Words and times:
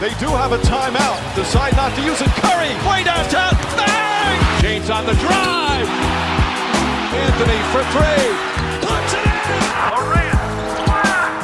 They 0.00 0.12
do 0.20 0.28
have 0.28 0.52
a 0.52 0.58
timeout. 0.58 1.16
Decide 1.34 1.74
not 1.74 1.94
to 1.96 2.02
use 2.02 2.20
it. 2.20 2.28
Curry, 2.44 2.68
way 2.84 3.02
downtown. 3.02 3.56
Bang! 3.80 4.60
James 4.60 4.90
on 4.90 5.06
the 5.06 5.14
drive. 5.14 5.88
Anthony 7.16 7.56
for 7.72 7.82
three. 7.96 8.28
Puts 8.84 9.12
it 9.16 9.24
in. 9.24 9.56
Durant. 9.88 10.36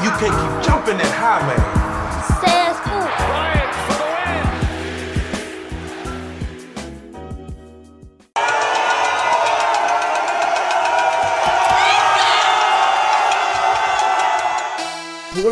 You 0.04 0.10
can't 0.20 0.36
keep 0.36 0.68
jumping 0.68 0.98
that 0.98 1.14
high, 1.16 1.40
man. 1.46 1.81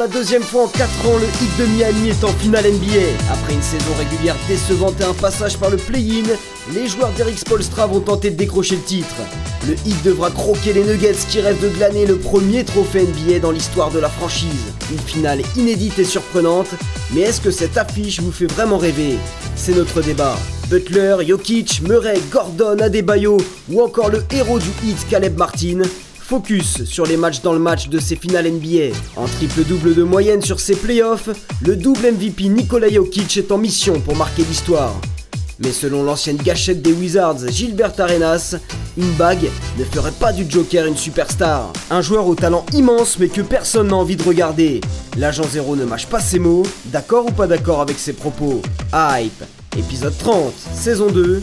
La 0.01 0.09
deuxième 0.09 0.43
fois 0.43 0.65
en 0.65 0.69
4 0.69 1.09
ans, 1.09 1.19
le 1.19 1.27
Heat 1.27 1.59
de 1.59 1.67
Miami 1.67 2.09
est 2.09 2.25
en 2.25 2.33
finale 2.33 2.65
NBA. 2.65 3.21
Après 3.31 3.53
une 3.53 3.61
saison 3.61 3.93
régulière 3.99 4.35
décevante 4.49 4.99
et 4.99 5.05
un 5.05 5.13
passage 5.13 5.59
par 5.59 5.69
le 5.69 5.77
play-in, 5.77 6.25
les 6.73 6.89
joueurs 6.89 7.11
d'Eric 7.19 7.39
Spolstra 7.39 7.87
vont 7.87 8.01
tenter 8.01 8.31
de 8.31 8.37
décrocher 8.37 8.77
le 8.77 8.83
titre. 8.83 9.15
Le 9.69 9.75
Heat 9.75 10.03
devra 10.03 10.31
croquer 10.31 10.73
les 10.73 10.85
Nuggets 10.85 11.27
qui 11.29 11.43
rêvent 11.43 11.63
de 11.63 11.69
glaner 11.69 12.07
le 12.07 12.17
premier 12.17 12.65
trophée 12.65 13.03
NBA 13.03 13.41
dans 13.41 13.51
l'histoire 13.51 13.91
de 13.91 13.99
la 13.99 14.09
franchise. 14.09 14.73
Une 14.91 14.99
finale 14.99 15.43
inédite 15.55 15.99
et 15.99 16.05
surprenante, 16.05 16.71
mais 17.13 17.21
est-ce 17.21 17.43
que 17.43 17.51
cette 17.51 17.77
affiche 17.77 18.23
vous 18.23 18.33
fait 18.33 18.51
vraiment 18.51 18.79
rêver? 18.79 19.19
C'est 19.55 19.77
notre 19.77 20.01
débat. 20.01 20.39
Butler, 20.71 21.17
Jokic, 21.29 21.83
Murray, 21.83 22.21
Gordon, 22.31 22.79
Adebayo 22.79 23.37
ou 23.71 23.83
encore 23.83 24.09
le 24.09 24.25
héros 24.31 24.61
du 24.61 24.71
Heat 24.83 25.07
Caleb 25.11 25.37
Martin 25.37 25.83
Focus 26.31 26.85
sur 26.85 27.07
les 27.07 27.17
matchs 27.17 27.43
dans 27.43 27.53
le 27.53 27.59
match 27.59 27.89
de 27.89 27.99
ces 27.99 28.15
finales 28.15 28.49
NBA. 28.49 28.95
En 29.17 29.27
triple-double 29.27 29.97
de 29.97 30.05
moyenne 30.05 30.41
sur 30.43 30.61
ces 30.61 30.77
playoffs, 30.77 31.29
le 31.61 31.75
double 31.75 32.13
MVP 32.13 32.45
Nikola 32.45 32.89
Jokic 32.89 33.37
est 33.37 33.51
en 33.51 33.59
mission 33.59 33.99
pour 33.99 34.15
marquer 34.15 34.45
l'histoire. 34.45 34.95
Mais 35.59 35.73
selon 35.73 36.05
l'ancienne 36.05 36.37
gâchette 36.37 36.83
des 36.83 36.93
Wizards, 36.93 37.49
Gilbert 37.49 37.99
Arenas, 37.99 38.55
une 38.97 39.11
bague 39.15 39.51
ne 39.77 39.83
ferait 39.83 40.13
pas 40.13 40.33
du 40.33 40.49
Joker 40.49 40.87
une 40.87 40.97
superstar. 40.97 41.73
Un 41.91 42.01
joueur 42.01 42.29
au 42.29 42.37
talent 42.37 42.65
immense 42.75 43.19
mais 43.19 43.27
que 43.27 43.41
personne 43.41 43.89
n'a 43.89 43.97
envie 43.97 44.15
de 44.15 44.23
regarder. 44.23 44.81
L'agent 45.17 45.49
zéro 45.51 45.75
ne 45.75 45.85
mâche 45.85 46.07
pas 46.07 46.21
ses 46.21 46.39
mots, 46.39 46.63
d'accord 46.87 47.27
ou 47.27 47.33
pas 47.33 47.49
d'accord 47.49 47.81
avec 47.81 47.99
ses 47.99 48.13
propos. 48.13 48.63
Hype, 48.95 49.43
épisode 49.77 50.17
30, 50.17 50.55
saison 50.75 51.11
2. 51.11 51.43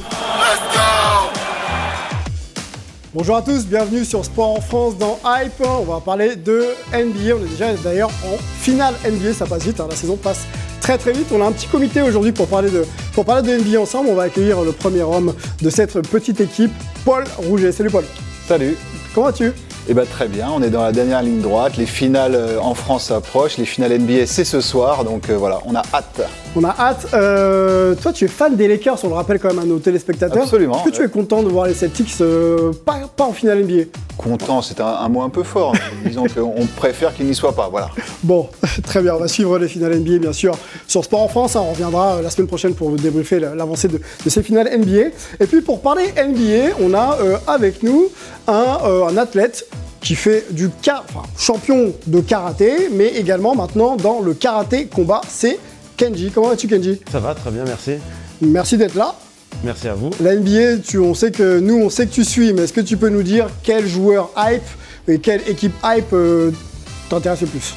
Bonjour 3.17 3.37
à 3.37 3.41
tous, 3.41 3.65
bienvenue 3.65 4.05
sur 4.05 4.23
Sport 4.23 4.57
en 4.57 4.61
France 4.61 4.95
dans 4.95 5.17
Hype. 5.25 5.59
On 5.61 5.91
va 5.91 5.99
parler 5.99 6.35
de 6.35 6.65
NBA. 6.93 7.35
On 7.35 7.43
est 7.43 7.49
déjà 7.49 7.73
d'ailleurs 7.73 8.11
en 8.23 8.37
finale 8.59 8.93
NBA, 9.03 9.33
ça 9.33 9.47
passe 9.47 9.63
vite, 9.63 9.79
hein, 9.79 9.87
la 9.89 9.95
saison 9.95 10.17
passe 10.17 10.45
très 10.81 10.99
très 10.99 11.13
vite. 11.13 11.25
On 11.31 11.41
a 11.41 11.45
un 11.45 11.51
petit 11.51 11.65
comité 11.65 12.03
aujourd'hui 12.03 12.31
pour 12.31 12.45
parler 12.45 12.69
de 12.69 12.85
pour 13.13 13.25
parler 13.25 13.41
de 13.41 13.57
NBA 13.57 13.81
ensemble. 13.81 14.09
On 14.11 14.15
va 14.15 14.23
accueillir 14.23 14.61
le 14.61 14.71
premier 14.71 15.01
homme 15.01 15.33
de 15.63 15.69
cette 15.71 15.99
petite 16.07 16.41
équipe, 16.41 16.71
Paul 17.05 17.23
Rouget. 17.37 17.71
Salut 17.71 17.89
Paul. 17.89 18.05
Salut. 18.47 18.77
Comment 19.15 19.25
vas-tu? 19.25 19.51
Eh 19.89 19.93
ben 19.93 20.05
très 20.05 20.27
bien, 20.27 20.49
on 20.53 20.61
est 20.61 20.69
dans 20.69 20.83
la 20.83 20.91
dernière 20.91 21.21
ligne 21.21 21.39
droite. 21.39 21.77
Les 21.77 21.85
finales 21.85 22.35
euh, 22.35 22.59
en 22.59 22.73
France 22.73 23.09
approchent. 23.09 23.57
Les 23.57 23.65
finales 23.65 23.97
NBA, 23.97 24.25
c'est 24.25 24.43
ce 24.43 24.59
soir. 24.59 25.05
Donc 25.05 25.29
euh, 25.29 25.37
voilà, 25.37 25.59
on 25.65 25.75
a 25.75 25.81
hâte. 25.93 26.21
On 26.57 26.63
a 26.65 26.75
hâte. 26.77 27.07
Euh, 27.13 27.95
toi, 27.95 28.11
tu 28.11 28.25
es 28.25 28.27
fan 28.27 28.55
des 28.55 28.67
Lakers, 28.67 28.97
on 29.03 29.07
le 29.07 29.13
rappelle 29.13 29.39
quand 29.39 29.49
même 29.49 29.59
à 29.59 29.65
nos 29.65 29.79
téléspectateurs. 29.79 30.43
Absolument, 30.43 30.75
Est-ce 30.75 30.89
que 30.89 30.95
tu 30.95 31.03
es 31.03 31.07
content 31.07 31.41
de 31.41 31.49
voir 31.49 31.67
les 31.67 31.73
Celtics 31.73 32.15
euh, 32.19 32.73
pas, 32.85 32.99
pas 33.15 33.25
en 33.25 33.31
finale 33.31 33.63
NBA 33.63 33.83
Content, 34.17 34.61
c'est 34.61 34.79
un, 34.81 34.85
un 34.87 35.09
mot 35.09 35.21
un 35.21 35.29
peu 35.29 35.43
fort. 35.43 35.73
hein. 35.75 35.79
Disons 36.05 36.25
qu'on 36.27 36.65
préfère 36.75 37.13
qu'il 37.13 37.25
n'y 37.27 37.35
soit 37.35 37.55
pas. 37.55 37.69
Voilà. 37.69 37.89
Bon, 38.23 38.49
très 38.83 39.01
bien, 39.01 39.15
on 39.15 39.19
va 39.19 39.27
suivre 39.27 39.57
les 39.59 39.67
finales 39.67 39.99
NBA 39.99 40.17
bien 40.19 40.33
sûr 40.33 40.57
sur 40.87 41.03
Sport 41.03 41.21
en 41.21 41.27
France. 41.27 41.55
hein. 41.55 41.61
on 41.63 41.71
reviendra 41.71 42.15
euh, 42.15 42.21
la 42.21 42.29
semaine 42.29 42.47
prochaine 42.47 42.73
pour 42.73 42.89
vous 42.89 42.97
débriefer 42.97 43.39
la- 43.39 43.55
l'avancée 43.55 43.87
de, 43.87 43.99
de 44.25 44.29
ces 44.29 44.41
finales 44.43 44.69
NBA. 44.77 45.07
Et 45.39 45.45
puis 45.47 45.61
pour 45.61 45.81
parler 45.81 46.05
NBA, 46.17 46.75
on 46.81 46.93
a 46.93 47.17
euh, 47.21 47.37
avec 47.47 47.83
nous 47.83 48.09
un, 48.47 48.77
euh, 48.85 49.07
un 49.07 49.17
athlète 49.17 49.67
qui 50.01 50.15
fait 50.15 50.45
du 50.51 50.69
enfin, 50.87 51.23
champion 51.37 51.93
de 52.05 52.21
karaté, 52.21 52.89
mais 52.91 53.07
également 53.07 53.55
maintenant 53.55 53.95
dans 53.95 54.19
le 54.21 54.33
karaté 54.33 54.85
combat, 54.87 55.21
c'est 55.27 55.59
Kenji. 55.97 56.31
Comment 56.33 56.49
vas-tu 56.49 56.67
Kenji? 56.67 57.01
Ça 57.11 57.19
va, 57.19 57.33
très 57.35 57.49
bien, 57.51 57.63
merci. 57.65 57.93
Merci 58.41 58.77
d'être 58.77 58.93
là. 58.95 59.15
Merci 59.63 59.87
à 59.87 59.95
vous. 59.95 60.11
La 60.21 60.35
NBA, 60.35 60.79
tu, 60.85 60.99
on 60.99 61.13
sait 61.13 61.31
que 61.31 61.59
nous, 61.59 61.75
on 61.75 61.89
sait 61.89 62.05
que 62.05 62.13
tu 62.13 62.23
suis, 62.23 62.53
mais 62.53 62.63
est-ce 62.63 62.73
que 62.73 62.81
tu 62.81 62.97
peux 62.97 63.09
nous 63.09 63.23
dire 63.23 63.47
quel 63.63 63.87
joueur 63.87 64.29
hype 64.37 64.61
et 65.07 65.19
quelle 65.19 65.41
équipe 65.47 65.73
hype 65.83 66.13
euh, 66.13 66.51
t'intéresse 67.09 67.41
le 67.41 67.47
plus? 67.47 67.73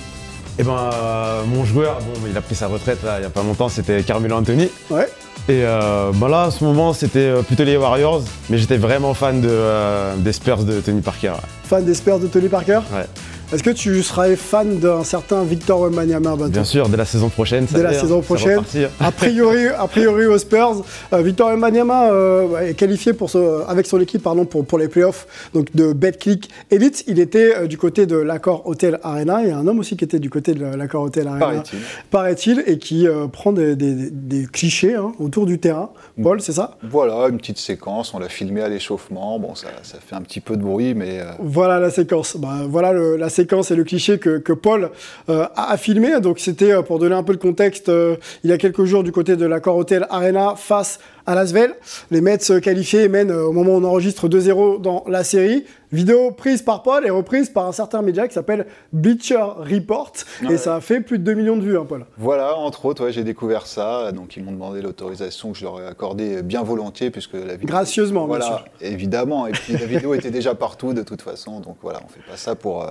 Eh 0.59 0.63
ben, 0.63 0.91
euh, 0.93 1.45
mon 1.47 1.65
joueur, 1.65 1.99
bon, 2.01 2.21
il 2.29 2.37
a 2.37 2.41
pris 2.43 2.55
sa 2.55 2.67
retraite 2.67 3.03
là, 3.03 3.19
il 3.19 3.23
y 3.23 3.27
a 3.27 3.31
pas 3.31 3.43
longtemps, 3.43 3.69
c'était 3.69 4.03
Carmelo 4.03 4.37
Anthony. 4.37 4.69
Ouais. 4.91 5.09
Et 5.49 5.65
euh, 5.65 6.11
ben 6.15 6.29
là, 6.29 6.45
à 6.45 6.51
ce 6.51 6.63
moment, 6.63 6.93
c'était 6.93 7.33
plutôt 7.45 7.65
les 7.65 7.77
Warriors, 7.77 8.23
mais 8.51 8.59
j'étais 8.59 8.77
vraiment 8.77 9.15
fan 9.15 9.41
de, 9.41 10.17
des 10.19 10.33
Spurs 10.33 10.65
de 10.65 10.81
Tony 10.81 11.01
Parker. 11.01 11.33
Fan 11.65 11.85
des 11.85 11.95
Spurs 11.95 12.19
de 12.19 12.27
Tony 12.27 12.49
Parker? 12.49 12.81
Ouais. 12.93 13.07
Est-ce 13.53 13.65
que 13.65 13.71
tu 13.71 14.01
serais 14.05 14.37
fan 14.37 14.79
d'un 14.79 15.03
certain 15.03 15.43
Victor 15.43 15.81
Wembanyama 15.81 16.37
Bien 16.49 16.63
sûr, 16.63 16.89
dès 16.89 16.97
la 16.97 17.05
saison 17.05 17.29
prochaine, 17.31 17.67
ça 17.67 17.77
Dès 17.79 17.83
la 17.83 17.89
hein, 17.91 17.95
saison 17.95 18.21
ça 18.23 18.27
prochaine. 18.27 18.61
hein. 18.61 18.89
A 19.01 19.11
priori, 19.11 19.67
a 19.77 19.89
priori 19.89 20.27
aux 20.27 20.39
Spurs, 20.39 20.85
euh, 21.13 21.21
Victor 21.21 21.49
Wembanyama 21.49 22.13
euh, 22.13 22.61
est 22.61 22.75
qualifié 22.75 23.13
pour 23.13 23.29
ce- 23.29 23.65
avec 23.69 23.87
son 23.87 23.99
équipe 24.01 24.23
pardon, 24.23 24.45
pour, 24.45 24.65
pour 24.65 24.79
les 24.79 24.87
playoffs 24.87 25.27
donc 25.53 25.75
de 25.75 25.93
BetClick 25.93 26.49
Elite. 26.71 27.03
Il 27.09 27.19
était 27.19 27.57
euh, 27.57 27.67
du 27.67 27.77
côté 27.77 28.07
de 28.07 28.17
l'accord 28.17 28.69
Hotel 28.69 29.01
Arena. 29.03 29.41
Il 29.43 29.49
y 29.49 29.51
a 29.51 29.59
un 29.59 29.67
homme 29.67 29.81
aussi 29.81 29.97
qui 29.97 30.05
était 30.05 30.21
du 30.21 30.31
côté 30.31 30.55
de 30.55 30.65
l'accord 30.65 31.03
Hotel 31.03 31.27
Arena, 31.27 31.41
Paraît-il. 31.41 31.79
paraît-il, 32.13 32.63
et 32.69 32.79
qui 32.79 33.09
euh, 33.09 33.27
prend 33.27 33.51
des, 33.53 33.75
des- 33.75 34.11
des 34.13 34.47
clichés 34.47 34.95
hein, 34.95 35.11
autour 35.19 35.47
du 35.47 35.59
terrain. 35.59 35.91
Paul, 36.23 36.41
c'est 36.41 36.53
ça? 36.53 36.77
Voilà, 36.89 37.27
une 37.29 37.39
petite 37.39 37.59
séquence. 37.59 38.15
On 38.15 38.21
l'a 38.21 38.29
filmé 38.29 38.61
à 38.61 38.69
l'échauffement. 38.69 39.41
Bon, 39.41 39.57
ça, 39.57 39.67
ça 39.83 39.99
fait 39.99 40.15
un 40.15 40.23
petit 40.23 40.41
peu 40.41 40.57
de 40.57 40.63
bruit, 40.63 40.95
mais 40.95 41.19
euh, 41.19 41.25
Voilà 41.41 41.81
la 41.81 41.91
séquence. 41.91 42.37
Bah, 42.37 42.59
voilà 42.69 42.93
le- 42.93 43.17
la 43.17 43.29
séquence 43.29 43.40
et 43.41 43.77
le 43.77 43.85
cliché 43.85 44.19
que, 44.19 44.53
Paul 44.53 44.91
euh, 45.29 45.47
a, 45.57 45.77
filmé. 45.77 46.21
Donc 46.21 46.39
c'était 46.39 46.73
euh, 46.73 46.83
pour 46.83 46.99
donner 46.99 47.15
un 47.15 47.23
peu 47.23 47.33
le 47.33 47.39
contexte. 47.39 47.89
euh, 47.89 48.17
il 48.45 48.51
y 48.51 48.53
a 48.53 48.59
quelques 48.59 48.85
jours 48.85 49.03
du 49.03 49.13
côté 49.13 49.37
de 49.37 49.47
l'accord 49.47 49.77
Hotel 49.77 50.07
Arena 50.11 50.55
face 50.57 50.99
à 50.99 51.20
Lasvel. 51.35 51.75
Les 52.11 52.21
Mets 52.21 52.39
qualifiés 52.63 53.09
mènent 53.09 53.31
euh, 53.31 53.45
au 53.45 53.53
moment 53.53 53.73
où 53.73 53.81
on 53.81 53.85
enregistre 53.85 54.29
2-0 54.29 54.81
dans 54.81 55.05
la 55.07 55.25
série. 55.25 55.65
Vidéo 55.93 56.31
prise 56.31 56.63
par 56.63 56.85
Paul 56.85 57.05
et 57.05 57.11
reprise 57.11 57.51
par 57.51 57.67
un 57.67 57.73
certain 57.73 58.01
média 58.01 58.29
qui 58.29 58.35
s'appelle 58.35 58.67
Bleacher 58.93 59.43
Report. 59.59 60.13
Et 60.43 60.47
Ouais. 60.47 60.57
ça 60.57 60.77
a 60.77 60.81
fait 60.81 61.01
plus 61.01 61.19
de 61.19 61.25
2 61.25 61.35
millions 61.35 61.57
de 61.57 61.63
vues, 61.63 61.77
hein, 61.77 61.85
Paul. 61.89 62.07
voilà, 62.17 62.57
entre 62.57 62.85
autres, 62.87 63.05
ouais, 63.07 63.13
j'ai 63.13 63.25
découvert 63.25 63.67
ça. 63.67 64.13
Donc 64.13 64.37
ils 64.37 64.45
m'ont 64.45 64.53
demandé 64.53 64.83
l'autorisation 64.83 65.51
que 65.51 65.59
je 65.59 65.65
leur 65.65 65.81
ai 65.81 65.87
accordée 65.87 66.43
bien 66.43 66.63
volontiers, 66.63 67.11
puisque 67.11 67.33
la 67.35 67.55
vidéo. 67.57 67.67
Gracieusement, 67.67 68.29
bien 68.29 68.41
sûr. 68.41 68.65
évidemment. 68.81 69.49
Et 69.49 69.53
puis 69.53 69.73
la 69.73 69.85
vidéo 69.87 70.15
était 70.15 70.31
déjà 70.31 70.55
partout 70.55 70.93
de 70.93 71.03
toute 71.03 71.23
façon. 71.23 71.59
Donc 71.59 71.77
voilà, 71.83 72.01
on 72.05 72.09
fait 72.09 72.21
pas 72.31 72.37
ça 72.37 72.55
pour, 72.55 72.85
euh, 72.85 72.91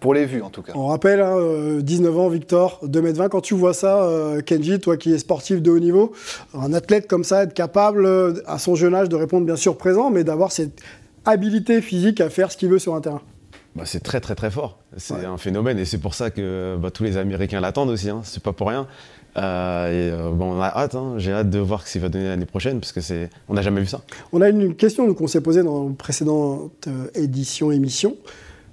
pour 0.00 0.12
les 0.12 0.24
vues 0.26 0.42
en 0.42 0.50
tout 0.50 0.62
cas. 0.62 0.72
On 0.74 0.88
rappelle, 0.88 1.20
hein, 1.20 1.36
euh, 1.38 1.80
19 1.82 2.18
ans, 2.18 2.28
Victor, 2.28 2.80
2m20. 2.82 3.28
Quand 3.28 3.40
tu 3.42 3.54
vois 3.54 3.74
ça, 3.74 4.08
Kenji, 4.44 4.80
toi 4.80 4.96
qui 4.96 5.12
es 5.14 5.18
sportif 5.18 5.62
de 5.62 5.70
haut 5.70 5.78
niveau, 5.78 6.12
un 6.52 6.72
athlète 6.72 7.06
comme 7.06 7.22
ça, 7.22 7.44
être 7.44 7.54
capable, 7.54 7.70
euh, 7.88 8.34
à 8.46 8.58
son 8.58 8.74
jeune 8.74 8.94
âge, 8.94 9.08
de 9.08 9.16
répondre 9.16 9.46
bien 9.46 9.56
sûr 9.56 9.76
présent, 9.76 10.10
mais 10.10 10.24
d'avoir 10.24 10.52
cette 10.52 10.80
habilité 11.24 11.80
physique 11.82 12.20
à 12.20 12.30
faire 12.30 12.50
ce 12.52 12.56
qu'il 12.56 12.68
veut 12.68 12.78
sur 12.78 12.94
un 12.94 13.00
terrain. 13.00 13.20
Bah, 13.76 13.84
c'est 13.86 14.00
très 14.00 14.20
très 14.20 14.34
très 14.34 14.50
fort. 14.50 14.78
C'est 14.96 15.14
Ouais. 15.14 15.24
un 15.24 15.36
phénomène 15.36 15.78
et 15.78 15.84
c'est 15.84 15.98
pour 15.98 16.14
ça 16.14 16.30
que 16.30 16.76
bah, 16.80 16.90
tous 16.90 17.04
les 17.04 17.16
Américains 17.16 17.60
l'attendent 17.60 17.90
aussi. 17.90 18.10
Hein. 18.10 18.20
C'est 18.24 18.42
pas 18.42 18.52
pour 18.52 18.68
rien. 18.68 18.86
Euh, 19.36 19.86
et 19.88 20.10
euh, 20.12 20.30
bon, 20.32 20.54
on 20.56 20.60
a 20.60 20.66
hâte. 20.66 20.96
hein. 20.96 21.14
J'ai 21.18 21.32
hâte 21.32 21.50
de 21.50 21.58
voir 21.60 21.86
ce 21.86 21.92
qu'il 21.92 22.00
va 22.00 22.08
donner 22.08 22.26
l'année 22.28 22.46
prochaine 22.46 22.80
parce 22.80 22.90
que 22.92 23.00
c'est, 23.00 23.30
on 23.48 23.54
n'a 23.54 23.62
jamais 23.62 23.80
vu 23.80 23.86
ça. 23.86 24.00
On 24.32 24.40
a 24.40 24.48
une 24.48 24.74
question 24.74 25.12
qu'on 25.14 25.28
s'est 25.28 25.40
posée 25.40 25.62
dans 25.62 25.86
une 25.86 25.94
précédente 25.96 26.88
euh, 26.88 27.06
édition, 27.14 27.70
émission. 27.70 28.16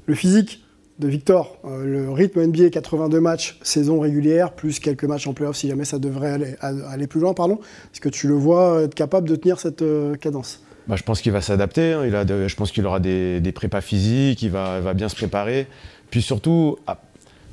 Le 0.07 0.15
physique 0.15 0.63
de 0.99 1.07
Victor, 1.07 1.57
euh, 1.65 1.85
le 1.85 2.11
rythme 2.11 2.41
NBA, 2.47 2.69
82 2.69 3.19
matchs, 3.19 3.59
saison 3.61 3.99
régulière, 3.99 4.53
plus 4.53 4.79
quelques 4.79 5.03
matchs 5.03 5.27
en 5.27 5.33
playoff 5.33 5.55
si 5.55 5.67
jamais 5.67 5.85
ça 5.85 5.99
devrait 5.99 6.57
aller, 6.61 7.07
plus 7.07 7.19
loin, 7.19 7.33
pardon. 7.33 7.59
Est-ce 7.93 8.01
que 8.01 8.09
tu 8.09 8.27
le 8.27 8.33
vois 8.33 8.83
être 8.83 8.95
capable 8.95 9.29
de 9.29 9.35
tenir 9.35 9.59
cette 9.59 9.83
euh, 9.83 10.15
cadence? 10.15 10.61
Bah, 10.87 10.95
je 10.95 11.03
pense 11.03 11.21
qu'il 11.21 11.31
va 11.31 11.41
s'adapter. 11.41 11.93
hein. 11.93 12.03
Je 12.47 12.55
pense 12.55 12.71
qu'il 12.71 12.85
aura 12.85 12.99
des, 12.99 13.41
des 13.41 13.51
prépas 13.51 13.81
physiques, 13.81 14.41
il 14.41 14.49
va, 14.49 14.93
bien 14.93 15.09
se 15.09 15.15
préparer. 15.15 15.67
Puis 16.09 16.21
surtout, 16.21 16.77
ah, 16.87 16.99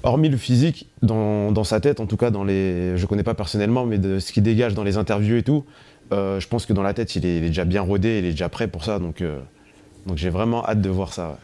hormis 0.05 0.29
le 0.29 0.37
physique, 0.37 0.89
dans, 1.03 1.65
sa 1.65 1.81
tête, 1.81 2.01
en 2.01 2.07
tout 2.07 2.17
cas, 2.17 2.31
dans 2.31 2.45
les, 2.45 2.97
je 2.97 3.03
ne 3.03 3.07
connais 3.07 3.25
pas 3.25 3.35
personnellement, 3.35 3.87
mais 3.87 3.99
de 3.99 4.21
ce 4.21 4.33
qu'il 4.33 4.45
dégage 4.45 4.75
dans 4.75 4.85
les 4.85 4.97
interviews 4.97 5.37
et 5.37 5.43
tout, 5.43 5.65
euh, 6.13 6.39
je 6.39 6.47
pense 6.47 6.65
que 6.65 6.73
dans 6.73 6.83
la 6.83 6.95
tête, 6.95 7.17
il 7.17 7.27
est, 7.27 7.41
déjà 7.41 7.65
bien 7.65 7.83
rodé, 7.83 8.19
il 8.19 8.25
est 8.25 8.31
déjà 8.31 8.49
prêt 8.49 8.69
pour 8.69 8.85
ça. 8.85 9.01
Donc, 9.01 9.21
euh, 9.21 9.41
j'ai 10.15 10.31
vraiment 10.31 10.65
hâte 10.65 10.81
de 10.81 10.91
voir 10.91 11.13
ça. 11.13 11.39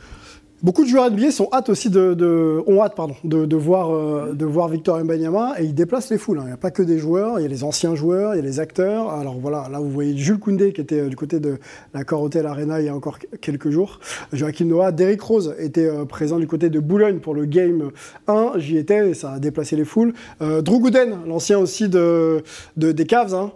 Beaucoup 0.62 0.84
de 0.84 0.88
joueurs 0.88 1.10
NBA 1.10 1.30
sont 1.30 1.48
hâte 1.54 1.70
aussi 1.70 1.88
de, 1.88 2.62
ont 2.66 2.82
hâte 2.82 2.94
pardon, 2.94 3.14
de, 3.24 3.56
voir, 3.56 3.94
euh, 3.94 4.34
de 4.34 4.44
voir 4.44 4.68
Victor 4.68 5.02
Mbanyama 5.02 5.54
et 5.58 5.64
il 5.64 5.74
déplace 5.74 6.10
les 6.10 6.18
foules. 6.18 6.38
Hein. 6.38 6.42
Il 6.44 6.48
n'y 6.48 6.52
a 6.52 6.58
pas 6.58 6.70
que 6.70 6.82
des 6.82 6.98
joueurs, 6.98 7.38
il 7.38 7.44
y 7.44 7.46
a 7.46 7.48
les 7.48 7.64
anciens 7.64 7.94
joueurs, 7.94 8.34
il 8.34 8.36
y 8.36 8.40
a 8.40 8.44
les 8.44 8.60
acteurs. 8.60 9.08
Alors 9.08 9.38
voilà, 9.40 9.68
là 9.72 9.80
vous 9.80 9.88
voyez 9.88 10.14
Jules 10.18 10.38
Koundé 10.38 10.74
qui 10.74 10.82
était 10.82 11.00
euh, 11.00 11.08
du 11.08 11.16
côté 11.16 11.40
de 11.40 11.58
la 11.94 12.02
Hotel 12.12 12.44
Arena 12.44 12.78
il 12.78 12.84
y 12.84 12.88
a 12.90 12.94
encore 12.94 13.18
quelques 13.40 13.70
jours. 13.70 14.00
Joachim 14.34 14.66
Noah, 14.66 14.92
Derrick 14.92 15.22
Rose 15.22 15.54
était 15.58 15.86
euh, 15.86 16.04
présent 16.04 16.38
du 16.38 16.46
côté 16.46 16.68
de 16.68 16.78
Boulogne 16.78 17.20
pour 17.20 17.34
le 17.34 17.46
Game 17.46 17.90
1. 18.28 18.52
J'y 18.56 18.76
étais 18.76 19.08
et 19.08 19.14
ça 19.14 19.32
a 19.32 19.38
déplacé 19.38 19.76
les 19.76 19.86
foules. 19.86 20.12
Drew 20.40 20.80
Gooden, 20.80 21.20
l'ancien 21.26 21.58
aussi 21.58 21.88
de, 21.88 22.42
des 22.76 23.06
Cavs. 23.06 23.34
Hein. 23.34 23.52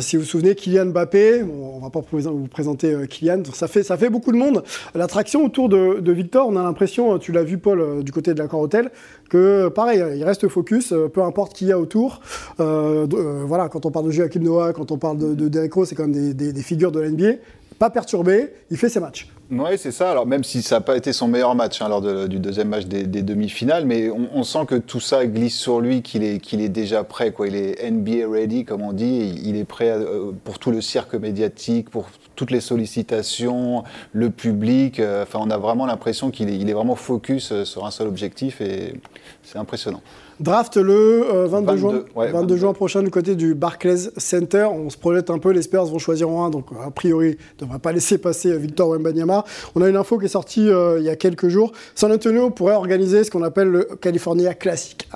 si 0.00 0.16
vous 0.16 0.22
vous 0.22 0.28
souvenez, 0.28 0.56
Kylian 0.56 0.86
Mbappé. 0.86 1.44
On 1.44 1.78
va 1.78 1.90
pas 1.90 2.00
vous 2.10 2.46
présenter 2.48 2.96
Kylian. 3.08 3.42
Ça 3.52 3.68
fait, 3.68 3.84
ça 3.84 3.96
fait 3.96 4.10
beaucoup 4.10 4.32
de 4.32 4.36
monde. 4.36 4.64
L'attraction 4.94 5.44
autour 5.44 5.68
de, 5.68 6.00
de 6.00 6.12
Victor 6.12 6.47
on 6.48 6.56
a 6.56 6.62
l'impression, 6.62 7.18
tu 7.18 7.32
l'as 7.32 7.42
vu 7.42 7.58
Paul 7.58 7.80
euh, 7.80 8.02
du 8.02 8.12
côté 8.12 8.34
de 8.34 8.38
l'accord 8.38 8.60
hôtel, 8.60 8.90
que 9.28 9.68
pareil, 9.68 10.02
il 10.16 10.24
reste 10.24 10.48
focus, 10.48 10.92
euh, 10.92 11.08
peu 11.08 11.22
importe 11.22 11.54
qui 11.54 11.66
y 11.66 11.72
a 11.72 11.78
autour. 11.78 12.20
Euh, 12.60 13.06
voilà, 13.46 13.68
quand 13.68 13.86
on 13.86 13.90
parle 13.90 14.06
de 14.06 14.10
Joachim 14.10 14.40
Noah, 14.40 14.72
quand 14.72 14.90
on 14.90 14.98
parle 14.98 15.18
de, 15.18 15.48
Derek 15.48 15.72
Rose, 15.72 15.88
c'est 15.88 15.94
quand 15.94 16.08
même 16.08 16.34
des, 16.34 16.62
figures 16.62 16.92
de 16.92 17.00
l'NBA. 17.00 17.34
Pas 17.78 17.90
perturbé, 17.90 18.52
il 18.70 18.76
fait 18.76 18.88
ses 18.88 18.98
matchs. 18.98 19.28
Oui, 19.50 19.78
c'est 19.78 19.92
ça. 19.92 20.10
Alors, 20.10 20.26
même 20.26 20.44
si 20.44 20.62
ça 20.62 20.76
n'a 20.76 20.80
pas 20.80 20.96
été 20.96 21.12
son 21.12 21.28
meilleur 21.28 21.54
match 21.54 21.80
hein, 21.80 21.88
lors 21.88 22.02
du 22.28 22.38
deuxième 22.38 22.68
match 22.68 22.86
des, 22.86 23.22
demi-finales, 23.22 23.86
mais 23.86 24.10
on, 24.10 24.42
sent 24.42 24.66
que 24.66 24.74
tout 24.74 25.00
ça 25.00 25.24
glisse 25.26 25.56
sur 25.56 25.80
lui, 25.80 26.02
qu'il 26.02 26.22
est, 26.22 26.52
est 26.52 26.68
déjà 26.68 27.04
prêt. 27.04 27.30
Quoi. 27.30 27.48
Il 27.48 27.54
est 27.54 27.90
NBA 27.90 28.28
ready, 28.28 28.64
comme 28.64 28.82
on 28.82 28.92
dit. 28.92 29.40
Il 29.44 29.56
est 29.56 29.64
prêt 29.64 29.96
pour 30.44 30.58
tout 30.58 30.70
le 30.70 30.80
cirque 30.80 31.14
médiatique, 31.14 31.88
pour 31.88 32.08
toutes 32.38 32.50
les 32.52 32.60
sollicitations, 32.60 33.84
le 34.12 34.30
public. 34.30 35.00
Euh, 35.00 35.24
enfin, 35.24 35.40
on 35.42 35.50
a 35.50 35.58
vraiment 35.58 35.86
l'impression 35.86 36.30
qu'il 36.30 36.48
est, 36.48 36.56
il 36.56 36.70
est 36.70 36.72
vraiment 36.72 36.94
focus 36.94 37.50
euh, 37.50 37.64
sur 37.64 37.84
un 37.84 37.90
seul 37.90 38.06
objectif 38.06 38.60
et 38.60 38.94
c'est 39.42 39.58
impressionnant. 39.58 40.02
Draft 40.40 40.76
le 40.76 41.46
22, 41.46 41.72
euh, 41.72 41.76
juin, 41.76 42.04
22, 42.14 42.56
juin 42.56 42.72
prochain 42.72 43.02
du 43.02 43.10
côté 43.10 43.34
du 43.34 43.54
Barclays 43.54 44.10
Center. 44.16 44.68
On 44.72 44.90
se 44.90 44.96
projette 44.96 45.30
un 45.30 45.38
peu, 45.38 45.50
les 45.50 45.62
Spurs 45.62 45.86
vont 45.86 45.98
choisir 45.98 46.28
en 46.28 46.44
un, 46.44 46.50
donc 46.50 46.66
a 46.84 46.90
priori, 46.90 47.36
ne 47.60 47.66
devrait 47.66 47.78
pas 47.78 47.92
laisser 47.92 48.18
passer 48.18 48.56
Victor 48.56 48.90
Wembanyama. 48.90 49.44
On 49.74 49.82
a 49.82 49.88
une 49.88 49.96
info 49.96 50.18
qui 50.18 50.26
est 50.26 50.28
sortie 50.28 50.68
il 50.68 51.02
y 51.02 51.08
a 51.08 51.16
quelques 51.16 51.48
jours. 51.48 51.72
San 51.94 52.12
Antonio 52.12 52.50
pourrait 52.50 52.74
organiser 52.74 53.24
ce 53.24 53.30
qu'on 53.30 53.42
appelle 53.42 53.68
le 53.68 53.88
California 54.00 54.54
Classic. 54.54 55.08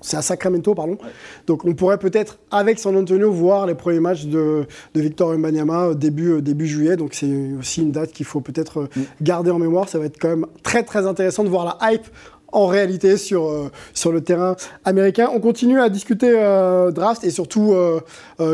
c'est 0.00 0.16
à 0.16 0.22
Sacramento, 0.22 0.74
pardon. 0.74 0.98
Donc 1.46 1.64
on 1.64 1.74
pourrait 1.74 1.98
peut-être, 1.98 2.38
avec 2.50 2.78
San 2.78 2.96
Antonio, 2.96 3.30
voir 3.30 3.66
les 3.66 3.74
premiers 3.74 4.00
matchs 4.00 4.26
de, 4.26 4.66
de 4.94 5.00
Victor 5.00 5.30
Wembanyama 5.30 5.94
début 5.94 6.32
euh, 6.32 6.40
début, 6.40 6.66
juillet. 6.66 6.96
Donc 6.96 7.14
c'est 7.14 7.30
aussi 7.58 7.82
une 7.82 7.92
date 7.92 8.12
qu'il 8.12 8.26
faut 8.26 8.40
peut-être 8.40 8.80
euh, 8.80 8.88
mm. 8.96 9.02
garder 9.22 9.50
en 9.50 9.58
mémoire. 9.58 9.88
Ça 9.88 9.98
va 9.98 10.06
être 10.06 10.18
quand 10.18 10.28
même 10.28 10.46
très 10.62 10.82
très 10.82 11.06
intéressant 11.06 11.44
de 11.44 11.48
voir 11.48 11.64
la 11.64 11.92
hype 11.92 12.06
en 12.52 12.66
réalité 12.66 13.16
sur, 13.16 13.48
euh, 13.48 13.70
sur 13.94 14.12
le 14.12 14.20
terrain 14.20 14.56
américain. 14.84 15.28
On 15.34 15.40
continue 15.40 15.80
à 15.80 15.88
discuter 15.88 16.32
draft 16.94 17.24
et 17.24 17.30
surtout 17.30 17.74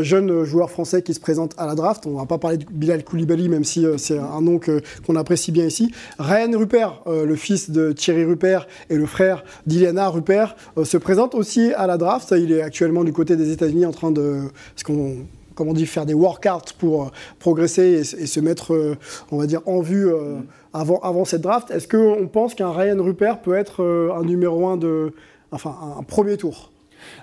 jeunes 0.01 0.45
joueurs 0.45 0.71
français 0.71 1.03
qui 1.03 1.15
se 1.15 1.21
présentent 1.21 1.55
à 1.59 1.67
la 1.67 1.75
draft. 1.75 2.07
On 2.07 2.17
va 2.17 2.27
pas 2.27 2.39
parler 2.39 2.59
de 2.59 2.65
Bilal 2.71 3.05
Koulibaly, 3.05 3.49
même 3.49 3.65
si 3.65 3.87
c'est 3.97 4.19
un 4.19 4.41
nom 4.41 4.61
qu'on 5.07 5.17
apprécie 5.17 5.53
bien 5.53 5.65
ici. 5.65 5.93
Ryan 6.19 6.59
Rupert, 6.59 7.03
le 7.07 7.37
fils 7.37 7.71
de 7.71 7.93
Thierry 7.93 8.25
Rupert 8.25 8.67
et 8.91 8.97
le 8.97 9.07
frère 9.07 9.45
d'Iliana 9.67 10.09
Rupert, 10.09 10.57
se 10.83 10.97
présente 10.97 11.35
aussi 11.35 11.73
à 11.75 11.87
la 11.87 11.97
draft. 11.97 12.35
Il 12.37 12.53
est 12.53 12.63
actuellement 12.63 13.05
du 13.05 13.13
côté 13.13 13.37
des 13.37 13.53
États-Unis 13.53 13.87
en 13.87 13.93
train 13.93 14.11
de... 14.11 14.43
Qu'on 14.85 15.17
comme 15.59 15.69
on 15.69 15.73
dit, 15.73 15.87
faire 15.87 16.07
des 16.07 16.15
workouts 16.15 16.73
pour 16.79 17.03
euh, 17.03 17.07
progresser 17.41 18.15
et, 18.17 18.27
se 18.27 18.39
mettre, 18.39 18.75
euh, 18.75 18.97
on 19.33 19.39
va 19.39 19.47
dire, 19.47 19.61
en 19.67 19.81
vue 19.81 20.09
euh, 20.09 20.37
avant, 20.73 21.01
avant 21.01 21.25
cette 21.25 21.41
draft. 21.41 21.73
Est-ce 21.73 21.89
qu'on 21.89 22.29
pense 22.29 22.55
qu'un 22.55 22.71
Ryan 22.71 23.03
Rupert 23.03 23.41
peut 23.41 23.57
être 23.57 23.83
un 24.15 24.23
numéro 24.23 24.69
un 24.69 24.77
de, 24.77 25.13
enfin, 25.51 25.77
un 25.99 26.05
premier 26.05 26.37
tour? 26.37 26.71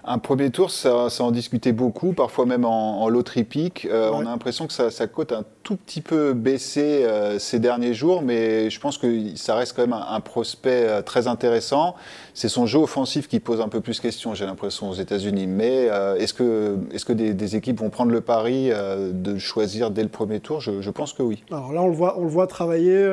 Un 0.04 0.20
premier 0.20 0.52
tour, 0.52 0.72
ça, 0.72 1.08
en 1.20 1.32
discutait 1.32 1.72
beaucoup, 1.72 2.14
parfois 2.14 2.46
même 2.46 2.66
en, 2.66 3.02
en 3.02 3.10
lot 3.10 3.24
euh, 3.38 4.10
On 4.14 4.22
a 4.22 4.24
l'impression 4.24 4.68
que 4.68 4.74
sa, 4.74 5.08
cote 5.08 5.32
a 5.32 5.40
un 5.40 5.44
tout 5.64 5.76
petit 5.76 6.02
peu 6.02 6.34
baissé 6.34 7.04
euh, 7.04 7.40
ces 7.40 7.60
derniers 7.60 7.94
jours, 7.94 8.22
mais 8.22 8.70
je 8.70 8.80
pense 8.80 8.98
que 8.98 9.36
ça 9.36 9.56
reste 9.56 9.76
quand 9.76 9.82
même 9.82 9.94
un, 9.94 10.20
prospect 10.20 10.86
euh, 10.88 11.02
très 11.02 11.28
intéressant. 11.28 11.96
C'est 12.36 12.50
son 12.50 12.68
jeu 12.68 12.78
offensif 12.78 13.28
qui 13.28 13.40
pose 13.40 13.62
un 13.62 13.70
peu 13.70 13.82
plus 13.82 14.00
question, 14.00 14.36
j'ai 14.36 14.46
l'impression, 14.46 14.90
aux 14.90 14.94
États-Unis. 14.94 15.48
Mais 15.48 15.90
est-ce 16.20 16.34
que, 16.34 16.78
est 16.92 16.98
-ce 16.98 17.06
que 17.06 17.14
des, 17.14 17.56
équipes 17.56 17.80
vont 17.80 17.90
prendre 17.90 18.12
le 18.12 18.22
pari 18.22 18.70
de 18.70 19.38
choisir 19.38 19.90
dès 19.90 20.04
le 20.04 20.10
premier 20.10 20.40
tour? 20.40 20.60
Je, 20.60 20.90
pense 20.90 21.14
que 21.14 21.24
oui. 21.24 21.44
Alors 21.50 21.74
là, 21.74 21.82
on 21.82 21.88
le 21.88 21.96
voit, 21.96 22.20
on 22.20 22.24
le 22.24 22.30
voit 22.30 22.48
travailler 22.48 23.04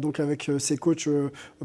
donc 0.00 0.20
avec 0.20 0.50
ses 0.58 0.76
coachs 0.76 1.08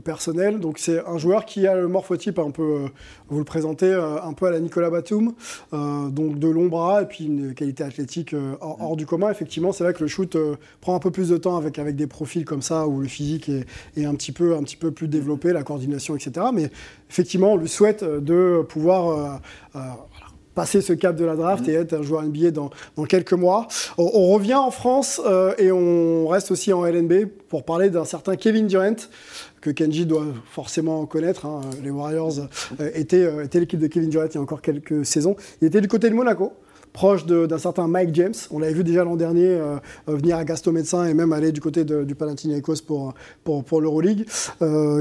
personnels. 0.04 0.60
Donc 0.60 0.78
c'est 0.78 1.04
un 1.06 1.18
joueur 1.18 1.46
qui 1.46 1.68
a 1.68 1.76
le 1.76 1.88
morphotype 1.88 2.40
un 2.40 2.52
peu, 2.52 2.86
vous 3.30 3.38
le 3.40 3.46
présentez, 3.46 3.92
un 3.94 4.34
peu 4.34 4.46
à 4.46 4.52
la 4.52 4.60
Nicolas 4.60 4.90
Batum, 4.90 5.34
euh, 5.74 6.10
donc 6.10 6.40
de 6.40 6.48
longs 6.48 6.68
bras 6.68 7.02
et 7.02 7.06
puis 7.06 7.26
une 7.26 7.54
qualité 7.54 7.84
athlétique 7.84 8.34
euh, 8.34 8.56
hors, 8.62 8.96
du 8.96 9.06
commun. 9.06 9.30
Effectivement, 9.30 9.72
c'est 9.72 9.84
vrai 9.84 9.94
que 9.94 10.02
le 10.02 10.08
shoot 10.08 10.36
euh, 10.36 10.56
prend 10.80 10.96
un 10.96 11.00
peu 11.00 11.12
plus 11.12 11.30
de 11.30 11.38
temps 11.38 11.58
avec, 11.58 11.80
avec 11.80 11.96
des 11.96 12.08
profils 12.08 12.46
comme 12.46 12.62
ça 12.62 12.88
où 12.88 13.02
le 13.02 13.08
physique 13.08 13.50
est, 13.50 14.06
un, 14.06 14.16
petit 14.16 14.32
peu, 14.32 14.56
un 14.56 14.64
petit 14.64 14.78
peu 14.78 14.92
plus 14.92 15.08
développé, 15.08 15.54
la 15.54 15.64
coordination, 15.64 16.16
etc. 16.16 16.48
Mais 16.54 16.70
effectivement, 17.10 17.54
on 17.54 17.58
lui 17.58 17.70
souhaite 17.70 18.04
de 18.04 18.66
pouvoir 18.68 19.42
passer 20.56 20.82
ce 20.82 20.94
cap 20.94 21.16
de 21.16 21.26
la 21.26 21.36
draft 21.36 21.68
et 21.68 21.74
être 21.74 21.94
un 21.94 22.02
joueur 22.02 22.24
NBA 22.24 22.52
dans, 22.52 22.70
dans 22.98 23.06
quelques 23.06 23.34
mois. 23.34 23.68
On, 23.98 24.34
revient 24.34 24.56
en 24.56 24.72
France 24.72 25.22
et 25.58 25.72
on 25.72 26.28
reste 26.28 26.52
aussi 26.52 26.74
en 26.74 26.86
LNB 26.86 27.26
pour 27.50 27.64
parler 27.64 27.90
d'un 27.90 28.06
certain 28.06 28.36
Kevin 28.36 28.68
Durant 28.68 28.96
que 29.62 29.70
Kenji 29.70 30.06
doit 30.06 30.26
forcément 30.50 31.06
connaître. 31.06 31.46
Hein. 31.46 31.62
Les 31.84 31.92
Warriors 31.92 32.40
euh, 32.80 32.90
étaient, 32.96 33.24
euh, 33.24 33.44
étaient 33.44 33.60
l'équipe 33.60 33.80
de 33.80 33.88
Kevin 33.88 34.10
Durant 34.10 34.26
il 34.26 34.36
y 34.36 34.38
a 34.38 34.42
encore 34.42 34.62
quelques 34.62 35.06
saisons. 35.06 35.36
Il 35.62 35.68
était 35.68 35.82
du 35.82 35.88
côté 35.88 36.10
de 36.10 36.16
Monaco 36.16 36.54
proche 36.94 37.26
d'un 37.26 37.58
certain 37.58 37.88
Mike 37.88 38.14
James. 38.14 38.34
On 38.52 38.60
l'avait 38.60 38.74
vu 38.74 38.84
déjà 38.84 39.04
l'an 39.04 39.16
dernier 39.16 39.48
euh, 39.48 39.78
venir 40.08 40.38
à 40.38 40.44
Gaston 40.44 40.72
Médecin 40.72 41.06
et 41.06 41.14
même 41.14 41.34
aller 41.34 41.52
du 41.52 41.62
côté 41.62 41.84
du 41.84 42.16
Panathinaikos 42.16 42.82
pour, 42.86 43.14
pour, 43.44 43.64
pour 43.64 43.82
l'Euroleague. 43.82 44.26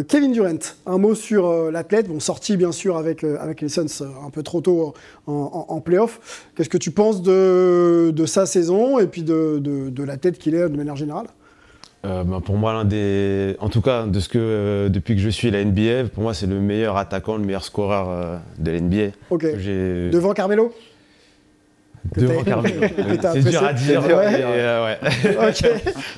Kevin 0.08 0.32
Durant, 0.32 0.58
un 0.86 0.98
mot 0.98 1.14
sur 1.14 1.70
l'athlète, 1.70 2.08
bon, 2.08 2.20
sorti 2.20 2.56
bien 2.56 2.72
sûr 2.72 2.96
avec, 2.96 3.24
avec 3.24 3.60
les 3.60 3.68
Suns 3.68 4.04
un 4.24 4.30
peu 4.30 4.42
trop 4.42 4.60
tôt 4.60 4.94
en, 5.26 5.66
en, 5.68 5.80
playoff. 5.80 6.46
Qu'est-ce 6.56 6.68
que 6.68 6.78
tu 6.78 6.90
penses 6.90 7.22
de, 7.22 8.12
de, 8.14 8.26
sa 8.26 8.46
saison 8.46 8.98
et 8.98 9.06
puis 9.06 9.22
de, 9.22 9.58
de, 9.58 9.90
de 9.90 10.02
l'athlète 10.04 10.38
qu'il 10.38 10.54
est 10.54 10.68
de 10.68 10.76
manière 10.76 10.96
générale? 10.96 11.26
Euh, 12.06 12.24
bah, 12.24 12.40
pour 12.42 12.56
moi, 12.56 12.72
l'un 12.72 12.84
des. 12.84 13.56
En 13.60 13.68
tout 13.68 13.82
cas, 13.82 14.06
de 14.06 14.20
ce 14.20 14.28
que, 14.28 14.38
euh, 14.38 14.88
depuis 14.88 15.14
que 15.14 15.20
je 15.20 15.28
suis 15.28 15.50
la 15.50 15.64
NBA, 15.64 16.08
pour 16.14 16.22
moi, 16.22 16.32
c'est 16.32 16.46
le 16.46 16.58
meilleur 16.58 16.96
attaquant, 16.96 17.36
le 17.36 17.44
meilleur 17.44 17.64
scoreur 17.64 18.08
euh, 18.08 18.36
de 18.58 18.70
la 18.70 18.80
NBA. 18.80 19.16
Ok. 19.28 19.44
Devant 20.10 20.32
Carmelo? 20.32 20.72
Devant 22.16 22.42
Carmelo. 22.42 22.80
c'est 23.32 23.50
dur 23.50 23.62
à 23.62 23.72
dire. 23.72 24.02
Ouais. 24.04 24.98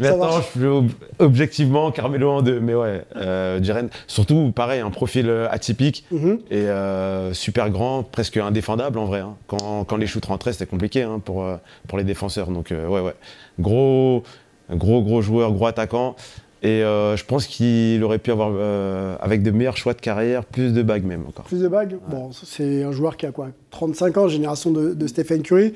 Maintenant, 0.01 0.41
je 0.41 0.61
suis 0.61 0.95
objectivement 1.19 1.91
Carmelo 1.91 2.31
en 2.31 2.43
deux. 2.43 2.61
Mais 2.61 2.75
ouais, 2.75 3.05
Jiren, 3.61 3.89
surtout, 4.07 4.53
pareil, 4.55 4.81
un 4.81 4.91
profil 4.91 5.31
atypique 5.51 6.05
mhm. 6.11 6.39
et 6.51 6.67
super 7.33 7.71
grand, 7.71 8.03
presque 8.03 8.37
indéfendable 8.37 8.99
en 8.99 9.07
vrai. 9.07 9.21
Hein. 9.21 9.37
Quand, 9.47 9.85
quand, 9.85 9.97
les 9.97 10.07
shoots 10.07 10.25
rentraient, 10.25 10.53
c'était 10.53 10.67
compliqué 10.67 11.03
hein, 11.03 11.21
pour, 11.25 11.47
pour 11.89 11.99
les 11.99 12.05
défenseurs. 12.05 12.49
Donc, 12.49 12.71
ouais, 12.71 13.01
ouais. 13.01 13.15
Gros 13.61 14.23
gros, 14.71 15.03
gros 15.03 15.23
joueur, 15.23 15.53
gros 15.53 15.67
attaquant. 15.67 16.17
Et 16.63 16.85
euh, 16.85 17.17
je 17.17 17.25
pense 17.25 17.47
qu'il 17.47 18.03
aurait 18.05 18.21
pu 18.21 18.31
avoir, 18.31 18.53
euh, 18.55 19.17
avec 19.21 19.43
de 19.43 19.51
meilleurs 19.51 19.77
choix 19.77 19.95
de 19.95 20.01
carrière, 20.01 20.45
plus 20.45 20.73
de 20.73 20.83
bagues 20.83 21.05
même 21.05 21.27
encore. 21.27 21.45
Plus 21.45 21.61
de 21.61 21.69
bagues 21.69 21.97
Bon, 22.09 22.31
c'est 22.33 22.85
un 22.85 22.93
joueur 22.93 23.17
qui 23.17 23.27
a 23.27 23.33
quoi 23.33 23.49
35 23.71 24.17
ans, 24.19 24.29
génération 24.29 24.71
de, 24.71 24.95
de 24.95 25.07
Stephen 25.09 25.43
Curry, 25.43 25.73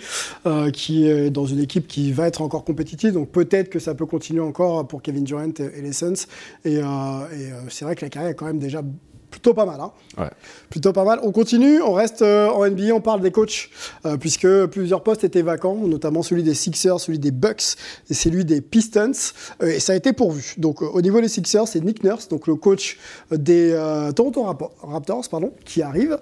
euh, 0.47 0.71
qui 0.71 1.09
est 1.09 1.31
dans 1.31 1.47
une 1.47 1.59
équipe 1.59 1.89
qui 1.89 2.13
va 2.13 2.29
être 2.29 2.41
encore 2.41 2.65
compétitive. 2.65 3.13
Donc 3.15 3.31
peut-être 3.31 3.69
que 3.69 3.81
ça 3.81 3.95
peut 3.97 4.07
continuer 4.07 4.43
encore 4.43 4.87
pour 4.87 5.03
Kevin 5.03 5.25
Durant 5.25 5.51
et, 5.59 5.83
les 5.83 5.93
Suns. 5.93 6.27
Et, 6.65 6.75
et 6.75 6.83
c'est 7.69 7.85
vrai 7.85 7.97
que 7.97 8.05
la 8.05 8.09
carrière 8.09 8.31
est 8.31 8.35
quand 8.35 8.47
même 8.47 8.61
déjà 8.61 8.83
plutôt 9.31 9.55
pas 9.55 9.65
mal. 9.65 9.81
Hein. 9.81 9.93
Ouais. 10.19 10.31
Plutôt 10.71 10.93
pas 10.93 11.05
mal. 11.05 11.21
On 11.23 11.33
continue, 11.33 11.81
on 11.83 11.93
reste 11.93 12.23
euh, 12.23 12.49
en 12.49 12.69
NBA, 12.69 12.95
on 12.95 13.01
parle 13.01 13.21
des 13.21 13.31
coachs, 13.31 13.71
euh, 14.05 14.17
puisque 14.17 14.49
plusieurs 14.67 15.03
postes 15.03 15.25
étaient 15.25 15.43
vacants, 15.43 15.77
notamment 15.77 16.23
celui 16.23 16.43
des 16.43 16.55
Sixers, 16.55 17.01
celui 17.01 17.19
des 17.19 17.31
Bucks 17.31 17.77
et 18.11 18.15
celui 18.15 18.45
des 18.45 18.61
Pistons. 18.61 19.13
Euh, 19.63 19.69
et 19.69 19.81
ça 19.81 19.93
a 19.93 19.97
été 19.97 20.13
pourvu. 20.13 20.55
Donc 20.59 20.83
au 20.83 21.01
niveau 21.01 21.21
des 21.21 21.29
Sixers, 21.29 21.69
c'est 21.69 21.81
Nick 21.81 22.03
Nurse, 22.05 22.29
donc 22.29 22.47
le 22.47 22.55
coach 22.55 22.99
des 23.31 23.77
Toronto 24.15 24.43
Raptors, 24.83 25.29
pardon, 25.29 25.53
qui 25.65 25.83
arrive. 25.83 26.19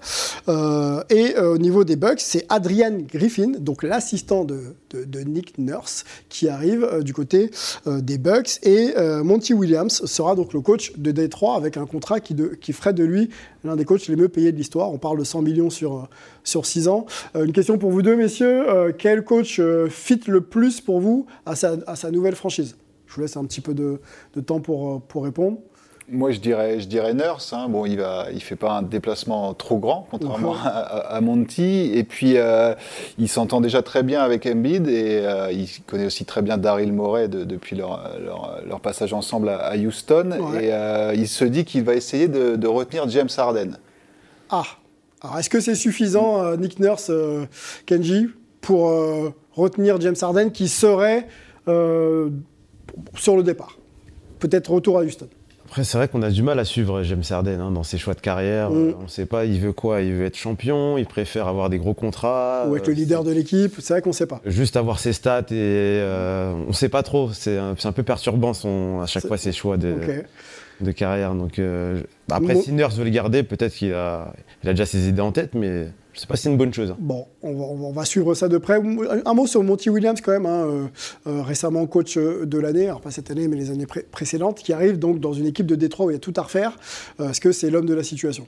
et 1.10 1.36
au 1.38 1.58
niveau 1.58 1.84
des 1.84 1.96
Bucks, 1.96 2.20
c'est 2.20 2.46
Adrian 2.48 2.98
Griffin, 3.06 3.52
donc 3.58 3.82
l'assistant 3.82 4.44
de, 4.44 4.74
de, 4.92 5.20
Nick 5.20 5.58
Nurse, 5.58 6.04
qui 6.28 6.48
arrive 6.48 7.02
du 7.02 7.12
côté 7.12 7.50
des 7.86 8.18
Bucks. 8.18 8.58
Et 8.62 8.94
Monty 9.22 9.54
Williams 9.54 10.04
sera 10.06 10.34
donc 10.34 10.52
le 10.52 10.60
coach 10.60 10.92
de 10.96 11.10
Detroit 11.12 11.56
avec 11.56 11.76
un 11.76 11.86
contrat 11.86 12.20
qui, 12.20 12.34
de, 12.34 12.48
qui 12.60 12.72
ferait 12.72 12.93
de 12.94 13.04
lui 13.04 13.30
l'un 13.64 13.76
des 13.76 13.84
coachs 13.84 14.06
les 14.08 14.16
mieux 14.16 14.28
payés 14.28 14.52
de 14.52 14.56
l'histoire. 14.56 14.92
On 14.92 14.98
parle 14.98 15.18
de 15.18 15.24
100 15.24 15.42
millions 15.42 15.70
sur, 15.70 15.96
euh, 15.96 16.02
sur 16.42 16.66
6 16.66 16.88
ans. 16.88 17.06
Euh, 17.36 17.44
une 17.44 17.52
question 17.52 17.78
pour 17.78 17.90
vous 17.90 18.02
deux, 18.02 18.16
messieurs. 18.16 18.68
Euh, 18.68 18.92
quel 18.96 19.24
coach 19.24 19.60
fit 19.88 20.20
le 20.26 20.40
plus 20.40 20.80
pour 20.80 21.00
vous 21.00 21.26
à 21.46 21.54
sa, 21.56 22.10
nouvelle 22.10 22.36
franchise? 22.36 22.76
Je 23.06 23.14
vous 23.14 23.20
laisse 23.20 23.36
un 23.36 23.44
petit 23.44 23.60
peu 23.60 23.74
de, 23.74 24.00
temps 24.40 24.60
pour 24.60 25.22
répondre. 25.22 25.58
Moi, 26.08 26.32
je 26.32 26.38
dirais, 26.38 26.80
je 26.80 26.86
dirais 26.86 27.14
Nurse. 27.14 27.52
Hein. 27.52 27.68
Bon, 27.68 27.86
il 27.86 27.96
va, 27.96 28.26
il 28.32 28.42
fait 28.42 28.56
pas 28.56 28.72
un 28.72 28.82
déplacement 28.82 29.54
trop 29.54 29.78
grand, 29.78 30.06
contrairement 30.10 30.54
à, 30.62 30.68
à, 30.68 31.20
Monty. 31.20 31.92
Et 31.94 32.04
puis, 32.04 32.36
euh, 32.36 32.74
il 33.18 33.28
s'entend 33.28 33.60
déjà 33.60 33.82
très 33.82 34.02
bien 34.02 34.22
avec 34.22 34.44
Embiid 34.46 34.86
et 34.86 35.20
euh, 35.24 35.50
il 35.50 35.68
connaît 35.86 36.06
aussi 36.06 36.26
très 36.26 36.42
bien 36.42 36.58
Daryl 36.58 36.92
Morey 36.92 37.28
depuis 37.28 37.74
leur, 37.74 38.10
leur, 38.66 38.80
passage 38.80 39.14
ensemble 39.14 39.48
à, 39.48 39.74
Houston. 39.76 40.32
Et 40.60 40.72
euh, 40.72 41.14
il 41.14 41.26
se 41.26 41.44
dit 41.44 41.64
qu'il 41.64 41.84
va 41.84 41.94
essayer 41.94 42.28
de, 42.28 42.56
de, 42.56 42.66
retenir 42.66 43.08
James 43.08 43.30
Harden. 43.34 43.78
Ah, 44.50 44.64
alors 45.22 45.38
est-ce 45.38 45.48
que 45.48 45.60
c'est 45.60 45.74
suffisant, 45.74 46.54
Nick 46.56 46.80
Nurse, 46.80 47.10
Kenji, 47.86 48.28
pour 48.60 48.92
retenir 49.54 49.98
James 50.02 50.16
Harden 50.20 50.50
qui 50.50 50.68
serait 50.68 51.28
sur 51.66 53.36
le 53.36 53.42
départ? 53.42 53.78
Peut-être 54.38 54.70
retour 54.70 54.98
à 54.98 55.02
Houston. 55.02 55.28
Après, 55.66 55.82
c'est 55.82 55.96
vrai 55.96 56.08
qu'on 56.08 56.22
a 56.22 56.30
du 56.30 56.42
mal 56.42 56.58
à 56.58 56.64
suivre 56.64 57.02
James 57.02 57.22
Harden 57.28 57.60
hein, 57.60 57.70
dans 57.70 57.82
ses 57.82 57.98
choix 57.98 58.14
de 58.14 58.20
carrière. 58.20 58.70
Mm. 58.70 58.94
On 59.00 59.02
ne 59.04 59.08
sait 59.08 59.26
pas, 59.26 59.44
il 59.44 59.60
veut 59.60 59.72
quoi? 59.72 60.02
Il 60.02 60.12
veut 60.12 60.26
être 60.26 60.36
champion, 60.36 60.98
il 60.98 61.06
préfère 61.06 61.48
avoir 61.48 61.70
des 61.70 61.78
gros 61.78 61.94
contrats. 61.94 62.66
Ou 62.68 62.76
être 62.76 62.86
le 62.86 62.92
euh, 62.92 62.96
leader 62.96 63.24
de 63.24 63.32
l'équipe, 63.32 63.74
c'est 63.78 63.94
vrai 63.94 64.02
qu'on 64.02 64.10
ne 64.10 64.14
sait 64.14 64.26
pas. 64.26 64.40
Juste 64.44 64.76
avoir 64.76 64.98
ses 64.98 65.12
stats 65.12 65.40
et 65.50 65.52
euh, 65.52 66.52
on 66.52 66.68
ne 66.68 66.72
sait 66.72 66.88
pas 66.88 67.02
trop. 67.02 67.32
C'est 67.32 67.56
un, 67.56 67.74
peu 67.74 68.02
perturbant 68.02 68.52
son, 68.52 69.00
à 69.00 69.06
chaque 69.06 69.26
fois 69.26 69.38
ses 69.38 69.52
choix 69.52 69.76
de, 69.76 69.96
de 70.80 70.90
carrière. 70.92 71.34
Donc, 71.34 71.58
euh, 71.58 72.02
après, 72.30 72.56
si 72.56 72.72
Nurse 72.72 72.96
veut 72.96 73.04
le 73.04 73.10
garder, 73.10 73.42
peut-être 73.42 73.72
qu'il 73.72 73.92
a, 73.94 74.32
il 74.62 74.68
a 74.68 74.72
déjà 74.72 74.86
ses 74.86 75.08
idées 75.08 75.22
en 75.22 75.32
tête, 75.32 75.54
mais 75.54 75.88
je 76.14 76.18
ne 76.18 76.20
sais 76.20 76.26
pas 76.28 76.36
si 76.36 76.44
c'est 76.44 76.50
une 76.50 76.56
bonne 76.56 76.72
chose. 76.72 76.94
Bon, 77.00 77.26
on 77.42 77.90
va, 77.90 78.04
suivre 78.04 78.34
ça 78.34 78.48
de 78.48 78.56
près. 78.56 78.80
Un 79.26 79.34
mot 79.34 79.48
sur 79.48 79.64
Monty 79.64 79.90
Williams 79.90 80.20
quand 80.20 80.30
même, 80.30 80.46
hein, 80.46 80.64
euh, 80.64 80.86
euh, 81.26 81.42
récemment 81.42 81.84
coach 81.86 82.16
de 82.16 82.58
l'année, 82.58 82.86
alors 82.86 83.00
pas 83.00 83.10
cette 83.10 83.32
année 83.32 83.48
mais 83.48 83.56
les 83.56 83.72
années 83.72 83.86
précédentes, 84.12 84.58
qui 84.58 84.72
arrive 84.72 85.00
donc 85.00 85.18
dans 85.18 85.32
une 85.32 85.46
équipe 85.46 85.66
de 85.66 85.74
Détroit 85.74 86.06
où 86.06 86.10
il 86.10 86.14
y 86.14 86.16
a 86.16 86.20
tout 86.20 86.32
à 86.36 86.42
refaire. 86.42 86.76
Est-ce 87.18 87.40
que 87.40 87.50
c'est 87.50 87.68
l'homme 87.68 87.86
de 87.86 87.94
la 87.94 88.04
situation? 88.04 88.46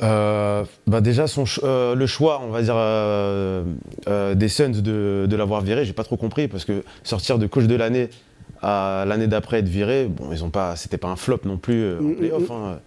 Bah 0.00 1.00
déjà 1.00 1.28
son 1.28 1.44
le 1.64 2.06
choix 2.06 2.42
on 2.44 2.50
va 2.50 2.62
dire 2.62 4.34
des 4.36 4.48
Suns 4.48 4.82
de, 4.82 5.26
de 5.30 5.36
l'avoir 5.36 5.62
viré 5.62 5.84
j'ai 5.84 5.92
pas 5.94 6.04
trop 6.04 6.16
compris 6.16 6.48
parce 6.48 6.64
que 6.64 6.82
sortir 7.04 7.38
de 7.38 7.46
coach 7.46 7.64
de 7.64 7.76
l'année 7.76 8.10
à 8.62 9.04
l'année 9.06 9.26
d'après 9.26 9.58
être 9.58 9.68
viré, 9.68 10.06
bon, 10.06 10.30
ils 10.32 10.44
ont 10.44 10.50
pas, 10.50 10.76
c'était 10.76 10.96
pas 10.96 11.08
un 11.08 11.16
flop 11.16 11.40
non 11.44 11.58
plus 11.58 11.82
euh, 11.82 11.98
en 11.98 12.02
mm, 12.02 12.14
playoff. 12.14 12.42
Mm, 12.42 12.52
mm. 12.52 12.56
Hein. 12.56 12.80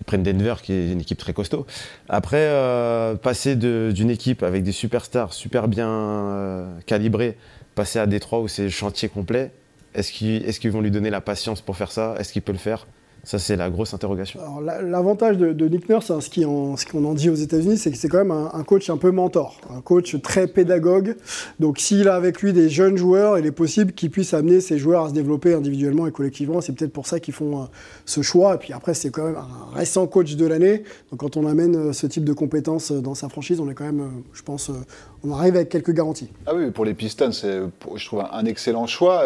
Ils 0.00 0.04
prennent 0.04 0.22
Denver, 0.22 0.54
qui 0.62 0.72
est 0.72 0.92
une 0.92 1.00
équipe 1.00 1.18
très 1.18 1.32
costaud. 1.32 1.66
Après, 2.08 2.38
euh, 2.38 3.14
passer 3.14 3.54
d'une 3.56 4.10
équipe 4.10 4.42
avec 4.42 4.62
des 4.62 4.72
superstars 4.72 5.32
super 5.32 5.68
bien 5.68 5.88
euh, 5.88 6.80
calibrés, 6.86 7.36
passer 7.74 7.98
à 7.98 8.06
Détroit 8.06 8.40
où 8.40 8.48
c'est 8.48 8.68
chantier 8.70 9.08
complet, 9.08 9.52
est-ce 9.94 10.12
qu'ils 10.12 10.70
vont 10.70 10.80
lui 10.80 10.90
donner 10.90 11.10
la 11.10 11.20
patience 11.20 11.60
pour 11.60 11.76
faire 11.76 11.92
ça? 11.92 12.14
Est-ce 12.18 12.32
qu'il 12.32 12.42
peut 12.42 12.52
le 12.52 12.58
faire? 12.58 12.86
Ça, 13.24 13.38
c'est 13.38 13.56
la 13.56 13.68
grosse 13.68 13.92
interrogation. 13.92 14.40
L'avantage 14.60 15.36
de, 15.36 15.68
Nick 15.68 15.88
Nurse, 15.88 16.10
hein, 16.10 16.20
ce 16.20 16.30
qu'on 16.86 17.04
en, 17.04 17.14
dit 17.14 17.28
aux 17.28 17.34
États-Unis, 17.34 17.76
c'est 17.76 17.90
que 17.90 17.96
c'est 17.96 18.08
quand 18.08 18.24
même 18.24 18.30
un, 18.30 18.62
coach 18.64 18.88
un 18.88 18.96
peu 18.96 19.10
mentor, 19.10 19.60
un 19.70 19.80
coach 19.80 20.20
très 20.22 20.46
pédagogue. 20.46 21.16
Donc, 21.58 21.78
s'il 21.78 22.08
a 22.08 22.14
avec 22.14 22.40
lui 22.40 22.52
des 22.52 22.68
jeunes 22.68 22.96
joueurs, 22.96 23.38
il 23.38 23.44
est 23.46 23.52
possible 23.52 23.92
qu'il 23.92 24.10
puisse 24.10 24.32
amener 24.32 24.60
ces 24.60 24.78
joueurs 24.78 25.04
à 25.04 25.08
se 25.10 25.14
développer 25.14 25.54
individuellement 25.54 26.06
et 26.06 26.12
collectivement. 26.12 26.60
C'est 26.60 26.72
peut-être 26.72 26.92
pour 26.92 27.06
ça 27.06 27.20
qu'ils 27.20 27.34
font 27.34 27.62
euh, 27.62 27.64
ce 28.06 28.22
choix. 28.22 28.54
Et 28.54 28.58
puis 28.58 28.72
après, 28.72 28.94
c'est 28.94 29.10
quand 29.10 29.24
même 29.24 29.36
un 29.36 29.76
récent 29.76 30.06
coach 30.06 30.36
de 30.36 30.46
l'année. 30.46 30.84
Donc, 31.10 31.20
quand 31.20 31.36
on 31.36 31.46
amène 31.46 31.76
euh, 31.76 31.92
ce 31.92 32.06
type 32.06 32.24
de 32.24 32.32
compétences 32.32 32.90
euh, 32.90 33.00
dans 33.00 33.14
sa 33.14 33.28
franchise, 33.28 33.60
on 33.60 33.68
est 33.68 33.74
quand 33.74 33.84
même, 33.84 34.22
je 34.32 34.42
pense, 34.42 34.70
on 35.24 35.32
arrive 35.32 35.56
avec 35.56 35.68
quelques 35.68 35.92
garanties. 35.92 36.30
Ah 36.46 36.54
oui, 36.54 36.70
pour 36.70 36.84
les 36.84 36.94
Pistons, 36.94 37.32
c'est, 37.32 37.60
je 37.96 38.06
trouve 38.06 38.24
un 38.30 38.44
excellent 38.46 38.86
choix 38.86 39.24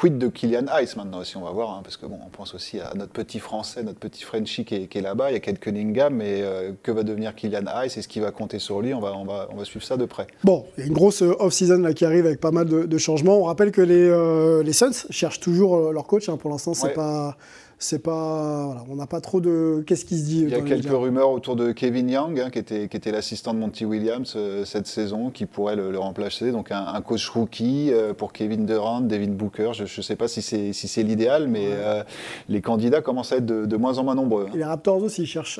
quid 0.00 0.16
de 0.16 0.28
Kylian 0.28 0.64
Ice 0.82 0.96
maintenant 0.96 1.18
aussi, 1.18 1.36
on 1.36 1.42
va 1.42 1.50
voir, 1.50 1.72
hein, 1.72 1.80
parce 1.84 1.98
que 1.98 2.06
bon, 2.06 2.18
on 2.24 2.30
pense 2.30 2.54
aussi 2.54 2.80
à 2.80 2.94
notre 2.94 3.12
petit 3.12 3.38
français, 3.38 3.82
notre 3.82 3.98
petit 3.98 4.24
Frenchie 4.24 4.64
qui 4.64 4.74
est, 4.74 5.00
là-bas, 5.02 5.30
il 5.30 5.34
y 5.34 5.36
a 5.36 5.40
quelques 5.40 5.60
Cunningham, 5.60 6.14
mais 6.14 6.40
euh, 6.40 6.72
que 6.82 6.90
va 6.90 7.02
devenir 7.02 7.34
Kylian 7.34 7.64
Ice 7.84 7.98
et 7.98 8.02
ce 8.02 8.08
qui 8.08 8.18
va 8.18 8.30
compter 8.30 8.58
sur 8.58 8.80
lui, 8.80 8.94
on 8.94 9.00
va, 9.00 9.14
on 9.14 9.26
va, 9.26 9.48
on 9.52 9.56
va 9.56 9.64
suivre 9.66 9.84
ça 9.84 9.98
de 9.98 10.06
près. 10.06 10.26
Bon, 10.42 10.64
il 10.78 10.80
y 10.80 10.84
a 10.84 10.86
une 10.86 10.94
grosse 10.94 11.20
euh, 11.20 11.36
off-season 11.38 11.92
qui 11.92 12.06
arrive 12.06 12.24
avec 12.24 12.40
pas 12.40 12.50
mal 12.50 12.66
de, 12.66 12.98
changements. 12.98 13.36
On 13.36 13.44
rappelle 13.44 13.72
que 13.72 13.82
les, 13.82 14.08
euh, 14.08 14.62
les 14.62 14.72
Suns 14.72 15.06
cherchent 15.10 15.40
toujours 15.40 15.92
leur 15.92 16.06
coach, 16.06 16.30
hein. 16.30 16.38
pour 16.38 16.50
l'instant 16.50 16.72
c'est 16.72 16.94
pas 16.94 17.36
c'est 17.82 18.02
pas, 18.02 18.66
voilà, 18.66 18.84
on 18.90 18.96
n'a 18.96 19.06
pas 19.06 19.22
trop 19.22 19.40
de. 19.40 19.82
Qu'est-ce 19.86 20.04
qui 20.04 20.18
se 20.18 20.24
dit 20.24 20.42
Il 20.42 20.50
y 20.50 20.54
a 20.54 20.60
quelques 20.60 20.90
rumeurs 20.90 21.30
autour 21.30 21.56
de 21.56 21.72
Kevin 21.72 22.10
Young, 22.10 22.38
hein, 22.38 22.50
qui 22.50 22.58
était, 22.58 22.88
qui 22.88 22.96
était 22.98 23.10
l'assistant 23.10 23.54
de 23.54 23.58
Monty 23.58 23.86
Williams 23.86 24.34
euh, 24.36 24.66
cette 24.66 24.86
saison, 24.86 25.30
qui 25.30 25.46
pourrait 25.46 25.76
le, 25.76 25.98
remplacer. 25.98 26.52
Donc 26.52 26.70
un, 26.72 27.00
coach 27.00 27.26
rookie 27.30 27.90
euh, 27.90 28.12
pour 28.12 28.34
Kevin 28.34 28.66
Durant, 28.66 29.00
David 29.00 29.34
Booker. 29.34 29.70
Je 29.72 29.84
ne 29.84 30.02
sais 30.02 30.14
pas 30.14 30.28
si 30.28 30.42
c'est 30.42 30.74
si 30.74 30.88
c'est 30.88 31.02
l'idéal, 31.02 31.48
mais 31.48 31.68
euh, 31.70 32.02
les 32.50 32.60
candidats 32.60 33.00
commencent 33.00 33.32
à 33.32 33.38
être 33.38 33.46
de, 33.46 33.76
moins 33.78 33.96
en 33.96 34.04
moins 34.04 34.14
nombreux. 34.14 34.48
Hein. 34.50 34.52
les 34.54 34.64
Raptors 34.64 35.02
aussi 35.02 35.24
cherchent. 35.24 35.58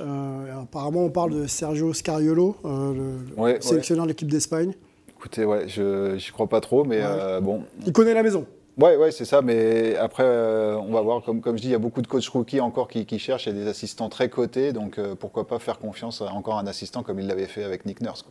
apparemment, 0.62 1.04
on 1.04 1.10
parle 1.10 1.32
de 1.32 1.46
Sergio 1.46 1.94
Scariolo, 1.94 2.54
le, 2.64 3.60
sélectionneur 3.60 4.04
de 4.04 4.10
l'équipe 4.10 4.30
d'Espagne. 4.30 4.74
Écoutez, 5.18 5.46
ouais, 5.46 5.68
je 5.68 6.16
n'y 6.16 6.32
crois 6.34 6.48
pas 6.48 6.60
trop, 6.60 6.84
mais 6.84 7.00
bon. 7.40 7.62
Il 7.86 7.94
connaît 7.94 8.12
la 8.12 8.22
maison. 8.22 8.44
Ouais, 8.78 8.96
ouais, 8.96 9.10
c'est 9.10 9.24
ça. 9.24 9.42
Mais 9.42 9.96
après, 9.96 10.22
euh, 10.24 10.76
on 10.76 10.92
va 10.92 11.00
voir. 11.00 11.22
Comme, 11.22 11.40
comme 11.40 11.56
je 11.56 11.62
dis, 11.62 11.68
il 11.68 11.72
y 11.72 11.74
a 11.74 11.78
beaucoup 11.78 12.02
de 12.02 12.06
coachs 12.06 12.28
rookies 12.28 12.60
encore 12.60 12.88
qui, 12.88 13.18
cherchent. 13.18 13.46
Il 13.46 13.54
des 13.54 13.66
assistants 13.66 14.08
très 14.08 14.28
cotés. 14.28 14.72
Donc, 14.72 14.98
euh, 14.98 15.14
pourquoi 15.14 15.46
pas 15.46 15.58
faire 15.58 15.78
confiance 15.78 16.22
à 16.22 16.32
encore 16.32 16.58
un 16.58 16.66
assistant 16.66 17.02
comme 17.02 17.20
il 17.20 17.26
l'avait 17.26 17.46
fait 17.46 17.64
avec 17.64 17.84
Nick 17.84 18.00
Nurse. 18.00 18.24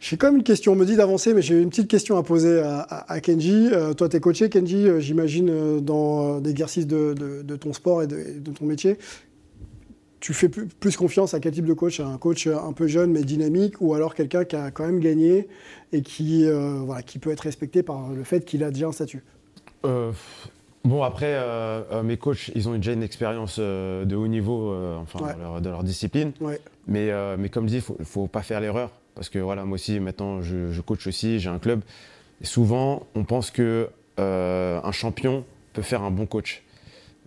J'ai 0.00 0.18
quand 0.18 0.26
même 0.26 0.36
une 0.36 0.42
question. 0.42 0.72
On 0.72 0.76
me 0.76 0.84
dit 0.84 0.96
d'avancer, 0.96 1.32
mais 1.32 1.40
j'ai 1.40 1.58
une 1.58 1.70
petite 1.70 1.88
question 1.88 2.18
à 2.18 2.22
poser 2.22 2.60
à, 2.62 3.20
Kenji. 3.20 3.70
Euh, 3.72 3.94
toi, 3.94 4.08
tu 4.08 4.16
es 4.16 4.20
coaché, 4.20 4.50
Kenji, 4.50 4.86
j'imagine, 4.98 5.80
dans 5.80 6.40
l'exercice 6.40 6.86
de, 6.86 7.42
ton 7.56 7.72
sport 7.72 8.02
et 8.02 8.06
de, 8.06 8.50
ton 8.50 8.66
métier 8.66 8.98
tu 10.24 10.32
fais 10.32 10.48
plus 10.48 10.96
confiance 10.96 11.34
à 11.34 11.40
quel 11.40 11.52
type 11.52 11.66
de 11.66 11.74
coach 11.74 12.00
Un 12.00 12.16
coach 12.16 12.46
un 12.46 12.72
peu 12.72 12.86
jeune 12.86 13.12
mais 13.12 13.24
dynamique 13.24 13.74
ou 13.82 13.92
alors 13.92 14.14
quelqu'un 14.14 14.46
qui 14.46 14.56
a 14.56 14.70
quand 14.70 14.86
même 14.86 14.98
gagné 14.98 15.48
et 15.92 16.00
qui, 16.00 16.46
euh, 16.46 16.78
voilà, 16.78 17.02
qui 17.02 17.18
peut 17.18 17.30
être 17.30 17.42
respecté 17.42 17.82
par 17.82 18.08
le 18.08 18.24
fait 18.24 18.42
qu'il 18.42 18.64
a 18.64 18.70
déjà 18.70 18.86
un 18.86 18.92
statut? 18.92 19.22
Euh, 19.84 20.12
Bon, 20.82 21.02
après, 21.02 21.34
euh, 21.34 22.02
mes 22.02 22.16
coachs, 22.16 22.50
ils 22.54 22.70
ont 22.70 22.74
déjà 22.74 22.92
une 22.92 23.02
expérience 23.02 23.58
de 23.58 24.16
haut 24.16 24.26
niveau 24.26 24.74
enfin, 24.98 25.34
de, 25.60 25.68
leur, 25.68 25.82
discipline. 25.82 26.32
Mais, 26.86 27.10
mais 27.36 27.48
comme 27.50 27.66
dit, 27.66 27.82
il 27.86 27.96
ne 27.98 28.04
faut, 28.04 28.26
pas 28.26 28.42
faire 28.42 28.60
l'erreur. 28.60 28.90
Parce 29.14 29.28
que 29.28 29.38
voilà, 29.38 29.64
moi 29.64 29.74
aussi, 29.74 30.00
maintenant, 30.00 30.40
je, 30.40 30.72
je 30.72 30.80
coach 30.80 31.06
aussi, 31.06 31.38
j'ai 31.38 31.50
un 31.50 31.58
club. 31.58 31.82
Et 32.40 32.46
souvent, 32.46 33.06
on 33.14 33.24
pense 33.24 33.50
que 33.50 33.90
un 34.18 34.92
champion 34.92 35.44
peut 35.74 35.82
faire 35.82 36.02
un 36.02 36.10
bon 36.10 36.24
coach 36.24 36.63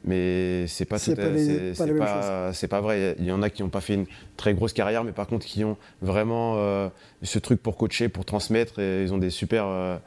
mais 0.08 0.66
c'est 0.68 0.86
pas 0.86 0.98
c'est 0.98 1.16
pas, 1.16 2.54
c'est 2.54 2.68
pas, 2.68 2.82
vrai. 2.82 3.16
Il 3.20 3.26
y 3.26 3.32
en 3.32 3.44
a 3.44 3.50
qui 3.50 3.62
n'ont 3.62 3.70
pas 3.70 3.82
fait 3.82 3.96
une 3.96 4.06
très 4.38 4.54
grosse 4.54 4.74
carrière, 4.74 5.04
mais 5.04 5.12
par 5.12 5.28
contre 5.28 5.46
qui 5.46 5.64
ont 5.66 5.78
vraiment 6.02 6.56
euh, 6.58 6.88
ce 7.24 7.40
truc 7.40 7.62
pour 7.62 7.76
coacher, 7.76 8.08
pour 8.08 8.24
transmettre, 8.24 8.80
et 8.80 9.04
ils 9.04 9.14
ont 9.14 9.18
des 9.18 9.30
super, 9.30 9.66
euh, 9.68 9.98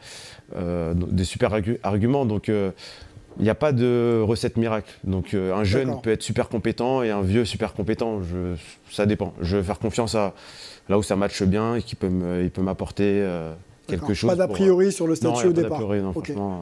euh, 0.56 0.94
des 0.94 1.24
super 1.24 1.52
arguments. 1.82 2.24
Donc 2.24 2.48
il 2.48 3.42
n'y 3.42 3.50
a 3.50 3.54
pas 3.54 3.72
de 3.72 4.20
recette 4.22 4.56
miracle. 4.56 4.90
Donc 5.04 5.34
un 5.34 5.64
jeune 5.64 6.00
peut 6.00 6.10
être 6.10 6.22
super 6.22 6.48
compétent 6.48 7.02
et 7.02 7.10
un 7.10 7.22
vieux 7.22 7.44
super 7.44 7.74
compétent. 7.74 8.22
Je, 8.22 8.56
ça 8.90 9.04
dépend. 9.04 9.34
Je 9.42 9.58
vais 9.58 9.62
faire 9.62 9.78
confiance 9.78 10.14
à 10.14 10.34
là 10.88 10.98
où 10.98 11.02
ça 11.02 11.14
matche 11.14 11.42
bien 11.42 11.76
et 11.76 11.82
qui 11.82 11.94
peut 11.94 12.08
m'apporter 12.58 13.22
pas 13.98 14.36
d'a 14.36 14.48
priori 14.48 14.92
sur 14.92 15.06
le 15.06 15.14
statut 15.14 15.48
au 15.48 15.52
départ. 15.52 15.80
Non, 15.80 16.12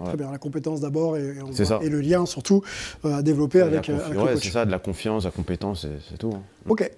Très 0.05 0.17
bien, 0.17 0.31
la 0.31 0.39
compétence 0.39 0.81
d'abord 0.81 1.17
et, 1.17 1.35
et, 1.83 1.89
le 1.89 2.01
lien 2.01 2.27
surtout 2.27 2.63
euh, 3.05 3.19
à 3.19 3.23
développer 3.23 3.61
avec, 3.61 3.89
euh, 3.89 3.99
avec 4.05 4.39
C'est 4.39 4.51
ça, 4.51 4.65
de 4.65 4.71
la 4.71 4.79
confiance, 4.79 5.25
la 5.25 5.31
compétence, 5.31 5.87
c'est 6.09 6.19
tout. 6.19 6.33
Hein. 6.35 6.43
Ok. 6.69 6.91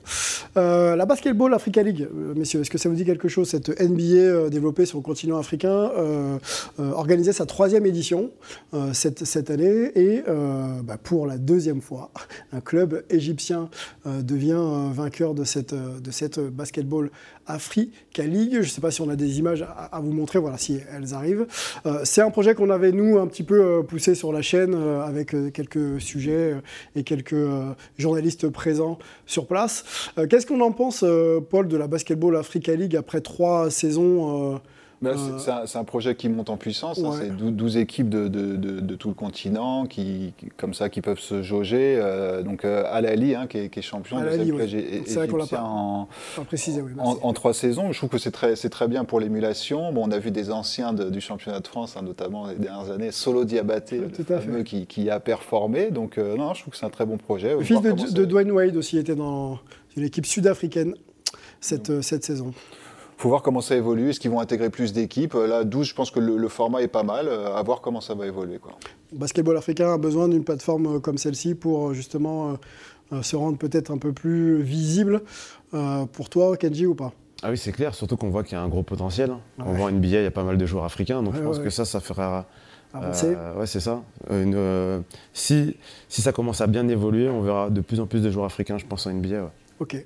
Euh, 0.57 0.97
la 0.97 1.07
Basketball 1.07 1.55
Africa 1.55 1.83
League, 1.83 2.09
messieurs, 2.35 2.61
est-ce 2.61 2.71
que 2.71 2.79
ça 2.79 2.89
vous 2.89 2.95
dit 2.95 3.05
quelque 3.05 3.29
chose 3.29 3.49
Cette 3.49 3.81
NBA 3.81 4.51
développée 4.51 4.87
sur 4.87 4.99
le 4.99 5.03
continent 5.03 5.39
africain 5.39 5.91
organisait 6.79 7.33
sa 7.33 7.47
troisième 7.47 7.87
édition 7.87 8.31
cette, 8.93 9.25
cette, 9.25 9.51
année 9.51 9.93
et 9.95 10.23
bah, 10.83 10.97
pour 11.03 11.27
la 11.27 11.39
deuxième 11.39 11.81
fois, 11.81 12.11
un 12.53 12.61
club 12.61 13.05
égyptien 13.11 13.69
devient 14.07 14.91
vainqueur 14.93 15.35
de 15.35 15.45
cette, 15.45 15.75
de 15.75 16.11
cette 16.11 16.41
Basketball 16.41 17.11
Africa 17.51 18.25
League. 18.25 18.53
Je 18.53 18.59
ne 18.59 18.65
sais 18.65 18.81
pas 18.81 18.91
si 18.91 19.01
on 19.01 19.09
a 19.09 19.17
des 19.17 19.39
images 19.39 19.63
à, 19.63 20.01
vous 20.01 20.13
montrer, 20.13 20.39
voilà, 20.39 20.59
si 20.59 20.79
elles 20.95 21.15
arrivent. 21.15 21.47
Euh, 21.87 22.01
c'est 22.05 22.23
un 22.23 22.31
projet 22.31 22.55
qu'on 22.55 22.71
avait, 22.71 22.93
nous, 22.93 23.19
un 23.19 23.27
petit 23.27 23.43
peu 23.43 23.61
euh, 23.63 23.83
poussé 23.83 24.15
sur 24.15 24.33
la 24.33 24.43
chaîne 24.43 24.75
euh, 24.75 25.03
avec 25.03 25.35
quelques 25.53 26.01
sujets 26.01 26.55
et 26.95 27.03
quelques 27.03 27.47
journalistes 27.99 28.49
présents 28.49 28.99
sur 29.27 29.47
place. 29.47 29.60
Qu'est-ce 30.29 30.47
qu'on 30.47 30.61
en 30.61 30.73
pense, 30.73 31.05
Paul, 31.51 31.69
de 31.69 31.77
la 31.77 31.87
Basketball 31.87 32.37
Africa 32.37 32.75
League 32.75 32.97
après 32.97 33.21
trois 33.21 33.71
saisons 33.71 34.61
Euh, 35.05 35.65
c'est 35.67 35.79
un, 35.79 35.85
projet 35.85 36.15
qui 36.15 36.29
monte 36.29 36.51
en 36.51 36.59
puissance. 36.59 36.99
Hein. 36.99 37.13
c'est 37.19 37.35
12 37.35 37.79
équipes 37.79 38.11
de, 38.11 38.95
tout 38.97 39.09
le 39.09 39.15
continent 39.15 39.87
qui, 39.87 40.35
comme 40.57 40.75
ça, 40.75 40.91
qui 40.91 41.01
peuvent 41.01 41.21
se 41.21 41.43
jauger. 41.43 41.97
Euh, 41.99 42.43
donc 42.43 42.65
euh, 42.65 42.85
Al 42.87 43.07
Ali, 43.07 43.35
hein, 43.35 43.47
qui, 43.47 43.59
est, 43.59 43.83
champion 43.83 44.21
de 44.21 44.29
cette 45.07 45.33
en, 45.55 46.09
en, 46.99 47.33
trois 47.33 47.55
saisons. 47.55 47.93
Je 47.93 47.99
trouve 47.99 48.11
que 48.11 48.19
c'est 48.19 48.31
très, 48.31 48.55
très 48.55 48.89
bien 48.89 49.05
pour 49.05 49.21
l'émulation. 49.21 49.91
Bon, 49.93 50.07
on 50.07 50.11
a 50.11 50.19
vu 50.19 50.31
des 50.31 50.51
anciens 50.51 50.93
du 50.93 51.21
championnat 51.21 51.61
de 51.61 51.67
France, 51.67 51.97
hein, 51.97 52.03
notamment 52.03 52.49
les 52.49 52.57
dernières 52.57 52.91
années, 52.91 53.11
Solo 53.11 53.45
Diabaté, 53.45 54.03
qui, 54.65 55.11
a 55.11 55.19
performé. 55.19 55.91
Donc 55.91 56.19
non, 56.19 56.53
je 56.53 56.61
trouve 56.61 56.73
que 56.73 56.79
c'est 56.79 56.87
un 56.87 56.91
très 56.91 57.07
bon 57.07 57.17
projet. 57.17 57.55
Le 57.55 57.63
fils 57.63 57.81
de, 57.81 58.25
Dwayne 58.25 58.53
Wade 58.53 58.77
aussi 58.77 58.99
était 58.99 59.17
dans 59.17 59.59
l'équipe 59.97 60.27
sud-africaine 60.27 60.95
cette, 61.61 62.03
cette 62.03 62.25
saison 62.25 62.53
faut 63.21 63.29
voir 63.29 63.43
comment 63.43 63.61
ça 63.61 63.77
évolue. 63.77 64.11
Est-ce 64.11 64.19
qu'ils 64.19 64.31
vont 64.31 64.41
intégrer 64.41 64.71
plus 64.71 64.93
d'équipes 64.93 65.35
euh, 65.35 65.47
Là, 65.47 65.65
12, 65.65 65.87
je 65.87 65.95
pense 65.95 66.11
que 66.11 66.21
le, 66.21 66.49
format 66.49 66.83
est 66.83 66.89
pas 66.89 67.03
mal. 67.03 67.29
Euh, 67.29 67.55
à 67.55 67.63
voir 67.63 67.83
comment 67.83 68.01
ça 68.01 68.15
va 68.15 68.27
évoluer. 68.27 68.59
Quoi. 68.59 68.73
Le 69.13 69.19
basketball 69.19 69.57
africain 69.57 69.93
a 69.93 69.99
besoin 69.99 70.29
d'une 70.29 70.43
plateforme 70.43 70.97
euh, 70.97 71.01
comme 71.01 71.19
celle-ci 71.19 71.55
pour 71.55 71.93
justement 71.93 72.57
se 73.23 73.35
rendre 73.35 73.59
peut-être 73.59 73.91
un 73.91 73.99
peu 73.99 74.13
plus 74.13 74.63
visible. 74.63 75.23
pour 76.13 76.29
toi, 76.29 76.57
Kenji, 76.57 76.87
ou 76.87 76.95
pas? 76.95 77.13
Ah 77.43 77.51
oui, 77.51 77.59
c'est 77.59 77.73
clair, 77.73 77.95
surtout 77.95 78.17
qu'on 78.17 78.31
voit 78.31 78.45
qu'il 78.45 78.53
y 78.53 78.57
a 78.57 78.63
un 78.63 78.69
gros 78.69 78.85
potentiel. 78.85 79.33
On 79.59 79.73
voit 79.73 79.91
NBA, 79.91 80.07
il 80.07 80.23
y 80.23 80.27
a 80.27 80.31
pas 80.31 80.45
mal 80.45 80.57
de 80.57 80.67
joueurs 80.67 80.85
africains, 80.85 81.23
donc 81.23 81.35
je 81.35 81.43
pense 81.43 81.59
que 81.59 81.71
ça, 81.71 81.85
ça 81.85 82.01
fera. 82.01 82.47
Avancer. 82.93 83.37
ouais, 83.57 83.67
c'est 83.67 83.81
ça. 83.81 84.03
si, 85.33 85.77
si 86.09 86.23
ça 86.23 86.33
commence 86.33 86.61
à 86.61 86.67
bien 86.67 86.89
évoluer, 86.89 87.29
on 87.29 87.41
verra 87.41 87.71
de 87.71 87.81
plus 87.81 88.01
en 88.01 88.07
plus 88.07 88.21
de 88.21 88.31
joueurs 88.31 88.47
africains, 88.47 88.79
je 88.79 88.87
pense, 88.87 89.07
en 89.07 89.13
NBA. 89.13 89.51
Ok. 89.81 89.97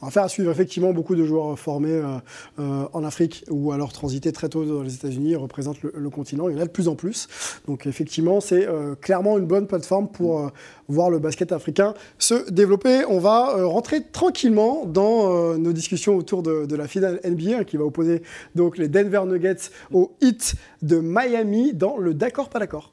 On 0.00 0.06
va 0.06 0.12
faire 0.12 0.22
à 0.22 0.28
suivre 0.28 0.48
effectivement 0.52 0.92
beaucoup 0.92 1.16
de 1.16 1.24
joueurs 1.24 1.58
formés 1.58 1.90
euh, 1.90 2.18
euh, 2.60 2.86
en 2.92 3.02
Afrique 3.02 3.44
ou 3.50 3.72
alors 3.72 3.92
transités 3.92 4.30
très 4.30 4.48
tôt 4.48 4.64
dans 4.64 4.82
les 4.82 4.94
États-Unis 4.94 5.34
représentent 5.34 5.82
le, 5.82 6.08
continent. 6.08 6.48
Il 6.48 6.54
y 6.54 6.58
en 6.58 6.62
a 6.62 6.66
de 6.66 6.70
plus 6.70 6.86
en 6.86 6.94
plus. 6.94 7.26
Donc 7.66 7.84
effectivement, 7.88 8.40
c'est 8.40 8.64
euh, 8.64 8.94
clairement 8.94 9.36
une 9.36 9.46
bonne 9.46 9.66
plateforme 9.66 10.06
pour 10.06 10.52
voir 10.86 11.10
le 11.10 11.18
basket 11.18 11.50
africain 11.50 11.94
se 12.16 12.48
développer. 12.48 13.04
On 13.08 13.18
va 13.18 13.66
rentrer 13.66 14.04
tranquillement 14.04 14.86
dans 14.86 15.58
nos 15.58 15.72
discussions 15.72 16.16
autour 16.16 16.44
de, 16.44 16.76
la 16.76 16.86
finale 16.86 17.18
NBA 17.24 17.64
qui 17.64 17.76
va 17.76 17.84
opposer 17.84 18.22
donc 18.54 18.78
les 18.78 18.86
Denver 18.86 19.22
Nuggets 19.26 19.70
au 19.92 20.12
Heat 20.20 20.54
de 20.82 21.00
Miami 21.00 21.72
dans 21.72 21.96
le 21.96 22.14
d'accord 22.14 22.50
pas 22.50 22.60
d'accord. 22.60 22.92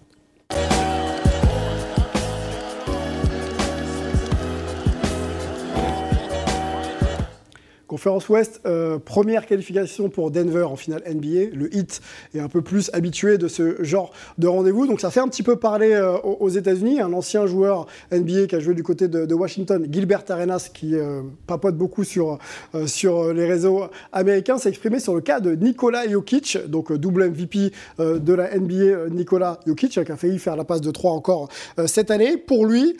Conférence 7.91 8.29
Ouest, 8.29 8.61
euh, 8.65 8.99
première 8.99 9.45
qualification 9.45 10.07
pour 10.07 10.31
Denver 10.31 10.63
en 10.63 10.77
finale 10.77 11.03
NBA. 11.05 11.53
Le 11.53 11.75
Heat 11.75 11.99
est 12.33 12.39
un 12.39 12.47
peu 12.47 12.61
plus 12.61 12.89
habitué 12.93 13.37
de 13.37 13.49
ce 13.49 13.83
genre 13.83 14.13
de 14.37 14.47
rendez-vous. 14.47 14.87
Donc 14.87 15.01
ça 15.01 15.11
fait 15.11 15.19
un 15.19 15.27
petit 15.27 15.43
peu 15.43 15.57
parler 15.57 15.91
euh, 15.91 16.17
aux 16.19 16.47
États-Unis. 16.47 17.01
Un 17.01 17.11
ancien 17.11 17.45
joueur 17.47 17.87
NBA 18.13 18.47
qui 18.47 18.55
a 18.55 18.61
joué 18.61 18.75
du 18.75 18.81
côté 18.81 19.09
de, 19.09 19.33
Washington, 19.33 19.85
Gilbert 19.91 20.23
Arenas, 20.29 20.69
qui 20.73 20.95
euh, 20.95 21.21
papote 21.47 21.75
beaucoup 21.75 22.05
sur, 22.05 22.39
sur 22.85 23.33
les 23.33 23.45
réseaux 23.45 23.83
américains, 24.13 24.57
s'est 24.57 24.69
exprimé 24.69 25.01
sur 25.01 25.13
le 25.13 25.19
cas 25.19 25.41
de 25.41 25.53
Nikola 25.53 26.09
Jokic, 26.09 26.59
donc 26.67 26.93
double 26.93 27.31
MVP 27.31 27.73
de 27.99 28.33
la 28.33 28.57
NBA, 28.57 29.09
Nikola 29.09 29.59
Jokic, 29.67 30.01
qui 30.01 30.11
a 30.13 30.15
failli 30.15 30.39
faire 30.39 30.55
la 30.55 30.63
passe 30.63 30.79
de 30.79 30.91
3 30.91 31.11
encore 31.11 31.49
cette 31.87 32.09
année. 32.09 32.37
Pour 32.37 32.65
lui, 32.65 32.95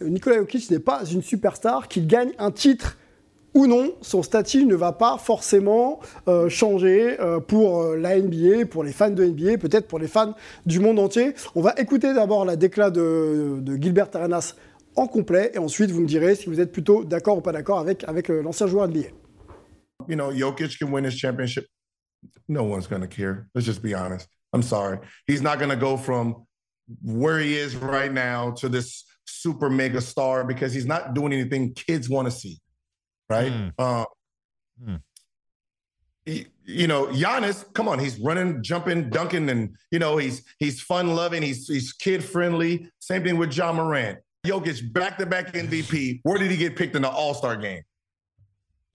Nikola 0.00 0.38
Jokic 0.38 0.70
n'est 0.70 0.78
pas 0.78 1.04
une 1.04 1.20
superstar, 1.20 1.88
qu'il 1.88 2.06
gagne 2.06 2.32
un 2.38 2.50
titre 2.50 2.96
ou 3.54 3.66
non, 3.66 3.94
son 4.00 4.22
statut 4.22 4.64
ne 4.64 4.74
va 4.74 4.92
pas 4.92 5.18
forcément 5.18 6.00
euh, 6.28 6.48
changer 6.48 7.20
euh, 7.20 7.40
pour 7.40 7.82
euh, 7.82 7.96
la 7.96 8.18
NBA, 8.18 8.66
pour 8.66 8.82
les 8.82 8.92
fans 8.92 9.10
de 9.10 9.24
NBA, 9.24 9.58
peut-être 9.58 9.88
pour 9.88 9.98
les 9.98 10.08
fans 10.08 10.34
du 10.64 10.80
monde 10.80 10.98
entier. 10.98 11.34
On 11.54 11.60
va 11.60 11.74
écouter 11.76 12.14
d'abord 12.14 12.44
la 12.44 12.56
déclat 12.56 12.90
de, 12.90 13.62
Gilbert 13.80 14.08
Arenas 14.14 14.54
en 14.96 15.06
complet 15.06 15.50
et 15.54 15.58
ensuite 15.58 15.90
vous 15.90 16.00
me 16.00 16.06
direz 16.06 16.34
si 16.34 16.46
vous 16.46 16.60
êtes 16.60 16.72
plutôt 16.72 17.04
d'accord 17.04 17.38
ou 17.38 17.40
pas 17.40 17.52
d'accord 17.52 17.78
avec, 17.78 18.04
avec 18.04 18.28
l'ancien 18.28 18.66
joueur 18.66 18.88
NBA. 18.88 19.08
You 20.08 20.16
know, 20.16 20.32
Jokic 20.32 20.78
can 20.78 20.90
win 20.90 21.04
his 21.04 21.16
championship. 21.16 21.66
No 22.48 22.64
one's 22.64 22.86
going 22.86 23.02
to 23.02 23.06
care. 23.06 23.48
Let's 23.54 23.66
just 23.66 23.82
be 23.82 23.94
honest. 23.94 24.28
I'm 24.52 24.62
sorry. 24.62 24.98
He's 25.26 25.42
not 25.42 25.58
going 25.58 25.70
to 25.70 25.76
go 25.76 25.96
from 25.96 26.46
where 27.02 27.38
he 27.38 27.56
is 27.56 27.76
right 27.76 28.12
now 28.12 28.50
to 28.52 28.68
this 28.68 29.04
super 29.24 29.70
mega 29.70 30.00
star 30.00 30.44
because 30.44 30.74
he's 30.74 30.86
not 30.86 31.14
doing 31.14 31.32
anything 31.32 31.72
kids 31.74 32.08
want 32.08 32.26
to 32.26 32.30
see. 32.30 32.61
Right? 33.28 33.52
Mm. 33.52 33.72
Uh, 33.78 34.04
mm. 34.84 35.00
He, 36.24 36.46
you 36.64 36.86
know, 36.86 37.06
Giannis, 37.06 37.64
come 37.74 37.88
on, 37.88 37.98
he's 37.98 38.18
running, 38.20 38.62
jumping, 38.62 39.10
dunking, 39.10 39.50
and 39.50 39.74
you 39.90 39.98
know, 39.98 40.16
he's 40.16 40.44
he's 40.58 40.80
fun 40.80 41.14
loving, 41.16 41.42
he's 41.42 41.66
he's 41.66 41.92
kid 41.92 42.22
friendly. 42.22 42.88
Same 43.00 43.24
thing 43.24 43.38
with 43.38 43.50
John 43.50 43.76
Morant. 43.76 44.18
Jokic 44.46 44.92
back 44.92 45.18
to 45.18 45.26
back 45.26 45.52
MVP. 45.52 46.20
Where 46.22 46.38
did 46.38 46.50
he 46.50 46.56
get 46.56 46.76
picked 46.76 46.96
in 46.96 47.02
the 47.02 47.10
All 47.10 47.34
Star 47.34 47.56
game? 47.56 47.82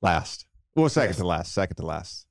Last. 0.01 0.45
Well, 0.75 0.89
second 0.89 1.09
yes. 1.09 1.17
to 1.17 1.25
last. 1.25 1.53
Second 1.53 1.75
to 1.77 1.85
last. 1.85 2.27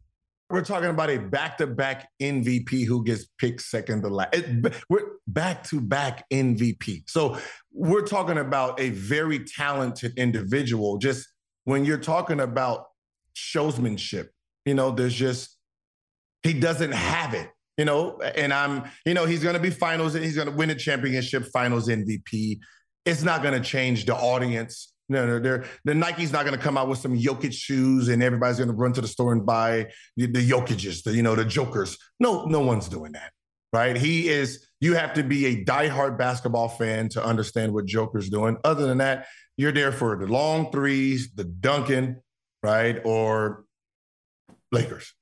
We're 0.49 0.65
talking 0.65 0.91
about 0.91 1.11
a 1.11 1.19
back 1.19 1.59
to 1.59 1.67
back 1.67 2.09
MVP 2.23 2.87
who 2.87 3.03
gets 3.03 3.27
picked 3.39 3.63
second 3.63 4.03
to 4.03 4.09
last. 4.09 4.35
It, 4.35 4.73
we're 4.89 5.01
back 5.27 5.65
to 5.65 5.81
back 5.81 6.25
MVP. 6.31 7.03
So 7.09 7.39
we're 7.73 8.07
talking 8.07 8.39
about 8.39 8.79
a 8.79 8.91
very 8.91 9.41
talented 9.41 10.17
individual 10.17 10.99
just 10.99 11.27
when 11.67 11.85
you're 11.85 11.99
talking 11.99 12.41
about 12.41 12.87
showsmanship, 13.37 14.29
you 14.65 14.75
know, 14.75 14.91
there's 14.93 15.15
just 15.15 15.59
he 16.43 16.55
doesn't 16.55 16.93
have 16.93 17.35
it, 17.35 17.51
you 17.77 17.85
know, 17.85 18.19
and 18.21 18.55
I'm, 18.55 18.85
you 19.05 19.15
know, 19.15 19.27
he's 19.27 19.43
gonna 19.43 19.59
be 19.59 19.71
finals 19.71 20.15
and 20.15 20.25
he's 20.25 20.37
gonna 20.37 20.53
win 20.53 20.71
a 20.71 20.75
championship 20.75 21.45
finals 21.53 21.89
MVP. 21.89 22.61
It's 23.05 23.23
not 23.23 23.43
gonna 23.43 23.61
change 23.61 24.07
the 24.07 24.15
audience. 24.15 24.95
No, 25.09 25.27
no, 25.27 25.39
they're, 25.39 25.65
the 25.85 25.95
Nike's 25.95 26.33
not 26.33 26.45
going 26.45 26.59
to 26.59 26.61
come 26.61 26.77
out 26.77 26.89
with 26.89 26.99
some 26.99 27.17
Jokic 27.17 27.53
shoes 27.53 28.09
and 28.09 28.21
everybody's 28.25 28.57
going 28.57 28.71
to 28.71 28.75
run 28.75 28.93
to 28.95 29.01
the 29.01 29.07
store 29.07 29.33
and 29.33 29.47
buy 29.47 29.87
the, 30.17 30.27
the 30.27 30.51
Jokic's, 30.51 31.03
the, 31.03 31.15
you 31.15 31.23
know, 31.23 31.37
the 31.37 31.45
Jokers. 31.45 31.97
No, 32.19 32.45
no 32.47 32.59
one's 32.59 32.89
doing 32.89 33.13
that, 33.13 33.31
right? 33.73 33.97
He 33.97 34.29
is, 34.29 34.67
you 34.81 34.95
have 34.95 35.15
to 35.15 35.23
be 35.23 35.47
a 35.47 35.65
diehard 35.65 36.19
basketball 36.19 36.69
fan 36.69 37.09
to 37.11 37.25
understand 37.25 37.73
what 37.73 37.87
Joker's 37.87 38.29
doing. 38.29 38.57
Other 38.65 38.89
than 38.89 38.99
that, 38.99 39.27
you're 39.57 39.73
there 39.73 39.93
for 39.93 40.17
the 40.17 40.27
long 40.27 40.71
threes, 40.71 41.33
the 41.35 41.45
Duncan, 41.45 42.23
right, 42.63 43.01
or 43.05 43.65
Lakers. 44.71 45.15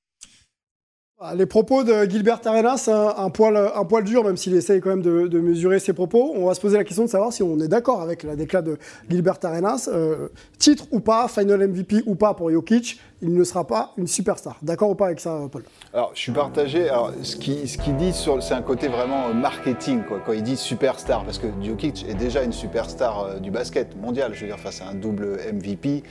Ah, 1.26 1.34
les 1.34 1.46
propos 1.46 1.84
de 1.84 2.04
Gilbert 2.04 2.40
Arenas, 2.44 2.86
un, 2.86 3.30
poil, 3.30 4.04
dur, 4.04 4.24
même 4.24 4.36
s'il 4.36 4.54
essaye 4.54 4.82
quand 4.82 4.90
même 4.90 5.00
de, 5.00 5.40
mesurer 5.40 5.78
ses 5.78 5.94
propos. 5.94 6.34
On 6.36 6.48
va 6.48 6.54
se 6.54 6.60
poser 6.60 6.76
la 6.76 6.84
question 6.84 7.04
de 7.04 7.08
savoir 7.08 7.32
si 7.32 7.42
on 7.42 7.58
est 7.60 7.68
d'accord 7.68 8.02
avec 8.02 8.24
la 8.24 8.36
déclat 8.36 8.60
de 8.60 8.76
Gilbert 9.08 9.38
Arenas. 9.42 9.88
Euh, 9.90 10.28
titre 10.58 10.84
ou 10.90 11.00
pas, 11.00 11.26
final 11.28 11.66
MVP 11.66 12.02
ou 12.04 12.14
pas 12.14 12.34
pour 12.34 12.50
Jokic, 12.50 13.00
il 13.22 13.32
ne 13.32 13.42
sera 13.42 13.66
pas 13.66 13.94
une 13.96 14.06
superstar. 14.06 14.58
D'accord 14.60 14.90
ou 14.90 14.94
pas 14.94 15.06
avec 15.06 15.18
ça, 15.18 15.40
Paul? 15.50 15.62
Alors, 15.94 16.10
je 16.12 16.20
suis 16.20 16.32
partagé. 16.32 16.90
Ce 17.22 17.36
qu'il 17.36 17.96
dit, 17.96 18.12
c'est 18.12 18.52
un 18.52 18.60
côté 18.60 18.88
vraiment 18.88 19.32
marketing, 19.32 20.02
quoi, 20.06 20.20
quand 20.26 20.34
il 20.34 20.42
dit 20.42 20.58
superstar, 20.58 21.24
parce 21.24 21.38
que 21.38 21.46
Jokic 21.62 22.04
est 22.06 22.16
déjà 22.16 22.42
une 22.42 22.52
superstar 22.52 23.20
euh, 23.20 23.38
du 23.38 23.50
basket 23.50 23.96
mondial. 23.96 24.34
Je 24.34 24.42
veux 24.42 24.48
dire, 24.48 24.60
face 24.60 24.82
à 24.82 24.88
un 24.88 24.94
double 24.94 25.38
MVP, 25.54 26.02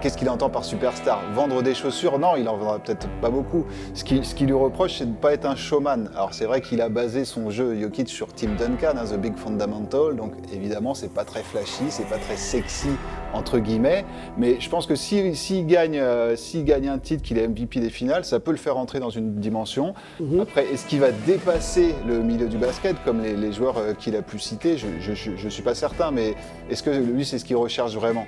Qu'est-ce 0.00 0.18
qu'il 0.18 0.28
entend 0.28 0.50
par 0.50 0.64
superstar? 0.64 1.22
Vendre 1.32 1.62
des 1.62 1.74
chaussures? 1.74 2.18
Non, 2.18 2.36
il 2.36 2.48
en 2.48 2.56
vendra 2.56 2.78
peut-être 2.78 3.08
pas 3.22 3.30
beaucoup. 3.30 3.64
Ce 3.94 4.04
qui, 4.04 4.22
ce 4.24 4.34
qui 4.34 4.44
lui 4.44 4.52
reproche, 4.52 4.98
c'est 4.98 5.06
de 5.06 5.10
ne 5.10 5.16
pas 5.16 5.32
être 5.32 5.46
un 5.46 5.56
showman. 5.56 6.10
Alors 6.14 6.34
c'est 6.34 6.44
vrai 6.44 6.60
qu'il 6.60 6.80
a 6.82 6.90
basé 6.90 7.24
son 7.24 7.50
jeu 7.50 7.74
Jokic 7.80 8.08
sur 8.08 8.32
Tim 8.34 8.50
Duncan, 8.58 8.98
hein, 8.98 9.04
The 9.04 9.18
Big 9.18 9.36
Fundamental, 9.36 10.14
donc 10.14 10.32
évidemment 10.52 10.94
c'est 10.94 11.12
pas 11.12 11.24
très 11.24 11.42
flashy, 11.42 11.84
c'est 11.88 12.08
pas 12.08 12.18
très 12.18 12.36
sexy 12.36 12.90
entre 13.32 13.58
guillemets, 13.58 14.04
mais 14.36 14.60
je 14.60 14.68
pense 14.68 14.86
que 14.86 14.94
s'il 14.94 15.66
gagne, 15.66 15.98
euh, 15.98 16.36
gagne 16.56 16.88
un 16.88 16.98
titre, 16.98 17.22
qu'il 17.22 17.38
est 17.38 17.48
MVP 17.48 17.80
des 17.80 17.90
finales, 17.90 18.24
ça 18.24 18.38
peut 18.38 18.50
le 18.50 18.56
faire 18.56 18.76
entrer 18.76 19.00
dans 19.00 19.10
une 19.10 19.36
dimension. 19.40 19.94
Mhm. 20.20 20.40
Après, 20.40 20.66
est-ce 20.72 20.86
qu'il 20.86 21.00
va 21.00 21.10
dépasser 21.10 21.94
le 22.06 22.20
milieu 22.20 22.48
du 22.48 22.58
basket 22.58 22.96
comme 23.04 23.22
les, 23.22 23.52
joueurs 23.52 23.78
euh, 23.78 23.92
qu'il 23.94 24.14
a 24.14 24.22
pu 24.22 24.38
citer? 24.38 24.76
Je 24.76 25.10
ne 25.44 25.50
suis 25.50 25.62
pas 25.62 25.74
certain, 25.74 26.10
mais 26.10 26.34
est-ce 26.70 26.82
que 26.82 26.90
lui 26.90 27.24
c'est 27.24 27.38
ce 27.38 27.44
qu'il 27.44 27.56
recherche 27.56 27.94
vraiment? 27.94 28.26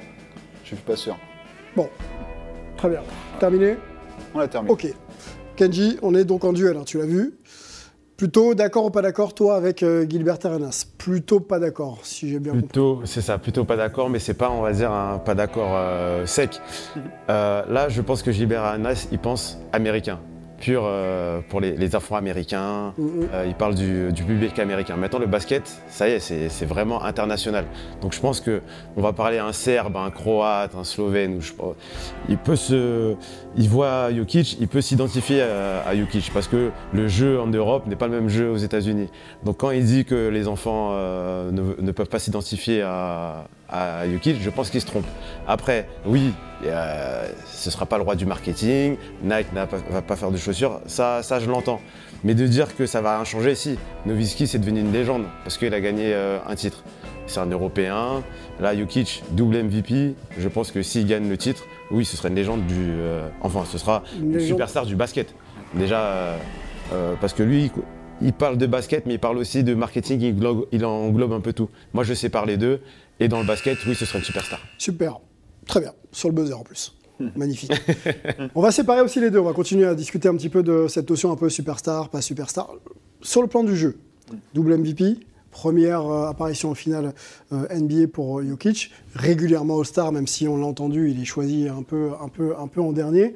Je 0.64 0.74
suis 0.74 0.76
pas 0.76 0.96
sûr. 0.96 1.16
Bon, 1.78 1.88
très 2.76 2.88
bien. 2.88 3.02
Terminé 3.38 3.76
On 4.34 4.40
a 4.40 4.48
terminé. 4.48 4.72
Ok. 4.72 4.92
Kenji, 5.54 5.96
on 6.02 6.12
est 6.16 6.24
donc 6.24 6.42
en 6.42 6.52
duel, 6.52 6.76
hein, 6.76 6.82
tu 6.84 6.98
l'as 6.98 7.06
vu. 7.06 7.38
Plutôt 8.16 8.54
d'accord 8.54 8.86
ou 8.86 8.90
pas 8.90 9.00
d'accord, 9.00 9.32
toi, 9.32 9.54
avec 9.54 9.84
euh, 9.84 10.04
Gilbert 10.08 10.38
Arenas? 10.42 10.84
Plutôt 10.98 11.38
pas 11.38 11.60
d'accord, 11.60 12.00
si 12.02 12.30
j'ai 12.30 12.40
bien 12.40 12.50
plutôt, 12.50 13.02
C'est 13.04 13.20
ça, 13.20 13.38
plutôt 13.38 13.64
pas 13.64 13.76
d'accord, 13.76 14.10
mais 14.10 14.18
c'est 14.18 14.34
pas, 14.34 14.50
on 14.50 14.62
va 14.62 14.72
dire, 14.72 14.90
un 14.90 15.18
pas 15.18 15.36
d'accord 15.36 15.76
euh, 15.76 16.26
sec. 16.26 16.60
Euh, 17.30 17.62
là, 17.68 17.88
je 17.88 18.02
pense 18.02 18.24
que 18.24 18.32
Gilbert 18.32 18.64
Arenas, 18.64 19.06
il 19.12 19.20
pense 19.20 19.60
américain. 19.72 20.18
Pur 20.58 20.82
euh, 20.84 21.40
pour 21.48 21.60
les, 21.60 21.76
les 21.76 21.96
Afro-Américains. 21.96 22.94
Mhm. 22.98 23.28
Euh, 23.32 23.44
il 23.46 23.54
parle 23.54 23.74
du, 23.74 24.12
du 24.12 24.24
public 24.24 24.58
américain. 24.58 24.96
Maintenant, 24.96 25.18
le 25.18 25.26
basket, 25.26 25.80
ça 25.88 26.08
y 26.08 26.12
est, 26.12 26.20
c'est 26.20 26.66
vraiment 26.66 27.04
international. 27.04 27.64
Donc 28.02 28.12
je 28.12 28.20
pense 28.20 28.40
que 28.40 28.60
on 28.96 29.02
va 29.02 29.12
parler 29.12 29.38
à 29.38 29.46
un 29.46 29.52
Serbe, 29.52 29.96
un 29.96 30.10
Croate, 30.10 30.74
un 30.74 30.84
Slovène. 30.84 31.36
Ou 31.36 31.40
je, 31.40 31.52
il 32.28 32.38
peut 32.38 32.56
se, 32.56 33.14
il 33.58 33.68
voit 33.68 34.12
Jokic, 34.14 34.56
il 34.60 34.68
peut 34.68 34.80
s'identifier 34.80 35.42
à, 35.42 35.80
à 35.86 35.96
Jokic 35.96 36.30
parce 36.32 36.46
que 36.46 36.70
le 36.92 37.08
jeu 37.08 37.40
en 37.40 37.48
Europe 37.48 37.86
n'est 37.86 37.96
pas 37.96 38.06
le 38.06 38.12
même 38.12 38.28
jeu 38.28 38.48
aux 38.50 38.56
États-Unis. 38.56 39.08
Donc 39.44 39.58
quand 39.58 39.72
il 39.72 39.84
dit 39.84 40.04
que 40.04 40.28
les 40.28 40.46
enfants 40.46 40.90
euh, 40.92 41.50
ne, 41.50 41.92
peuvent 41.92 42.08
pas 42.08 42.20
s'identifier 42.20 42.82
à, 42.82 43.48
à 43.68 44.08
Jokic, 44.08 44.40
je 44.40 44.50
pense 44.50 44.70
qu'il 44.70 44.80
se 44.80 44.86
trompe. 44.86 45.06
Après, 45.48 45.88
oui, 46.06 46.32
euh, 46.64 47.26
ce 47.52 47.68
ne 47.68 47.72
sera 47.72 47.84
pas 47.84 47.98
le 47.98 48.04
roi 48.04 48.14
du 48.14 48.26
marketing, 48.26 48.96
Nike 49.24 49.52
ne 49.52 49.92
va 49.92 50.02
pas 50.02 50.16
faire 50.16 50.30
de 50.30 50.36
chaussures, 50.36 50.80
ça 50.86 51.20
je 51.22 51.50
l'entends. 51.50 51.80
Mais 52.24 52.34
de 52.34 52.46
dire 52.46 52.76
que 52.76 52.86
ça 52.86 53.00
va 53.00 53.16
rien 53.16 53.24
changer, 53.24 53.54
si. 53.54 53.78
Nowitzki, 54.06 54.46
c'est 54.46 54.58
devenu 54.58 54.80
une 54.80 54.92
légende 54.92 55.24
parce 55.44 55.56
qu'il 55.58 55.72
a 55.72 55.80
gagné 55.80 56.12
euh, 56.14 56.38
un 56.46 56.54
titre. 56.56 56.82
C'est 57.26 57.40
un 57.40 57.46
Européen. 57.46 58.22
Là, 58.58 58.76
Jokic, 58.76 59.22
double 59.32 59.62
MVP. 59.64 60.14
Je 60.38 60.48
pense 60.48 60.70
que 60.72 60.82
s'il 60.82 61.06
gagne 61.06 61.28
le 61.28 61.36
titre, 61.36 61.64
oui, 61.90 62.04
ce 62.04 62.16
sera 62.16 62.28
une 62.28 62.34
légende 62.34 62.66
du. 62.66 62.74
euh, 62.78 63.28
enfin, 63.42 63.64
ce 63.70 63.78
sera 63.78 64.02
Une 64.20 64.40
superstar 64.40 64.86
du 64.86 64.96
basket. 64.96 65.34
Déjà, 65.74 66.36
euh, 66.92 67.14
parce 67.20 67.34
que 67.34 67.42
lui, 67.42 67.70
il- 68.22 68.32
parle 68.32 68.56
de 68.56 68.66
basket, 68.66 69.04
mais 69.06 69.14
il 69.14 69.20
parle 69.20 69.36
aussi 69.38 69.62
de 69.62 69.74
marketing, 69.74 70.20
il 70.22 70.32
englobe, 70.34 70.66
il 70.72 70.84
englobe 70.84 71.32
un 71.34 71.40
peu 71.40 71.52
tout. 71.52 71.68
Moi, 71.92 72.02
je 72.02 72.14
sais 72.14 72.30
parler 72.30 72.56
d'eux. 72.56 72.80
Et 73.20 73.28
dans 73.28 73.40
le 73.40 73.46
basket, 73.46 73.76
oui, 73.86 73.94
ce 73.94 74.06
serait 74.06 74.18
une 74.20 74.24
superstar. 74.24 74.60
Super. 74.78 75.18
Très 75.66 75.80
bien. 75.80 75.92
Sur 76.12 76.30
le 76.30 76.34
buzzer 76.34 76.54
en 76.58 76.62
plus. 76.64 76.94
Magnifique. 77.36 77.72
on 78.54 78.62
va 78.62 78.70
séparer 78.70 79.00
aussi 79.00 79.20
les 79.20 79.30
deux. 79.30 79.38
On 79.38 79.44
va 79.44 79.52
continuer 79.52 79.86
à 79.86 79.94
discuter 79.94 80.28
un 80.28 80.36
petit 80.36 80.48
peu 80.48 80.62
de 80.62 80.86
cette 80.88 81.08
notion 81.08 81.32
un 81.32 81.36
peu 81.36 81.48
superstar, 81.48 82.08
pas 82.08 82.20
superstar. 82.20 82.70
Sur 83.22 83.42
le 83.42 83.48
plan 83.48 83.64
du 83.64 83.76
jeu, 83.76 83.98
double 84.54 84.76
MVP, 84.78 85.18
première 85.50 86.06
euh, 86.06 86.28
apparition 86.28 86.70
en 86.70 86.74
finale 86.74 87.14
euh, 87.52 87.66
NBA 87.74 88.08
pour 88.12 88.42
Jokic, 88.42 88.92
régulièrement 89.14 89.78
All-Star, 89.78 90.12
même 90.12 90.26
si 90.26 90.46
on 90.46 90.56
l'a 90.56 90.66
entendu, 90.66 91.10
il 91.10 91.20
est 91.20 91.24
choisi 91.24 91.68
un 91.68 91.82
peu, 91.82 92.12
en 92.16 92.92
dernier. 92.92 93.34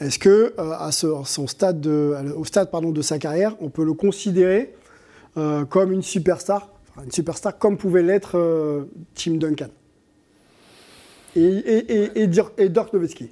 Est-ce 0.00 0.18
que 0.18 0.54
euh, 0.58 0.72
à 0.72 0.90
son 0.92 1.46
stade 1.46 1.80
de, 1.80 2.34
au 2.36 2.44
stade 2.44 2.70
pardon, 2.70 2.90
de 2.90 3.02
sa 3.02 3.18
carrière, 3.18 3.56
on 3.60 3.68
peut 3.68 3.84
le 3.84 3.92
considérer 3.92 4.74
comme 5.68 5.92
une 5.92 6.02
superstar, 6.02 6.70
enfin, 6.90 7.04
une 7.04 7.12
superstar 7.12 7.56
comme 7.56 7.76
pouvait 7.76 8.02
l'être 8.02 8.88
Tim 9.14 9.34
Duncan? 9.34 9.68
Et, 11.36 11.40
et, 11.40 11.92
et, 11.92 12.22
et, 12.22 12.26
Dirk- 12.26 12.52
et 12.58 12.68
Dirk 12.68 12.92
Nowitzki. 12.92 13.30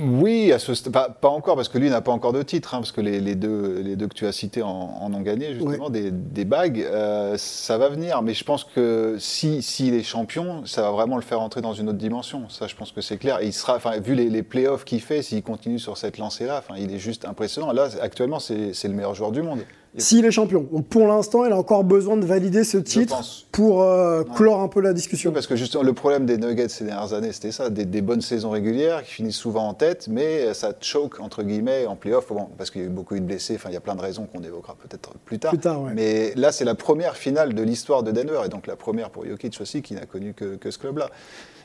Oui, 0.00 0.52
à 0.52 0.60
ce 0.60 0.74
st- 0.74 0.92
pas, 0.92 1.08
pas 1.08 1.28
encore, 1.28 1.56
parce 1.56 1.68
que 1.68 1.76
lui 1.76 1.90
n'a 1.90 2.00
pas 2.00 2.12
encore 2.12 2.32
de 2.32 2.44
titre, 2.44 2.72
hein, 2.72 2.78
parce 2.78 2.92
que 2.92 3.00
les, 3.00 3.18
les 3.18 3.34
deux, 3.34 3.80
les 3.84 3.96
deux 3.96 4.06
que 4.06 4.14
tu 4.14 4.26
as 4.28 4.32
cités 4.32 4.62
en, 4.62 4.68
en 4.68 5.12
ont 5.12 5.22
gagné, 5.22 5.54
justement, 5.54 5.90
des, 5.90 6.12
des 6.12 6.44
bagues. 6.44 6.82
Euh, 6.82 7.34
ça 7.36 7.78
va 7.78 7.88
venir, 7.88 8.22
mais 8.22 8.32
je 8.32 8.44
pense 8.44 8.62
que 8.62 9.16
si 9.18 9.60
s'il 9.60 9.94
est 9.94 10.04
champion, 10.04 10.64
ça 10.66 10.82
va 10.82 10.92
vraiment 10.92 11.16
le 11.16 11.22
faire 11.22 11.40
entrer 11.40 11.62
dans 11.62 11.72
une 11.72 11.88
autre 11.88 11.98
dimension. 11.98 12.48
Ça, 12.48 12.68
je 12.68 12.76
pense 12.76 12.92
que 12.92 13.00
c'est 13.00 13.16
clair. 13.16 13.40
Et 13.40 13.46
il 13.46 13.52
sera, 13.52 13.74
enfin, 13.74 13.98
vu 13.98 14.14
les, 14.14 14.30
les 14.30 14.44
playoffs 14.44 14.84
qu'il 14.84 15.00
fait, 15.00 15.20
s'il 15.22 15.42
continue 15.42 15.80
sur 15.80 15.96
cette 15.96 16.16
lancée-là, 16.16 16.62
il 16.78 16.94
est 16.94 17.00
juste 17.00 17.24
impressionnant. 17.24 17.72
Là, 17.72 17.88
actuellement, 18.00 18.38
c'est 18.38 18.72
le 18.84 18.94
meilleur 18.94 19.16
joueur 19.16 19.32
du 19.32 19.42
monde. 19.42 19.58
S'il 19.98 20.24
est 20.24 20.30
champion. 20.30 20.66
Donc 20.72 20.86
pour 20.86 21.06
l'instant, 21.06 21.44
il 21.44 21.52
a 21.52 21.56
encore 21.56 21.84
besoin 21.84 22.16
de 22.16 22.24
valider 22.24 22.64
ce 22.64 22.78
titre 22.78 23.22
pour 23.52 23.82
euh, 23.82 24.22
clore 24.22 24.60
un 24.60 24.68
peu 24.68 24.80
la 24.80 24.92
discussion. 24.92 25.32
Parce 25.32 25.46
que 25.46 25.56
justement, 25.56 25.82
le 25.82 25.92
problème 25.92 26.24
des 26.24 26.38
Nuggets 26.38 26.68
ces 26.68 26.84
dernières 26.84 27.12
années, 27.12 27.32
c'était 27.32 27.52
ça, 27.52 27.68
des, 27.68 27.84
des 27.84 28.00
bonnes 28.00 28.20
saisons 28.20 28.50
régulières 28.50 29.02
qui 29.02 29.12
finissent 29.12 29.36
souvent 29.36 29.68
en 29.68 29.74
tête, 29.74 30.08
mais 30.08 30.54
ça 30.54 30.72
choke 30.80 31.20
entre 31.20 31.42
guillemets 31.42 31.86
en 31.86 31.96
playoff, 31.96 32.28
bon, 32.28 32.48
parce 32.56 32.70
qu'il 32.70 32.80
y 32.80 32.84
a 32.84 32.86
eu 32.86 32.90
beaucoup 32.90 33.14
de 33.14 33.20
blessés. 33.20 33.56
Enfin, 33.56 33.70
il 33.70 33.74
y 33.74 33.76
a 33.76 33.80
plein 33.80 33.96
de 33.96 34.02
raisons 34.02 34.26
qu'on 34.26 34.42
évoquera 34.42 34.76
peut-être 34.76 35.14
plus 35.24 35.38
tard. 35.38 35.50
Plus 35.50 35.60
tard, 35.60 35.82
ouais. 35.82 35.92
Mais 35.94 36.32
là, 36.36 36.52
c'est 36.52 36.64
la 36.64 36.74
première 36.74 37.16
finale 37.16 37.54
de 37.54 37.62
l'histoire 37.62 38.02
de 38.02 38.12
Denver, 38.12 38.40
et 38.46 38.48
donc 38.48 38.66
la 38.66 38.76
première 38.76 39.10
pour 39.10 39.26
Jokic 39.26 39.60
aussi, 39.60 39.82
qui 39.82 39.94
n'a 39.94 40.06
connu 40.06 40.32
que, 40.34 40.56
que 40.56 40.70
ce 40.70 40.78
club-là. 40.78 41.10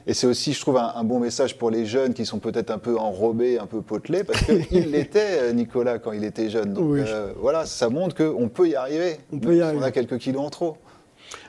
Et 0.05 0.13
c'est 0.13 0.27
aussi, 0.27 0.51
je 0.53 0.59
trouve, 0.59 0.77
un, 0.77 0.93
un 0.95 1.03
bon 1.03 1.19
message 1.19 1.57
pour 1.57 1.71
les 1.71 1.85
jeunes 1.85 2.13
qui 2.13 2.25
sont 2.25 2.39
peut-être 2.39 2.71
un 2.71 2.77
peu 2.77 2.97
enrobés, 2.97 3.57
un 3.57 3.65
peu 3.67 3.81
potelés, 3.81 4.23
parce 4.23 4.41
qu'il 4.43 4.57
l'était, 4.91 5.39
euh, 5.41 5.53
Nicolas, 5.53 5.97
quand 5.99 6.11
il 6.11 6.23
était 6.25 6.49
jeune. 6.49 6.73
Donc 6.73 6.85
Oui. 6.89 7.01
euh, 7.07 7.31
voilà, 7.39 7.65
ça 7.65 7.89
montre 7.89 8.15
qu'on 8.15 8.49
peut 8.49 8.67
y 8.67 8.75
arriver. 8.75 9.17
On 9.31 9.39
peut 9.39 9.53
y 9.53 9.57
si 9.57 9.61
arriver. 9.61 9.79
On 9.79 9.83
a 9.83 9.91
quelques 9.91 10.17
kilos 10.17 10.41
en 10.43 10.49
trop. 10.49 10.77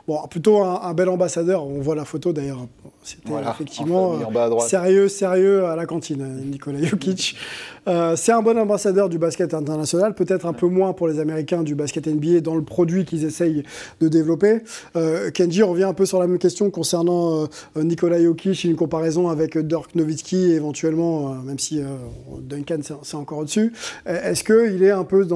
Bon, 0.06 0.18
plutôt 0.28 0.62
un, 0.62 0.82
un 0.82 0.94
bel 0.94 1.08
ambassadeur. 1.08 1.64
On 1.66 1.80
voit 1.80 1.94
la 1.94 2.04
photo 2.04 2.32
d'ailleurs. 2.32 2.66
C'était 3.02 3.28
Voilà, 3.28 3.50
effectivement 3.50 4.08
en 4.08 4.10
famille, 4.12 4.26
en 4.26 4.30
bas 4.32 4.44
à 4.44 4.48
droite. 4.50 4.68
sérieux, 4.68 5.08
sérieux 5.08 5.64
à 5.66 5.76
la 5.76 5.86
cantine, 5.86 6.42
Nicolas 6.50 6.82
Jokic. 6.82 7.36
Euh, 7.86 8.16
c'est 8.16 8.32
un 8.32 8.40
bon 8.42 8.56
ambassadeur 8.58 9.08
du 9.08 9.18
basket 9.18 9.52
international, 9.54 10.14
peut-être 10.14 10.46
un 10.46 10.52
peu 10.52 10.66
moins 10.66 10.92
pour 10.92 11.06
les 11.08 11.20
Américains 11.20 11.62
du 11.62 11.74
basket 11.74 12.06
NBA 12.06 12.40
dans 12.40 12.54
le 12.54 12.62
produit 12.62 13.04
qu'ils 13.04 13.24
essayent 13.24 13.62
de 14.00 14.08
développer. 14.08 14.62
Euh, 14.96 15.30
Kenji 15.30 15.62
revient 15.62 15.84
un 15.84 15.92
peu 15.92 16.06
sur 16.06 16.18
la 16.20 16.26
même 16.26 16.38
question 16.38 16.70
concernant 16.70 17.42
euh, 17.76 17.82
Nicolas 17.82 18.22
Jokic, 18.22 18.64
une 18.64 18.76
comparaison 18.76 19.28
avec 19.28 19.58
Dirk 19.58 19.94
Nowitzki, 19.94 20.52
éventuellement, 20.52 21.34
même 21.34 21.58
si 21.58 21.82
Duncan 22.40 22.78
c'est- 23.02 23.14
encore 23.14 23.38
au-dessus. 23.38 23.72
Est-ce 24.06 24.42
qu'il 24.44 24.82
est 24.82 24.90
un 24.90 25.04
peu 25.04 25.26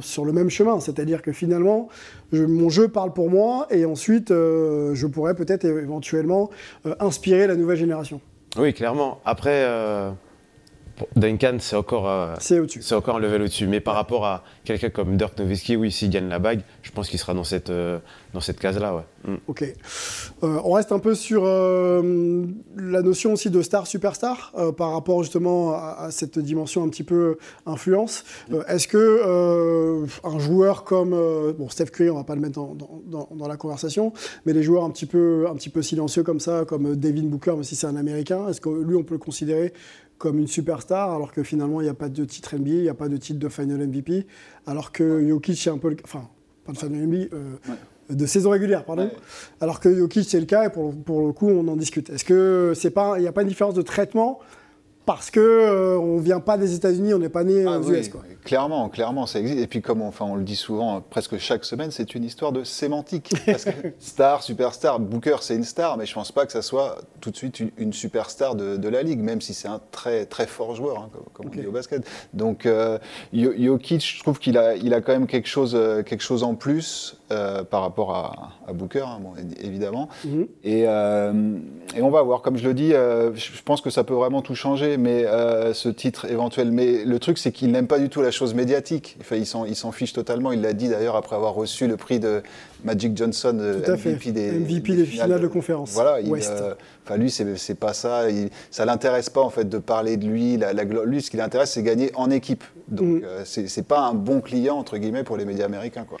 sur 0.00 0.24
le 0.24 0.32
même 0.32 0.50
chemin? 0.50 0.80
C'est-à-dire 0.80 1.22
que 1.22 1.32
finalement, 1.32 1.88
mon 2.32 2.68
jeu 2.68 2.88
parle 2.88 3.12
pour 3.12 3.30
moi 3.30 3.66
et 3.70 3.84
ensuite 3.84 4.28
je 4.30 5.06
pourrais 5.06 5.34
peut-être 5.34 5.64
éventuellement 5.64 6.50
inspirer 7.00 7.46
la 7.46 7.56
nouvelle 7.56 7.78
génération. 7.78 8.20
Oui, 8.58 8.72
clairement. 8.74 9.18
Après, 9.24 9.66
Duncan, 11.14 11.56
c'est 11.60 11.76
encore, 11.76 12.08
euh, 12.08 12.34
C'est 12.40 12.94
encore 12.94 13.16
un 13.16 13.20
level 13.20 13.42
au-dessus. 13.42 13.66
Mais 13.66 13.80
par 13.80 13.94
rapport 13.94 14.24
à 14.24 14.44
quelqu'un 14.64 14.90
comme 14.90 15.16
Dirk 15.16 15.38
Nowitzki, 15.38 15.76
oui, 15.76 15.90
s'il 15.92 16.10
gagne 16.10 16.28
la 16.28 16.38
bague, 16.38 16.60
je 16.82 16.90
pense 16.90 17.08
qu'il 17.08 17.18
sera 17.18 17.34
dans 17.34 17.44
cette, 17.44 17.70
euh, 17.70 17.98
dans 18.32 18.40
cette 18.40 18.58
case-là. 18.58 18.94
Ouais. 18.94 19.02
Mm. 19.32 19.36
Ok. 19.48 19.62
Euh, 19.62 20.58
on 20.64 20.72
reste 20.72 20.92
un 20.92 20.98
peu 20.98 21.14
sur 21.14 21.44
la 21.44 23.02
notion 23.02 23.32
aussi 23.32 23.50
de 23.50 23.62
star 23.62 23.86
superstar 23.86 24.52
euh, 24.58 24.72
par 24.72 24.92
rapport 24.92 25.22
justement 25.22 25.72
à, 25.72 25.96
à 26.06 26.10
cette 26.10 26.38
dimension 26.38 26.82
un 26.84 26.88
petit 26.88 27.04
peu 27.04 27.36
influence. 27.66 28.24
Est-ce 28.68 28.88
que 28.88 30.04
un 30.24 30.38
joueur 30.38 30.84
comme 30.84 31.10
bon 31.58 31.68
Steph 31.68 31.86
Curry, 31.86 32.10
on 32.10 32.16
va 32.16 32.24
pas 32.24 32.34
le 32.34 32.40
mettre 32.40 32.54
dans, 32.54 32.74
dans- 32.74 33.00
dans- 33.06 33.28
dans 33.36 33.48
la 33.48 33.56
conversation, 33.56 34.12
mais 34.44 34.52
les 34.52 34.62
joueurs 34.62 34.84
un 34.84 34.90
petit 34.90 35.06
peu 35.06 35.46
un 35.50 35.54
petit 35.54 35.68
peu 35.70 35.82
silencieux 35.82 36.22
comme 36.22 36.40
ça, 36.40 36.64
comme 36.66 36.96
Devin 36.96 37.24
Booker, 37.24 37.52
même 37.52 37.64
si 37.64 37.76
c'est 37.76 37.86
un 37.86 37.96
Américain, 37.96 38.48
est-ce 38.48 38.60
que 38.60 38.68
lui 38.68 38.94
on 38.96 39.02
peut 39.02 39.14
le 39.14 39.18
considérer 39.20 39.72
comme 40.18 40.38
une 40.38 40.46
superstar 40.46 41.12
alors 41.12 41.32
que 41.32 41.42
finalement 41.42 41.80
il 41.80 41.84
n'y 41.84 41.90
a 41.90 41.94
pas 41.94 42.08
de 42.08 42.24
titre 42.24 42.56
NBA, 42.56 42.70
il 42.70 42.82
n'y 42.82 42.88
a 42.88 42.94
pas 42.94 43.08
de 43.08 43.16
titre 43.16 43.38
de 43.38 43.48
Final 43.48 43.86
MVP, 43.86 44.26
alors 44.66 44.92
que 44.92 45.26
Jokic 45.26 45.58
c'est 45.58 45.70
un 45.70 45.78
peu 45.78 45.90
le, 45.90 45.96
enfin 46.04 46.28
pas 46.64 46.72
de 46.72 46.78
Final 46.78 47.06
NBA. 47.06 47.34
euh, 47.34 47.56
de 48.10 48.26
saison 48.26 48.50
régulière, 48.50 48.84
pardon. 48.84 49.04
Ouais. 49.04 49.16
Alors 49.60 49.80
que 49.80 49.94
Jokic, 49.94 50.28
c'est 50.28 50.40
le 50.40 50.46
cas, 50.46 50.66
et 50.66 50.70
pour, 50.70 50.94
pour 50.94 51.26
le 51.26 51.32
coup, 51.32 51.48
on 51.48 51.66
en 51.68 51.76
discute. 51.76 52.10
Est-ce 52.10 52.24
que 52.24 52.72
c'est 52.76 52.90
pas, 52.90 53.18
il 53.18 53.22
n'y 53.22 53.26
a 53.28 53.32
pas 53.32 53.42
une 53.42 53.48
différence 53.48 53.74
de 53.74 53.82
traitement 53.82 54.38
parce 55.06 55.30
que 55.30 55.40
euh, 55.40 55.98
on 55.98 56.18
vient 56.18 56.40
pas 56.40 56.58
des 56.58 56.74
États-Unis, 56.74 57.14
on 57.14 57.18
n'est 57.18 57.28
pas 57.28 57.44
né 57.44 57.64
Ah 57.66 57.78
aux 57.78 57.84
oui, 57.84 58.00
US, 58.00 58.08
quoi. 58.08 58.22
Clairement, 58.44 58.88
clairement, 58.88 59.26
ça 59.26 59.40
existe. 59.40 59.58
Et 59.58 59.66
puis, 59.66 59.80
comme 59.80 60.02
on, 60.02 60.08
enfin, 60.08 60.24
on 60.24 60.36
le 60.36 60.44
dit 60.44 60.56
souvent, 60.56 61.00
presque 61.00 61.38
chaque 61.38 61.64
semaine, 61.64 61.90
c'est 61.90 62.14
une 62.14 62.24
histoire 62.24 62.52
de 62.52 62.64
sémantique. 62.64 63.32
Parce 63.46 63.64
que 63.64 63.70
star, 63.98 64.42
superstar, 64.42 65.00
Booker, 65.00 65.36
c'est 65.40 65.56
une 65.56 65.64
star, 65.64 65.96
mais 65.96 66.06
je 66.06 66.14
pense 66.14 66.32
pas 66.32 66.44
que 66.44 66.52
ça 66.52 66.62
soit 66.62 66.98
tout 67.20 67.30
de 67.30 67.36
suite 67.36 67.60
une, 67.60 67.70
une 67.78 67.92
superstar 67.92 68.54
de, 68.54 68.76
de 68.76 68.88
la 68.88 69.02
ligue, 69.02 69.20
même 69.20 69.40
si 69.40 69.54
c'est 69.54 69.68
un 69.68 69.80
très 69.90 70.26
très 70.26 70.46
fort 70.46 70.74
joueur, 70.74 70.98
hein, 70.98 71.10
comme, 71.32 71.46
on 71.46 71.48
dit 71.48 71.66
au 71.66 71.72
basket. 71.72 72.06
Donc, 72.34 72.66
euh, 72.66 72.98
Jokic, 73.32 74.04
je 74.04 74.22
trouve 74.22 74.38
qu'il 74.38 74.58
a, 74.58 74.76
il 74.76 74.92
a 74.94 75.00
quand 75.00 75.12
même 75.12 75.26
quelque 75.26 75.48
chose, 75.48 75.74
euh, 75.74 76.02
quelque 76.02 76.22
chose 76.22 76.42
en 76.42 76.54
plus 76.54 77.16
euh, 77.30 77.64
par 77.64 77.82
rapport 77.82 78.14
à, 78.14 78.52
à 78.66 78.72
Booker, 78.72 79.04
hein, 79.06 79.18
bon, 79.20 79.32
évidemment. 79.60 80.08
Mhm. 80.24 80.46
Et, 80.64 80.84
euh, 80.86 81.58
et 81.96 82.02
on 82.02 82.10
va 82.10 82.22
voir, 82.22 82.42
comme 82.42 82.56
je 82.56 82.66
le 82.66 82.74
dis, 82.74 82.90
je 82.90 83.62
pense 83.64 83.80
que 83.80 83.90
ça 83.90 84.04
peut 84.04 84.14
vraiment 84.14 84.42
tout 84.42 84.54
changer, 84.54 84.95
mais 84.96 85.24
euh, 85.26 85.72
ce 85.74 85.88
titre 85.88 86.26
éventuel. 86.30 86.70
Mais 86.70 87.04
le 87.04 87.18
truc, 87.18 87.38
c'est 87.38 87.52
qu'il 87.52 87.70
n'aime 87.72 87.86
pas 87.86 87.98
du 87.98 88.08
tout 88.08 88.22
la 88.22 88.30
chose 88.30 88.54
médiatique. 88.54 89.16
Enfin, 89.20 89.36
il 89.36 89.76
s'en 89.76 89.92
fiche 89.92 90.12
totalement. 90.12 90.52
Il 90.52 90.60
l'a 90.60 90.72
dit 90.72 90.88
d'ailleurs 90.88 91.16
après 91.16 91.36
avoir 91.36 91.54
reçu 91.54 91.86
le 91.86 91.96
prix 91.96 92.20
de 92.20 92.42
Magic 92.84 93.16
Johnson, 93.16 93.56
euh, 93.60 93.80
Tout 93.80 93.90
à 93.92 93.96
fait. 93.96 94.10
MVP 94.12 94.32
des, 94.32 94.52
MVP 94.52 94.94
des 94.94 95.04
finales 95.06 95.40
de 95.40 95.46
conférence. 95.48 95.92
Voilà, 95.92 96.20
il, 96.20 96.32
euh, 96.32 96.74
enfin, 97.04 97.16
lui, 97.16 97.30
c'est 97.30 97.74
pas 97.74 97.92
ça. 97.94 98.30
Il, 98.30 98.50
ça 98.70 98.84
l'intéresse 98.84 99.30
pas 99.30 99.40
en 99.42 99.50
fait 99.50 99.68
de 99.68 99.78
parler 99.78 100.16
de 100.16 100.26
lui. 100.26 100.56
La, 100.56 100.72
la 100.72 100.84
glo- 100.84 101.04
lui, 101.04 101.22
ce 101.22 101.30
qui 101.30 101.36
l'intéresse, 101.36 101.72
c'est 101.72 101.82
gagner 101.82 102.10
en 102.14 102.30
équipe. 102.30 102.64
Donc, 102.88 103.06
Mhm. 103.08 103.22
euh, 103.24 103.42
c'est 103.44 103.68
c'est 103.68 103.82
pas 103.86 104.00
un 104.00 104.14
bon 104.14 104.40
client 104.40 104.76
entre 104.76 104.96
guillemets 104.98 105.24
pour 105.24 105.36
les 105.36 105.44
médias 105.44 105.64
américains, 105.66 106.04
quoi. 106.08 106.18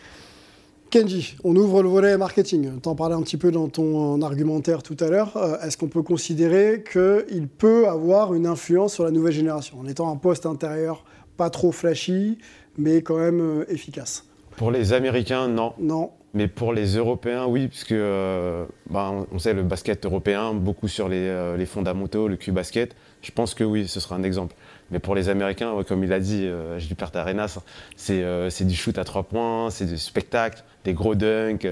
Kenji, 0.90 1.36
on 1.42 1.56
ouvre 1.56 1.82
le 1.82 1.88
volet 1.88 2.16
marketing. 2.16 2.80
T'en 2.80 2.94
parlais 2.94 3.14
un 3.16 3.22
petit 3.22 3.36
peu 3.36 3.50
dans 3.50 3.68
ton 3.68 4.22
argumentaire 4.22 4.82
tout 4.82 4.96
à 5.00 5.08
l'heure. 5.08 5.36
Euh, 5.36 5.58
Est-ce 5.60 5.76
qu'on 5.76 5.88
peut 5.88 6.02
considérer 6.02 6.84
qu'il 6.90 7.48
peut 7.48 7.88
avoir 7.88 8.34
une 8.34 8.46
influence 8.46 8.94
sur 8.94 9.04
la 9.04 9.10
nouvelle 9.10 9.32
génération 9.32 9.78
en 9.80 9.86
étant 9.86 10.10
un 10.10 10.16
poste 10.16 10.46
intérieur 10.46 11.04
pas 11.36 11.50
trop 11.50 11.72
flashy, 11.72 12.38
mais 12.78 13.02
quand 13.02 13.18
même 13.18 13.40
euh, 13.40 13.64
efficace? 13.68 14.24
Pour 14.56 14.70
les 14.70 14.92
Américains, 14.92 15.48
non. 15.48 15.74
Non. 15.78 16.10
Mais 16.34 16.48
pour 16.48 16.72
les 16.72 16.96
Européens, 16.96 17.46
oui, 17.46 17.66
puisque 17.68 17.92
euh, 17.92 18.64
ben, 18.90 19.26
on- 19.32 19.38
sait 19.38 19.54
le 19.54 19.62
basket 19.62 20.04
européen, 20.06 20.54
beaucoup 20.54 20.86
sur 20.88 21.08
les, 21.08 21.16
euh, 21.28 21.56
les 21.56 21.66
fondamentaux, 21.66 22.28
le 22.28 22.36
Q-basket. 22.36 22.94
je 23.22 23.30
pense 23.32 23.54
que 23.54 23.64
oui, 23.64 23.88
ce 23.88 24.00
sera 24.00 24.16
un 24.16 24.22
exemple. 24.22 24.54
Mais 24.90 24.98
pour 24.98 25.14
les 25.14 25.28
Américains, 25.30 25.72
comme 25.88 26.04
il 26.04 26.12
a 26.12 26.20
dit, 26.20 26.44
euh, 26.46 26.78
Gilbert 26.78 27.10
Arenas, 27.14 27.58
c'est 27.96 28.64
du 28.66 28.74
shoot 28.76 28.96
à 28.98 29.04
trois 29.04 29.24
points, 29.24 29.68
c'est 29.70 29.86
du 29.86 29.98
spectacle, 29.98 30.62
des 30.86 30.94
gros 30.94 31.14
dunks. 31.14 31.66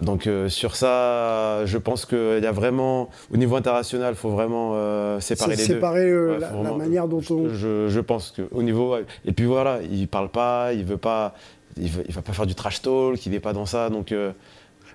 Donc 0.00 0.28
sur 0.48 0.74
ça, 0.74 1.64
je 1.64 1.78
pense 1.78 2.06
qu'il 2.06 2.40
y 2.42 2.46
a 2.46 2.50
vraiment, 2.50 3.08
au 3.32 3.36
niveau 3.36 3.54
international, 3.54 4.14
il 4.14 4.16
faut 4.16 4.30
vraiment 4.30 4.74
séparer 5.20 5.52
les 5.52 5.56
deux. 5.56 5.74
Séparer 5.74 6.38
la, 6.40 6.72
manière 6.72 7.06
dont 7.06 7.22
on... 7.30 7.48
Je, 7.48 7.86
je 7.88 8.00
pense 8.00 8.32
qu'au 8.32 8.62
niveau... 8.64 8.96
Et 9.24 9.30
puis 9.30 9.44
voilà, 9.44 9.78
il 9.88 10.08
parle 10.08 10.28
pas, 10.28 10.72
il 10.72 10.84
veut 10.84 10.96
pas 10.96 11.34
il 11.76 11.88
va 11.88 12.22
pas 12.22 12.32
faire 12.32 12.46
du 12.46 12.54
trash 12.54 12.82
talk, 12.82 13.24
il 13.26 13.32
n'est 13.32 13.40
pas 13.40 13.52
dans 13.52 13.66
ça. 13.66 13.90
Donc, 13.90 14.12
euh, 14.12 14.32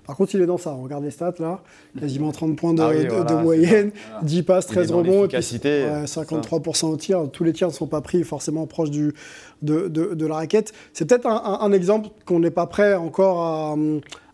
Par 0.08 0.16
contre, 0.16 0.34
il 0.36 0.42
est 0.42 0.46
dans 0.46 0.58
ça. 0.58 0.74
On 0.74 0.84
regarde 0.84 1.04
les 1.04 1.12
stats 1.12 1.36
là. 1.40 1.60
Quasiment 2.00 2.32
30 2.32 2.56
points 2.56 2.74
de, 2.74 2.82
ah 2.82 3.42
moyenne, 3.44 3.92
10 4.24 4.44
passes, 4.44 4.66
13 4.68 4.92
rebonds. 4.92 5.26
Et 5.26 5.28
53% 5.28 6.86
au 6.86 6.96
tir. 6.96 7.30
Tous 7.32 7.44
les 7.44 7.52
tirs 7.52 7.68
ne 7.68 7.74
sont 7.74 7.88
pas 7.88 8.02
pris 8.02 8.24
forcément 8.24 8.66
proche 8.68 8.90
du, 8.90 9.14
de, 9.62 9.88
de, 9.90 10.26
la 10.26 10.36
raquette. 10.36 10.74
C'est 10.94 11.06
peut-être 11.06 11.28
un, 11.28 11.60
un, 11.62 11.72
exemple 11.74 12.10
qu'on 12.26 12.40
n'est 12.40 12.52
pas 12.52 12.68
prêt 12.68 12.96
encore 12.96 13.42
à 13.42 13.76
à 13.76 13.76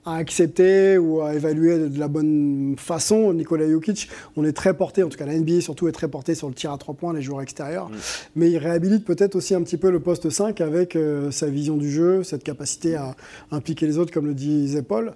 accepter 0.06 0.98
ou 0.98 1.22
à 1.22 1.34
évaluer 1.34 1.90
de 1.90 2.00
la 2.00 2.08
bonne 2.08 2.76
façon. 2.78 3.34
Nikola 3.34 3.70
Jokic, 3.70 4.10
on 4.36 4.44
est 4.46 4.54
très 4.54 4.74
porté, 4.74 5.04
en 5.04 5.10
tout 5.10 5.18
cas 5.18 5.26
la 5.26 5.38
NBA 5.38 5.62
surtout 5.62 5.88
est 5.88 5.92
très 5.92 6.08
porté 6.08 6.36
sur 6.36 6.48
le 6.48 6.54
tir 6.54 6.72
à 6.72 6.78
trois 6.78 6.94
points, 6.94 7.14
les 7.14 7.22
joueurs 7.22 7.42
extérieurs. 7.42 7.90
Mm. 7.90 7.96
Mais 8.36 8.52
il 8.52 8.58
réhabilite 8.58 9.06
peut-être 9.06 9.36
aussi 9.36 9.56
un 9.56 9.62
petit 9.62 9.78
peu 9.78 9.92
le 9.92 10.00
poste 10.00 10.30
5 10.30 10.62
avec 10.62 10.96
euh, 10.96 11.32
sa 11.32 11.48
vision 11.48 11.78
du 11.78 11.92
jeu, 11.92 12.24
cette 12.24 12.44
capacité 12.44 12.96
à 12.96 13.16
impliquer 13.52 13.86
les 13.86 13.98
autres, 13.98 14.14
comme 14.14 14.28
le 14.28 14.34
disait 14.34 14.82
Paul. 14.82 15.14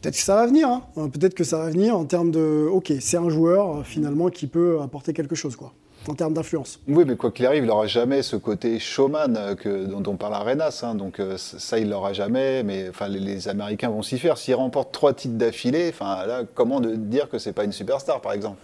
Peut-être 0.00 0.16
que 0.16 0.22
ça 0.22 0.36
va 0.36 0.46
venir, 0.46 0.68
hein. 0.68 0.82
peut-être 0.94 1.34
que 1.34 1.44
ça 1.44 1.58
va 1.58 1.70
venir 1.70 1.96
en 1.96 2.04
termes 2.04 2.30
de, 2.30 2.68
ok, 2.70 2.92
c'est 3.00 3.16
un 3.16 3.30
joueur 3.30 3.78
euh, 3.78 3.82
finalement 3.82 4.28
qui 4.28 4.46
peut 4.46 4.80
apporter 4.82 5.12
quelque 5.12 5.34
chose, 5.34 5.56
quoi 5.56 5.72
en 6.08 6.14
termes 6.14 6.34
d'influence. 6.34 6.80
Oui, 6.88 7.04
mais 7.06 7.16
quoi 7.16 7.30
qu'il 7.30 7.46
arrive, 7.46 7.64
il 7.64 7.66
n'aura 7.66 7.86
jamais 7.86 8.22
ce 8.22 8.36
côté 8.36 8.78
showman 8.78 9.36
euh, 9.36 9.54
que, 9.54 9.84
dont, 9.84 10.02
on 10.10 10.16
parle 10.16 10.34
Arenas. 10.34 10.80
Hein, 10.82 10.94
donc 10.94 11.20
euh, 11.20 11.36
ça, 11.36 11.78
il 11.78 11.90
l'aura 11.90 12.12
jamais. 12.12 12.62
Mais 12.62 12.88
enfin, 12.88 13.08
les, 13.08 13.48
Américains 13.48 13.88
vont 13.88 14.02
s'y 14.02 14.18
faire. 14.18 14.38
S'il 14.38 14.54
remporte 14.54 14.92
trois 14.92 15.12
titres 15.12 15.36
d'affilée, 15.36 15.90
enfin 15.92 16.26
là, 16.26 16.42
comment 16.54 16.80
de 16.80 16.94
dire 16.94 17.28
que 17.28 17.38
c'est 17.38 17.52
pas 17.52 17.64
une 17.64 17.72
superstar, 17.72 18.20
par 18.20 18.32
exemple? 18.32 18.58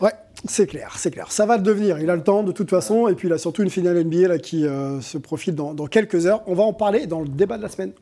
Ouais, 0.00 0.12
c'est 0.44 0.66
clair, 0.66 0.94
c'est 0.96 1.10
clair. 1.10 1.32
Ça 1.32 1.46
va 1.46 1.56
le 1.56 1.62
devenir. 1.62 1.98
Il 1.98 2.10
a 2.10 2.16
le 2.16 2.22
temps 2.22 2.42
de 2.42 2.52
toute 2.52 2.70
façon. 2.70 3.08
Et 3.08 3.14
puis 3.14 3.28
il 3.28 3.32
a 3.32 3.38
surtout 3.38 3.62
une 3.62 3.70
finale 3.70 4.02
NBA 4.04 4.28
là, 4.28 4.38
qui 4.38 4.66
euh, 4.66 5.00
se 5.00 5.18
profile 5.18 5.54
dans 5.54 5.74
quelques 5.86 6.26
heures. 6.26 6.42
On 6.46 6.54
va 6.54 6.62
en 6.62 6.72
parler 6.72 7.06
dans 7.06 7.20
le 7.20 7.28
débat 7.28 7.56
de 7.56 7.62
la 7.62 7.68
semaine. 7.68 7.92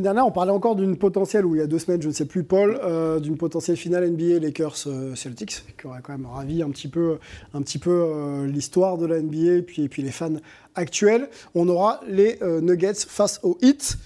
Dernière, 0.00 0.26
on 0.26 0.30
parlait 0.30 0.52
encore 0.52 0.76
d'une 0.76 0.96
potentielle, 0.96 1.44
ou 1.44 1.54
il 1.54 1.58
y 1.58 1.62
a 1.62 1.66
deux 1.66 1.78
semaines, 1.78 2.02
je 2.02 2.08
ne 2.08 2.12
sais 2.12 2.24
plus, 2.24 2.44
Paul, 2.44 2.78
euh, 2.82 3.20
d'une 3.20 3.36
potentielle 3.36 3.76
finale 3.76 4.10
NBA 4.10 4.38
Lakers-Celtics, 4.40 5.56
euh, 5.56 5.72
qui 5.78 5.86
aurait 5.86 6.00
quand 6.02 6.12
même 6.12 6.26
ravi 6.26 6.62
un 6.62 6.70
petit 6.70 6.88
peu, 6.88 7.18
un 7.54 7.62
petit 7.62 7.78
peu 7.78 7.90
euh, 7.90 8.46
l'histoire 8.46 8.98
de 8.98 9.06
la 9.06 9.20
NBA 9.20 9.54
et 9.54 9.62
puis, 9.62 9.82
et 9.82 9.88
puis 9.88 10.02
les 10.02 10.10
fans 10.10 10.36
actuels. 10.74 11.28
On 11.54 11.68
aura 11.68 12.00
les 12.06 12.38
Nuggets 12.42 13.06
face 13.06 13.40
aux 13.42 13.58
Heat. 13.62 13.98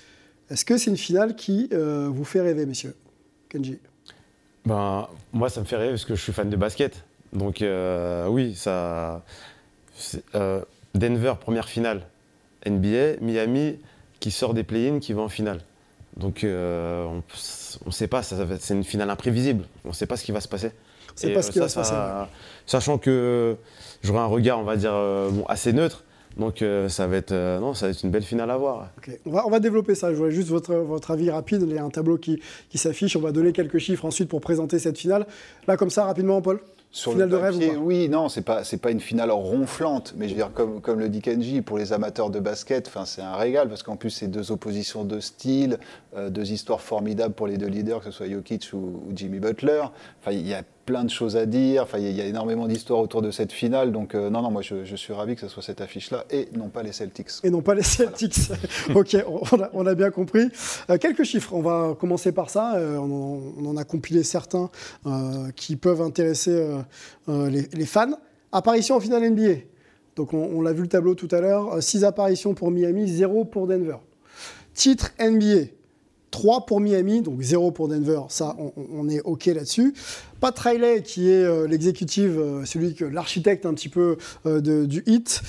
Est-ce 0.50 0.64
que 0.64 0.76
c'est 0.76 0.90
une 0.90 0.96
finale 0.96 1.34
qui 1.34 1.68
vous 1.72 2.24
fait 2.24 2.40
rêver, 2.40 2.64
messieurs? 2.64 2.94
Kenji 3.48 3.78
ben, 4.64 5.08
Moi, 5.32 5.48
ça 5.48 5.60
me 5.60 5.66
fait 5.66 5.76
rêver 5.76 5.90
parce 5.90 6.04
que 6.04 6.14
je 6.14 6.22
suis 6.22 6.32
fan 6.32 6.48
de 6.48 6.56
basket. 6.56 7.04
Donc, 7.32 7.64
oui, 8.28 8.54
ça. 8.54 9.24
Denver, 10.94 11.34
première 11.40 11.68
finale 11.68 12.06
NBA, 12.66 13.16
Miami 13.20 13.78
qui 14.20 14.30
sort 14.30 14.54
des 14.54 14.62
play-ins, 14.62 15.00
qui 15.00 15.12
va 15.12 15.22
en 15.22 15.28
finale. 15.28 15.60
Donc 16.20 16.44
euh, 16.44 17.04
on 17.06 17.86
ne 17.86 17.90
sait 17.90 18.06
pas, 18.06 18.22
c'est 18.22 18.74
une 18.74 18.84
finale 18.84 19.10
imprévisible. 19.10 19.64
On 19.84 19.88
ne 19.88 19.94
sait 19.94 20.06
pas 20.06 20.16
ce 20.16 20.24
qui 20.24 20.32
va 20.32 20.40
se 20.40 20.48
passer. 20.48 20.70
On 21.24 21.34
pas 21.34 21.42
ce 21.42 21.50
qui 21.50 21.58
va 21.58 21.68
se 21.68 21.74
passer. 21.74 21.94
Sachant 22.66 22.98
que 22.98 23.56
j'aurai 24.02 24.20
un 24.20 24.26
regard, 24.26 24.60
on 24.60 24.64
va 24.64 24.76
dire, 24.76 24.94
euh, 24.94 25.30
assez 25.48 25.72
neutre. 25.72 26.04
Donc 26.36 26.62
euh, 26.62 26.88
ça, 26.88 27.08
va 27.08 27.16
être, 27.16 27.32
non, 27.32 27.74
ça 27.74 27.86
va 27.86 27.92
être 27.92 28.04
une 28.04 28.10
belle 28.10 28.22
finale 28.22 28.50
à 28.50 28.56
voir. 28.56 28.90
On, 29.26 29.30
va, 29.30 29.46
on, 29.46 29.50
va, 29.50 29.58
développer 29.58 29.96
ça. 29.96 30.10
Je 30.10 30.16
voudrais 30.16 30.30
juste 30.30 30.48
votre, 30.48 30.74
votre 30.74 31.10
avis 31.10 31.30
rapide. 31.30 31.64
Il 31.66 31.74
y 31.74 31.78
a 31.78 31.84
un 31.84 31.90
tableau 31.90 32.18
qui, 32.18 32.40
qui 32.68 32.78
s'affiche. 32.78 33.16
On 33.16 33.20
va 33.20 33.32
donner 33.32 33.52
quelques 33.52 33.78
chiffres 33.78 34.04
ensuite 34.04 34.28
pour 34.28 34.40
présenter 34.40 34.78
cette 34.78 34.98
finale. 34.98 35.26
Là, 35.66 35.76
comme 35.76 35.90
ça, 35.90 36.04
rapidement, 36.04 36.40
Paul 36.40 36.60
sur 36.92 37.12
finale 37.12 37.28
de 37.28 37.36
rêve 37.36 37.78
Oui, 37.78 38.08
non, 38.08 38.28
c'est 38.28 38.42
pas 38.42 38.64
c'est 38.64 38.78
pas 38.78 38.90
une 38.90 39.00
finale 39.00 39.30
ronflante, 39.30 40.14
mais 40.16 40.26
je 40.26 40.34
veux 40.34 40.40
dire 40.40 40.52
comme 40.52 40.80
comme 40.80 40.98
le 40.98 41.08
dit 41.08 41.20
Kenji, 41.20 41.62
pour 41.62 41.78
les 41.78 41.92
amateurs 41.92 42.30
de 42.30 42.40
basket, 42.40 42.88
enfin 42.88 43.04
c'est 43.04 43.22
un 43.22 43.36
régal 43.36 43.68
parce 43.68 43.84
qu'en 43.84 43.96
plus 43.96 44.10
c'est 44.10 44.26
deux 44.26 44.50
oppositions 44.50 45.04
de 45.04 45.20
style, 45.20 45.78
euh, 46.16 46.30
deux 46.30 46.50
histoires 46.50 46.80
formidables 46.80 47.34
pour 47.34 47.46
les 47.46 47.58
deux 47.58 47.68
leaders, 47.68 48.00
que 48.00 48.06
ce 48.06 48.10
soit 48.10 48.28
Jokic 48.28 48.70
ou, 48.72 49.02
Jimmy 49.14 49.38
Butler. 49.38 49.82
Enfin 50.20 50.32
il 50.32 50.46
y 50.46 50.54
a 50.54 50.62
plein 50.84 51.04
de 51.04 51.10
choses 51.10 51.36
à 51.36 51.46
dire. 51.46 51.82
Enfin, 51.82 51.98
il 51.98 52.10
y, 52.10 52.20
a 52.20 52.26
énormément 52.26 52.66
d'histoires 52.66 53.00
autour 53.00 53.22
de 53.22 53.30
cette 53.30 53.52
finale. 53.52 53.92
Donc, 53.92 54.14
euh, 54.14 54.30
non, 54.30 54.42
non, 54.42 54.50
moi, 54.50 54.62
je, 54.62 54.96
suis 54.96 55.12
ravi 55.12 55.34
que 55.34 55.40
ce 55.42 55.48
soit 55.48 55.62
cette 55.62 55.80
affiche-là 55.80 56.24
et 56.30 56.48
non 56.56 56.68
pas 56.68 56.82
les 56.82 56.92
Celtics. 56.92 57.30
Et 57.44 57.50
non 57.50 57.62
pas 57.62 57.74
les 57.74 57.82
Celtics. 57.82 58.50
ok, 58.94 59.16
on 59.72 59.86
a, 59.86 59.94
bien 59.94 60.10
compris. 60.10 60.48
Euh, 60.88 60.98
quelques 60.98 61.24
chiffres. 61.24 61.52
On 61.54 61.62
va 61.62 61.94
commencer 61.98 62.32
par 62.32 62.50
ça. 62.50 62.76
Euh, 62.76 62.96
on, 62.96 63.66
en 63.66 63.76
a 63.76 63.84
compilé 63.84 64.22
certains 64.22 64.70
qui 65.54 65.76
peuvent 65.76 66.02
intéresser 66.02 66.76
les, 67.28 67.86
fans. 67.86 68.18
Apparition 68.52 68.96
en 68.96 69.00
finale 69.00 69.30
NBA. 69.30 69.60
Donc, 70.16 70.34
on, 70.34 70.38
on 70.38 70.60
l'a 70.60 70.72
vu 70.72 70.82
le 70.82 70.88
tableau 70.88 71.14
tout 71.14 71.28
à 71.30 71.40
l'heure. 71.40 71.82
6 71.82 72.04
apparitions 72.04 72.54
pour 72.54 72.70
Miami, 72.70 73.08
0 73.08 73.44
pour 73.44 73.66
Denver. 73.66 73.96
Titre 74.74 75.12
NBA. 75.20 75.79
3 76.30 76.66
pour 76.66 76.80
Miami, 76.80 77.22
donc 77.22 77.40
0 77.40 77.70
pour 77.72 77.88
Denver, 77.88 78.20
ça 78.28 78.56
on, 78.76 79.08
est 79.08 79.20
OK 79.22 79.46
là-dessus. 79.46 79.94
Pat 80.40 80.56
Riley, 80.58 81.02
qui 81.02 81.28
est 81.28 81.44
euh, 81.44 81.66
l'exécutif, 81.66 82.30
euh, 82.30 82.64
celui 82.64 82.94
que 82.94 83.04
l'architecte 83.04 83.66
un 83.66 83.74
petit 83.74 83.88
peu 83.88 84.16
euh, 84.46 84.60
du 84.86 85.02
hit, 85.06 85.42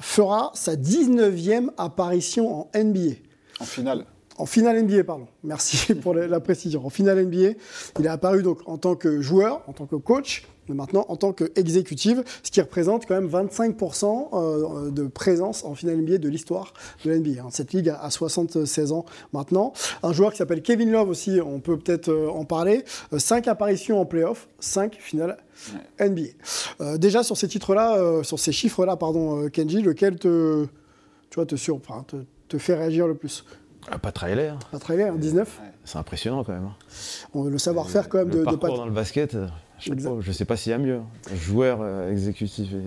fera 0.00 0.50
sa 0.54 0.76
19e 0.76 1.68
apparition 1.78 2.60
en 2.60 2.70
NBA. 2.74 3.14
En 3.60 3.64
finale 3.64 4.04
en 4.38 4.44
finale 4.44 4.82
NBA, 4.82 5.04
pardon. 5.04 5.28
Merci 5.44 5.94
pour 6.02 6.12
la 6.12 6.40
précision. 6.40 6.84
En 6.84 6.90
finale 6.90 7.24
NBA, 7.24 7.58
il 7.98 8.04
est 8.04 8.08
apparu 8.08 8.42
donc 8.42 8.60
en 8.66 8.76
tant 8.76 8.94
que 8.94 9.22
joueur, 9.22 9.62
en 9.66 9.72
tant 9.72 9.86
que 9.86 9.96
coach, 9.96 10.46
maintenant 10.74 11.04
en 11.08 11.16
tant 11.16 11.32
qu'exécutive, 11.32 12.22
ce 12.42 12.50
qui 12.50 12.60
représente 12.60 13.06
quand 13.06 13.14
même 13.14 13.28
25% 13.28 14.28
euh, 14.32 14.90
de 14.90 15.06
présence 15.06 15.64
en 15.64 15.74
finale 15.74 15.98
NBA 15.98 16.18
de 16.18 16.28
l'histoire 16.28 16.72
de 17.04 17.10
la 17.10 17.18
NBA. 17.18 17.42
Hein. 17.42 17.48
Cette 17.50 17.72
ligue 17.72 17.88
a 17.88 18.10
76 18.10 18.92
ans 18.92 19.04
maintenant. 19.32 19.72
Un 20.02 20.12
joueur 20.12 20.32
qui 20.32 20.38
s'appelle 20.38 20.62
Kevin 20.62 20.90
Love 20.90 21.08
aussi, 21.08 21.40
on 21.44 21.60
peut 21.60 21.78
peut-être 21.78 22.08
euh, 22.08 22.28
en 22.28 22.44
parler. 22.44 22.84
5 23.16 23.46
euh, 23.46 23.50
apparitions 23.50 24.00
en 24.00 24.06
playoff, 24.06 24.48
5 24.60 24.96
finales 24.96 25.36
NBA. 25.98 26.98
déjà 26.98 27.22
sur 27.22 27.36
ces 27.36 27.48
titres-là, 27.48 28.22
sur 28.22 28.38
ces 28.38 28.52
chiffres-là, 28.52 28.96
pardon, 28.96 29.48
Kenji, 29.48 29.80
lequel 29.80 30.18
te, 30.18 30.66
tu 31.30 31.34
vois, 31.36 31.46
te, 31.46 31.56
surprend, 31.56 32.02
te, 32.02 32.16
te 32.48 32.58
fait 32.58 32.74
réagir 32.74 33.06
le 33.06 33.14
plus? 33.14 33.44
Ah, 33.90 33.98
pas 33.98 34.12
trailer. 34.12 34.58
Pas 34.70 34.78
trailer, 34.78 35.14
19 35.14 35.60
C'est 35.86 35.98
impressionnant 35.98 36.44
quand 36.44 36.52
même. 36.52 36.68
On, 37.32 37.44
le 37.44 37.58
savoir-faire 37.58 38.08
quand 38.08 38.18
même 38.18 38.30
de, 38.30 38.40
de 38.40 38.56
dans 38.56 38.84
le 38.84 38.90
basket, 38.90 39.36
je 39.78 39.92
ne 39.92 40.32
sais 40.32 40.44
pas 40.44 40.56
s'il 40.56 40.70
y 40.70 40.74
a 40.74 40.78
mieux. 40.78 41.00
Joueur 41.32 41.78
euh, 41.80 42.10
exécutif 42.10 42.72
et 42.72 42.82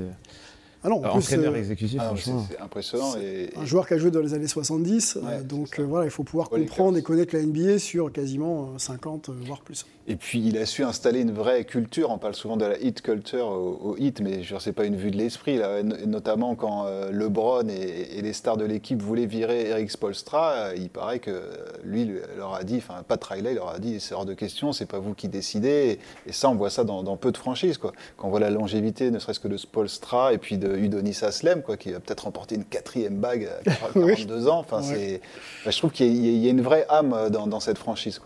ah 0.84 0.90
non, 0.90 1.04
en 1.04 1.18
entraîneur 1.18 1.54
euh, 1.54 1.58
exécutif, 1.58 2.00
ah, 2.02 2.14
C'est 2.18 2.60
impressionnant. 2.60 3.14
Un 3.58 3.66
joueur 3.66 3.86
qui 3.86 3.96
a 3.96 3.98
joué 3.98 4.12
dans 4.12 4.22
les 4.22 4.34
années 4.34 4.48
70, 4.48 5.18
euh, 5.18 5.44
donc 5.44 5.80
voilà, 5.80 6.06
il 6.06 6.12
faut 6.12 6.24
pouvoir 6.24 6.50
comprendre 6.50 6.98
et 6.98 7.02
connaître 7.02 7.36
la 7.36 7.44
NBA 7.44 7.80
sur 7.80 8.12
quasiment 8.12 8.78
50, 8.78 9.30
voire 9.30 9.60
plus. 9.60 9.86
Et 10.08 10.16
puis 10.16 10.42
il 10.44 10.58
a 10.58 10.66
su 10.66 10.84
installer 10.84 11.22
une 11.22 11.34
vraie 11.34 11.66
culture. 11.66 12.10
On 12.10 12.18
parle 12.18 12.34
souvent 12.34 12.58
de 12.58 12.66
la 12.66 12.80
hit 12.80 13.02
culture 13.02 13.48
au, 13.48 13.96
hit, 13.98 14.22
mais 14.22 14.42
je 14.42 14.58
sais 14.58 14.72
pas 14.72 14.86
une 14.86 14.96
vue 14.96 15.12
de 15.12 15.18
l'esprit. 15.18 15.60
Notamment 16.08 16.56
quand 16.56 16.86
LeBron 17.12 17.68
et, 17.68 18.22
les 18.22 18.34
stars 18.34 18.58
de 18.58 18.66
l'équipe 18.66 19.02
voulaient 19.02 19.28
virer 19.28 19.70
Eric 19.70 19.92
Spolstra, 19.92 20.74
il 20.76 20.90
paraît 20.90 21.20
que 21.20 21.44
lui 21.84 22.10
leur 22.38 22.56
a 22.56 22.64
dit, 22.64 22.78
enfin 22.78 23.04
pas 23.08 23.20
Riley, 23.22 23.52
il 23.52 23.56
leur 23.56 23.70
a 23.70 23.80
dit 23.80 24.00
c'est 24.00 24.16
hors 24.16 24.26
de 24.26 24.34
question, 24.34 24.72
c'est 24.72 24.88
pas 24.88 25.00
vous 25.00 25.14
qui 25.14 25.28
décidez. 25.28 26.00
Et, 26.26 26.32
ça, 26.32 26.50
on 26.50 26.56
voit 26.56 26.70
ça 26.70 26.84
dans, 26.84 27.18
peu 27.18 27.32
de 27.32 27.38
franchises. 27.38 27.78
Quoi. 27.78 27.92
Quand 28.18 28.28
on 28.28 28.32
voit 28.32 28.40
la 28.40 28.50
longévité, 28.50 29.12
ne 29.12 29.20
serait-ce 29.20 29.40
que 29.40 29.48
de 29.48 29.58
Spolstra 29.58 30.34
et 30.34 30.38
puis 30.38 30.58
de 30.58 30.69
Udonis 30.78 31.20
Aslem, 31.22 31.62
quoi, 31.62 31.78
qui 31.78 31.94
a 31.94 32.00
peut-être 32.00 32.22
remporté 32.22 32.56
une 32.56 32.66
quatrième 32.66 33.18
bague 33.18 33.50
à 33.66 33.94
42 33.94 34.48
ans. 34.48 34.60
Enfin, 34.60 34.82
c'est, 34.82 35.22
je 35.66 35.78
trouve 35.78 35.92
qu'il 35.92 36.14
y, 36.14 36.48
a 36.48 36.50
une 36.50 36.62
vraie 36.62 36.86
âme 36.90 37.30
dans, 37.30 37.60
cette 37.60 37.78
franchise. 37.78 38.22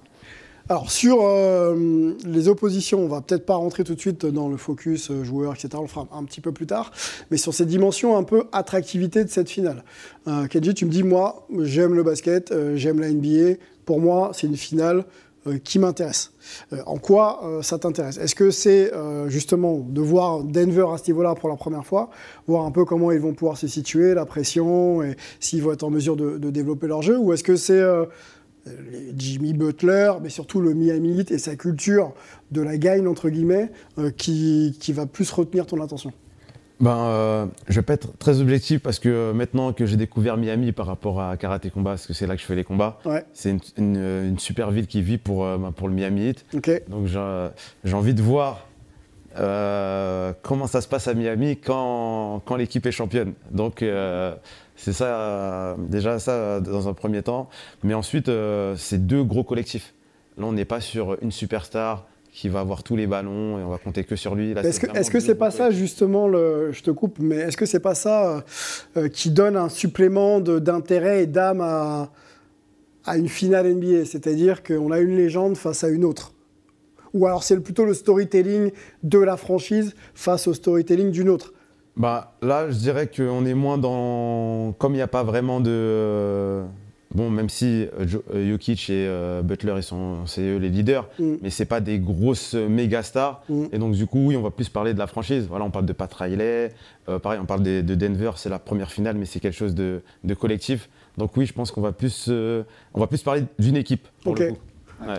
Alors 0.70 0.92
sur 0.92 1.18
euh, 1.24 2.14
les 2.26 2.48
oppositions, 2.48 3.00
on 3.00 3.10
va 3.10 3.20
peut-être 3.20 3.46
pas 3.46 3.56
rentrer 3.56 3.84
tout 3.84 3.96
de 3.96 4.00
suite 4.00 4.26
dans 4.26 4.48
le 4.48 4.56
focus 4.56 5.12
euh, 5.12 5.26
joueur, 5.26 5.54
etc. 5.54 5.72
On 5.74 5.82
le 5.82 5.88
fera 5.88 6.08
un 6.14 6.24
petit 6.24 6.40
peu 6.40 6.54
plus 6.54 6.68
tard. 6.68 6.94
Mais 7.32 7.38
sur 7.38 7.54
ces 7.54 7.66
dimensions 7.66 8.16
un 8.16 8.24
peu 8.24 8.46
attractivité 8.54 9.26
de 9.26 9.30
cette 9.30 9.50
finale. 9.50 9.84
Euh, 10.30 10.48
Kenji, 10.48 10.74
tu 10.74 10.86
me 10.86 10.90
dis, 10.90 11.04
moi, 11.04 11.46
j'aime 11.64 11.96
le 11.96 12.04
basket, 12.04 12.54
j'aime 12.76 13.02
la 13.02 13.12
NBA. 13.12 13.58
Pour 13.86 14.00
moi, 14.00 14.32
c'est 14.34 14.48
une 14.48 14.56
finale 14.56 15.00
euh, 15.00 15.04
qui 15.64 15.80
m'intéresse. 15.80 16.32
Euh, 16.72 16.82
en 16.86 16.98
quoi 16.98 17.42
euh, 17.44 17.62
ça 17.62 17.78
t'intéresse? 17.80 18.18
Est-ce 18.18 18.36
que 18.36 18.52
c'est 18.52 18.92
justement 19.28 19.80
de 19.80 20.02
voir 20.02 20.44
Denver 20.44 20.86
à 20.94 20.98
ce 20.98 21.10
niveau-là 21.12 21.36
pour 21.36 21.50
la 21.50 21.56
première 21.56 21.86
fois, 21.86 22.10
voir 22.48 22.66
un 22.66 22.72
peu 22.72 22.86
comment 22.86 23.12
ils 23.12 23.20
vont 23.20 23.34
pouvoir 23.34 23.58
se 23.58 23.68
situer, 23.68 24.14
la 24.14 24.26
pression, 24.26 25.04
et 25.04 25.16
s'ils 25.40 25.62
vont 25.62 25.74
être 25.74 25.84
en 25.84 25.90
mesure 25.90 26.16
de, 26.16 26.38
de 26.38 26.50
développer 26.50 26.88
leur 26.88 27.02
jeu? 27.02 27.18
Ou 27.18 27.34
est-ce 27.34 27.44
que 27.44 27.56
c'est 27.56 27.84
Jimmy 29.18 29.54
Butler, 29.54 30.14
mais 30.22 30.30
surtout 30.30 30.62
le 30.62 30.74
Miami 30.74 31.20
Heat 31.20 31.32
et 31.32 31.38
sa 31.38 31.56
culture 31.56 32.14
de 32.52 32.62
la 32.62 32.78
gagne, 32.78 33.08
entre 33.08 33.30
guillemets, 33.30 33.72
qui, 34.18 34.78
qui 34.80 34.94
va 34.94 35.06
plus 35.06 35.30
retenir 35.32 35.66
ton 35.66 35.82
attention? 35.82 36.14
Ben, 36.80 36.98
euh, 36.98 37.46
je 37.68 37.76
vais 37.76 37.82
pas 37.82 37.94
être 37.94 38.18
très 38.18 38.42
objectif 38.42 38.82
parce 38.82 39.00
que 39.00 39.10
euh, 39.10 39.34
maintenant 39.34 39.74
que 39.74 39.86
j'ai 39.86 39.96
découvert 39.96 40.38
Miami 40.38 40.72
par 40.72 40.86
rapport 40.86 41.22
à 41.22 41.38
Karaté 41.38 41.70
Combat, 41.70 41.92
parce 41.92 42.08
que 42.08 42.14
c'est 42.14 42.28
là 42.28 42.36
que 42.36 42.42
je 42.42 42.46
fais 42.46 42.56
les 42.56 42.64
combats, 42.64 43.00
c'est 43.34 43.56
une, 43.78 44.38
super 44.40 44.72
ville 44.72 44.88
qui 44.88 45.02
vit 45.02 45.18
pour, 45.18 45.46
euh, 45.46 45.58
ben, 45.58 45.72
pour 45.72 45.88
le 45.88 45.94
Miami 45.94 46.30
Heat. 46.30 46.46
Donc 46.90 47.08
j'ai 47.08 47.94
envie 47.94 48.14
de 48.14 48.22
voir 48.22 48.68
comment 49.36 50.68
ça 50.68 50.82
se 50.82 50.88
passe 50.88 51.08
à 51.08 51.14
Miami 51.14 51.58
quand, 51.58 52.42
quand 52.46 52.56
l'équipe 52.56 52.86
est 52.86 52.92
championne. 52.92 53.34
Donc 53.52 53.84
c'est 54.76 54.94
ça, 54.94 55.76
déjà 55.78 56.20
ça 56.20 56.60
dans 56.60 56.88
un 56.88 56.94
premier 56.94 57.22
temps. 57.24 57.50
Mais 57.84 57.94
ensuite, 57.94 58.30
c'est 58.78 59.06
deux 59.06 59.24
gros 59.24 59.44
collectifs. 59.44 59.94
Là, 60.38 60.46
on 60.48 60.54
n'est 60.54 60.66
pas 60.66 60.82
sur 60.82 61.22
une 61.22 61.32
superstar 61.32 62.06
qui 62.34 62.50
va 62.50 62.62
avoir 62.62 62.82
tous 62.82 62.96
les 62.96 63.06
ballons 63.06 63.60
et 63.60 63.64
on 63.64 63.70
va 63.70 63.78
compter 63.78 64.04
que 64.04 64.16
sur 64.16 64.34
lui. 64.34 64.52
Est-ce 64.52 64.80
que 64.80 64.98
est-ce 64.98 65.12
que 65.12 65.20
c'est 65.20 65.36
pas 65.36 65.52
ça 65.52 65.70
justement 65.70 66.28
le, 66.28 66.72
je 66.72 66.82
te 66.82 66.90
coupe, 66.90 67.20
mais 67.20 67.36
est-ce 67.36 67.56
que 67.56 67.68
c'est 67.68 67.80
pas 67.80 67.94
ça 67.94 68.28
euh, 68.28 68.42
euh, 68.98 69.08
qui 69.08 69.30
donne 69.30 69.56
un 69.56 69.70
supplément 69.70 70.40
d'intérêt 70.40 71.24
et 71.24 71.28
d'âme 71.28 71.62
à, 71.62 72.12
à 73.06 73.18
une 73.18 73.30
finale 73.30 73.72
NBA, 73.76 74.06
c'est-à-dire 74.06 74.64
qu'on 74.64 74.92
a 74.92 75.00
une 75.00 75.16
légende 75.16 75.58
face 75.58 75.84
à 75.84 75.90
une 75.90 76.04
autre, 76.04 76.34
ou 77.14 77.28
alors 77.28 77.44
c'est 77.44 77.60
plutôt 77.60 77.86
le 77.86 77.94
storytelling 77.94 78.72
de 79.04 79.20
la 79.20 79.38
franchise 79.38 79.94
face 80.16 80.48
au 80.48 80.56
storytelling 80.56 81.12
d'une 81.12 81.30
autre. 81.30 81.54
Bah 81.96 82.36
là, 82.42 82.72
je 82.72 82.78
dirais 82.78 83.08
qu'on 83.16 83.46
est 83.46 83.54
moins 83.54 83.78
dans 83.78 84.74
comme 84.80 84.94
il 84.94 84.98
n'y 84.98 85.02
a 85.04 85.08
pas 85.08 85.24
vraiment 85.24 85.60
de 85.60 86.64
Bon, 87.14 87.30
même 87.30 87.50
si 87.50 87.84
euh, 88.00 88.06
euh, 88.34 88.52
Jokic 88.52 88.90
et 88.90 89.06
euh, 89.08 89.44
Butler, 89.44 89.76
ils 89.78 89.84
sont, 89.84 90.26
c'est 90.26 90.42
eux 90.42 90.58
les 90.58 90.70
leaders, 90.70 91.08
mm. 91.20 91.36
mais 91.42 91.50
c'est 91.52 91.66
pas 91.66 91.80
des 91.80 92.00
grosses 92.00 92.56
méga 92.56 93.04
stars. 93.04 93.44
Mm. 93.50 93.66
Et 93.72 93.78
donc, 93.78 93.94
du 93.94 94.08
coup, 94.08 94.28
oui, 94.28 94.36
on 94.36 94.42
va 94.42 94.50
plus 94.50 94.70
parler 94.70 94.94
de 94.94 95.00
la 95.00 95.08
franchise. 95.08 95.46
Voilà, 95.48 95.66
on 95.66 95.72
parle 95.72 95.86
de 95.86 95.94
Pat 95.94 96.12
Riley. 96.12 96.74
pareil, 97.22 97.40
on 97.42 97.46
parle 97.46 97.64
de, 97.64 97.82
Denver, 97.82 98.32
c'est 98.36 98.50
la 98.50 98.60
première 98.60 98.92
finale, 98.92 99.16
mais 99.18 99.26
c'est 99.26 99.40
quelque 99.40 99.56
chose 99.56 99.76
de, 99.76 100.02
collectif. 100.40 100.90
Donc, 101.18 101.38
oui, 101.38 101.46
je 101.46 101.54
pense 101.54 101.72
qu'on 101.72 101.82
va 101.82 101.92
plus, 101.92 102.30
on 102.30 103.00
va 103.00 103.08
plus 103.08 103.22
parler 103.22 103.44
d'une 103.60 103.78
équipe. 103.78 104.08
Pour 104.24 104.36
le 104.36 104.50
coup. 104.50 104.58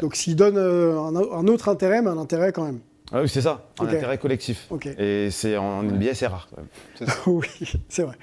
Donc, 0.01 0.17
s'il 0.17 0.35
donne 0.35 0.59
un, 0.59 1.15
un, 1.15 1.47
autre 1.47 1.69
intérêt, 1.69 2.03
mais 2.03 2.09
un 2.09 2.19
intérêt 2.19 2.53
quand 2.53 2.65
même. 2.65 2.81
Ah 3.13 3.21
oui, 3.21 3.29
c'est 3.29 3.43
ça, 3.43 3.69
un 3.81 3.87
intérêt 3.87 4.17
collectif. 4.19 4.67
Et 4.99 5.31
c'est 5.31 5.57
en 5.59 5.83
NBA, 5.83 6.15
c'est 6.15 6.27
rare. 6.27 6.49
oui, 7.27 7.47
c'est 7.89 8.03
vrai. 8.03 8.17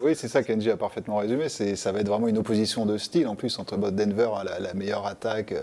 Oui, 0.00 0.14
c'est 0.14 0.28
ça 0.28 0.42
qu'Engie 0.42 0.70
a 0.70 0.76
parfaitement 0.76 1.18
résumé. 1.18 1.48
Ça 1.48 1.92
va 1.92 2.00
être 2.00 2.08
vraiment 2.08 2.26
une 2.26 2.38
opposition 2.38 2.86
de 2.86 2.96
style 2.96 3.28
en 3.28 3.34
plus 3.34 3.58
entre 3.58 3.76
Denver, 3.76 4.30
la, 4.44 4.58
la 4.58 4.74
meilleure 4.74 5.06
attaque, 5.06 5.54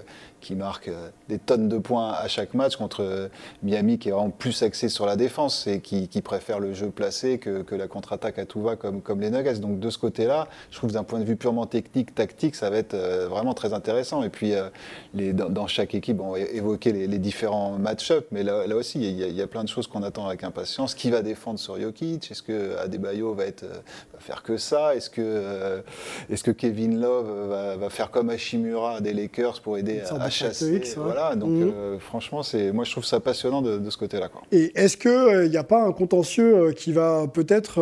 qui 0.44 0.56
marque 0.56 0.90
euh, 0.90 1.10
des 1.30 1.40
tonnes 1.40 1.70
de 1.70 1.78
points 1.78 2.12
à 2.12 2.28
chaque 2.28 2.54
match 2.54 2.76
contre 2.76 3.02
euh, 3.02 3.30
Miami 3.64 3.98
qui 3.98 4.10
est 4.10 4.12
vraiment 4.12 4.30
plus 4.30 4.62
axé 4.62 4.90
sur 4.90 5.06
la 5.06 5.16
défense 5.16 5.68
et 5.68 5.80
qui, 5.80 6.08
préfère 6.22 6.60
le 6.60 6.74
jeu 6.74 6.90
placé 6.90 7.40
que, 7.40 7.64
la 7.74 7.88
contre-attaque 7.88 8.38
à 8.40 8.46
tout 8.46 8.62
va 8.62 8.76
comme, 8.76 9.02
comme 9.02 9.22
les 9.22 9.30
Nuggets. 9.30 9.60
Donc 9.60 9.80
de 9.80 9.90
ce 9.90 9.98
côté-là, 9.98 10.48
je 10.70 10.78
trouve 10.78 10.92
d'un 10.92 11.04
point 11.04 11.20
de 11.20 11.24
vue 11.24 11.38
purement 11.38 11.66
technique, 11.66 12.14
tactique, 12.14 12.56
ça 12.56 12.70
va 12.70 12.78
être 12.78 12.94
euh, 12.94 13.28
vraiment 13.28 13.54
très 13.54 13.74
intéressant. 13.74 14.22
Et 14.22 14.30
puis 14.30 14.54
les, 15.14 15.34
dans, 15.34 15.68
chaque 15.68 15.96
équipe, 15.96 16.20
on 16.20 16.32
va 16.32 16.40
évoquer 16.40 16.92
les, 16.92 17.18
différents 17.18 17.78
match-ups, 17.78 18.28
mais 18.32 18.44
là, 18.44 18.68
là 18.68 18.76
aussi, 18.76 19.00
il 19.00 19.38
y, 19.38 19.42
a, 19.42 19.48
plein 19.48 19.64
de 19.64 19.70
choses 19.70 19.88
qu'on 19.88 20.04
attend 20.04 20.28
avec 20.28 20.44
impatience. 20.44 20.94
Qui 20.94 21.10
va 21.10 21.22
défendre 21.22 21.58
sur 21.58 21.80
Jokic? 21.80 22.30
Est-ce 22.32 22.44
que 22.44 22.78
Adebayo 22.78 23.34
va, 23.34 23.46
être, 23.46 23.64
va 24.14 24.20
faire 24.20 24.44
que 24.44 24.58
ça? 24.58 24.94
Est-ce 24.96 25.10
que, 25.10 25.82
est 26.30 26.44
que 26.44 26.52
Kevin 26.52 27.00
Love 27.00 27.78
va, 27.80 27.90
faire 27.90 28.12
comme 28.12 28.30
Hashimura 28.30 29.00
des 29.00 29.14
Lakers 29.14 29.62
pour 29.62 29.78
aider 29.78 30.02
à, 30.02 30.30
voilà, 30.98 31.36
donc 31.36 31.50
mhm. 31.50 31.72
euh, 31.76 32.00
franchement, 32.00 32.44
c'est, 32.44 32.72
moi 32.72 32.84
je 32.84 32.92
trouve 32.92 33.06
ça 33.06 33.20
passionnant 33.20 33.62
de, 33.62 33.90
ce 33.90 33.98
côté-là. 33.98 34.30
Et 34.52 34.72
est-ce 34.76 34.98
qu'il 34.98 35.50
n'y 35.50 35.58
euh, 35.58 35.60
a 35.60 35.64
pas 35.64 35.84
un 35.84 35.92
contentieux 35.92 36.56
euh, 36.56 36.72
qui 36.72 36.92
va 36.92 37.28
peut-être 37.28 37.82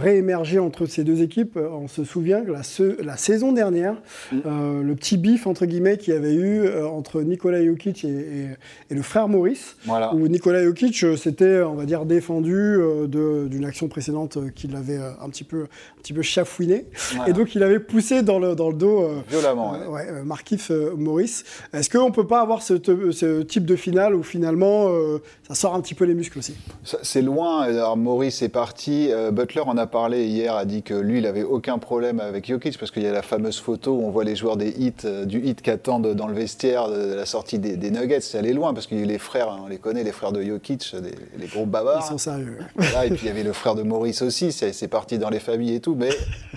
réémerger 0.00 0.58
entre 0.58 0.86
ces 0.86 1.04
deux 1.04 1.22
équipes? 1.22 1.56
On 1.56 1.88
se 1.88 2.04
souvient 2.04 2.42
que 2.42 2.52
la, 2.52 2.62
la 3.04 3.16
saison 3.16 3.52
dernière, 3.52 3.94
mm. 4.32 4.80
le 4.82 4.94
petit 4.94 5.16
bif 5.16 5.46
entre 5.46 5.66
guillemets 5.66 5.98
qu'il 5.98 6.14
y 6.14 6.16
avait 6.16 6.34
eu 6.34 6.68
entre 6.84 7.22
Nikola 7.22 7.64
Jokic 7.64 8.04
et, 8.04 8.48
le 8.90 9.02
frère 9.02 9.28
Maurice, 9.28 9.76
voilà. 9.84 10.14
où 10.14 10.26
Nikola 10.28 10.62
Jokic 10.64 11.04
s'était, 11.16 11.62
on 11.62 11.74
va 11.74 11.84
dire, 11.84 12.04
défendu 12.04 12.78
d'une 13.08 13.64
action 13.64 13.88
précédente 13.88 14.38
qu'il 14.54 14.74
avait 14.76 14.98
un 14.98 15.28
petit 15.28 15.44
peu, 15.44 15.62
un 15.62 16.00
petit 16.02 16.12
peu 16.12 16.22
chafouiné, 16.22 16.86
et 17.26 17.32
donc 17.32 17.54
il 17.54 17.62
avait 17.62 17.80
poussé 17.80 18.22
dans 18.22 18.38
le, 18.38 18.54
dans 18.54 18.68
le 18.68 18.76
dos 18.76 19.08
violemment, 19.28 19.74
ouais. 19.88 20.22
Markif 20.24 20.70
Maurice. 20.70 21.44
Est-ce 21.72 21.90
qu'on 21.90 22.08
ne 22.08 22.12
peut 22.12 22.26
pas 22.26 22.40
avoir 22.40 22.62
ce, 22.62 23.42
type 23.42 23.64
de 23.64 23.76
finale 23.76 24.14
où 24.14 24.22
finalement 24.22 24.88
euh, 24.88 25.22
ça 25.48 25.54
sort 25.54 25.74
un 25.74 25.80
petit 25.80 25.94
peu 25.94 26.04
les 26.04 26.14
muscles 26.14 26.38
aussi? 26.38 26.54
C'est 27.02 27.22
loin. 27.22 27.62
Alors 27.62 27.96
Maurice 27.96 28.42
est 28.42 28.48
parti. 28.48 29.08
Euh, 29.10 29.30
Butler 29.30 29.62
en 29.62 29.76
a 29.76 29.86
parlé 29.86 30.26
hier, 30.26 30.54
a 30.54 30.64
dit 30.64 30.82
que 30.82 30.94
lui, 30.94 31.18
il 31.18 31.24
n'avait 31.24 31.42
aucun 31.42 31.78
problème 31.78 32.20
avec 32.20 32.46
Jokic 32.46 32.78
parce 32.78 32.90
qu'il 32.90 33.02
y 33.02 33.06
a 33.06 33.12
la 33.12 33.22
fameuse 33.22 33.58
photo 33.58 33.92
où 33.92 34.04
on 34.04 34.10
voit 34.10 34.24
les 34.24 34.36
joueurs 34.36 34.56
des 34.56 34.68
hits, 34.68 34.92
euh, 35.04 35.24
du 35.24 35.40
hit 35.40 35.62
qui 35.62 35.70
attendent 35.70 36.14
dans 36.14 36.26
le 36.26 36.34
vestiaire 36.34 36.88
de, 36.88 37.14
la 37.14 37.26
sortie 37.26 37.58
des, 37.58 37.90
Nuggets. 37.90 38.20
C'est 38.20 38.38
allé 38.38 38.52
loin 38.52 38.74
parce 38.74 38.86
que 38.86 38.94
les 38.94 39.18
frères, 39.18 39.50
hein, 39.50 39.60
on 39.64 39.68
les 39.68 39.78
connaît, 39.78 40.04
les 40.04 40.12
frères 40.12 40.32
de 40.32 40.42
Jokic, 40.42 40.94
les 41.38 41.46
gros 41.46 41.66
bavards. 41.66 42.04
Ils 42.06 42.10
sont 42.10 42.18
sérieux. 42.18 42.58
et 42.78 43.10
puis 43.10 43.20
il 43.22 43.26
y 43.26 43.30
avait 43.30 43.42
le 43.42 43.52
frère 43.52 43.74
de 43.74 43.82
Maurice 43.82 44.22
aussi. 44.22 44.52
C'est 44.52 44.88
parti 44.88 45.18
dans 45.18 45.30
les 45.30 45.40
familles 45.40 45.74
et 45.74 45.80
tout. 45.80 45.94
Mais 45.94 46.10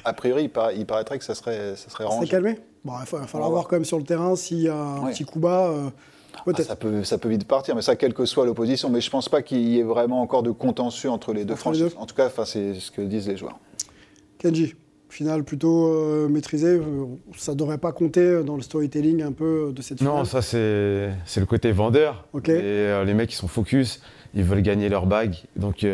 a 0.05 0.13
priori, 0.13 0.49
il, 0.75 0.85
paraîtrait 0.85 1.17
que 1.17 1.25
ça 1.25 1.35
serait, 1.35 1.75
ça 1.75 1.89
serait 1.89 2.05
rangé. 2.05 2.27
calmé? 2.27 2.59
Bon, 2.85 2.93
il 2.99 3.09
va 3.09 3.27
falloir 3.27 3.49
voir 3.49 3.67
quand 3.67 3.77
même 3.77 3.85
sur 3.85 3.97
le 3.97 4.03
terrain 4.03 4.35
s'il 4.35 4.59
y 4.59 4.67
a 4.67 4.75
un 4.75 5.09
petit 5.11 5.23
coup 5.23 5.39
bas. 5.39 5.69
Euh, 5.69 5.89
ah, 6.45 6.63
ça, 6.63 6.75
peut, 6.75 7.03
ça 7.03 7.17
peut 7.17 7.29
vite 7.29 7.47
partir, 7.47 7.75
mais 7.75 7.81
ça, 7.81 7.95
quelle 7.95 8.13
que 8.13 8.25
soit 8.25 8.45
l'opposition. 8.45 8.89
Mais 8.89 8.99
je 8.99 9.07
ne 9.07 9.11
pense 9.11 9.29
pas 9.29 9.41
qu'il 9.41 9.69
y 9.69 9.79
ait 9.79 9.83
vraiment 9.83 10.21
encore 10.21 10.43
de 10.43 10.51
contentieux 10.51 11.09
entre 11.09 11.31
les 11.31 11.45
deux 11.45 11.55
franchises. 11.55 11.95
En 11.97 12.05
tout 12.05 12.15
cas, 12.15 12.29
c'est 12.45 12.73
ce 12.73 12.91
que 12.91 13.01
disent 13.01 13.29
les 13.29 13.37
joueurs. 13.37 13.57
Kenji, 14.37 14.75
finale 15.07 15.45
plutôt 15.45 15.87
euh, 15.87 16.27
maîtrisée, 16.27 16.75
euh, 16.75 17.05
ça 17.37 17.53
ne 17.53 17.57
devrait 17.57 17.77
pas 17.77 17.93
compter 17.93 18.43
dans 18.43 18.57
le 18.57 18.61
storytelling 18.61 19.21
un 19.21 19.31
peu 19.31 19.71
de 19.73 19.81
cette 19.81 19.99
finale 19.99 20.15
Non, 20.15 20.25
ça 20.25 20.41
c'est 20.41 20.59
le 20.59 21.45
côté 21.47 21.71
vendeur. 21.71 22.27
Et, 22.47 23.03
les 23.05 23.13
mecs 23.13 23.29
qui 23.29 23.37
sont 23.37 23.47
focus, 23.47 24.01
ils 24.33 24.43
veulent 24.43 24.63
gagner 24.63 24.89
leur 24.89 25.05
bague. 25.05 25.35
Donc 25.55 25.85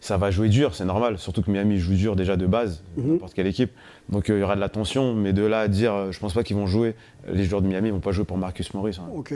ça 0.00 0.16
va 0.16 0.32
jouer 0.32 0.48
dur, 0.48 0.74
c'est 0.74 0.86
normal. 0.86 1.18
Surtout 1.18 1.42
que 1.42 1.50
Miami 1.52 1.78
joue 1.78 1.94
dur 1.94 2.16
déjà 2.16 2.36
de 2.36 2.46
base, 2.46 2.82
mhm. 2.96 3.12
n'importe 3.12 3.34
quelle 3.34 3.46
équipe. 3.46 3.70
Donc 4.08 4.28
euh, 4.28 4.36
il 4.36 4.40
y 4.40 4.42
aura 4.42 4.56
de 4.56 4.60
la 4.60 4.68
tension, 4.68 5.14
mais 5.14 5.32
de 5.32 5.42
là 5.42 5.60
à 5.60 5.68
dire, 5.68 5.94
euh, 5.94 6.12
je 6.12 6.20
pense 6.20 6.34
pas 6.34 6.42
qu'ils 6.42 6.56
vont 6.56 6.66
jouer. 6.66 6.94
Les 7.32 7.44
joueurs 7.44 7.62
de 7.62 7.66
Miami 7.66 7.90
vont 7.90 8.00
pas 8.00 8.12
jouer 8.12 8.24
pour 8.24 8.36
Marcus 8.36 8.72
Morris. 8.74 8.98
Hein. 9.00 9.08
Ok. 9.14 9.34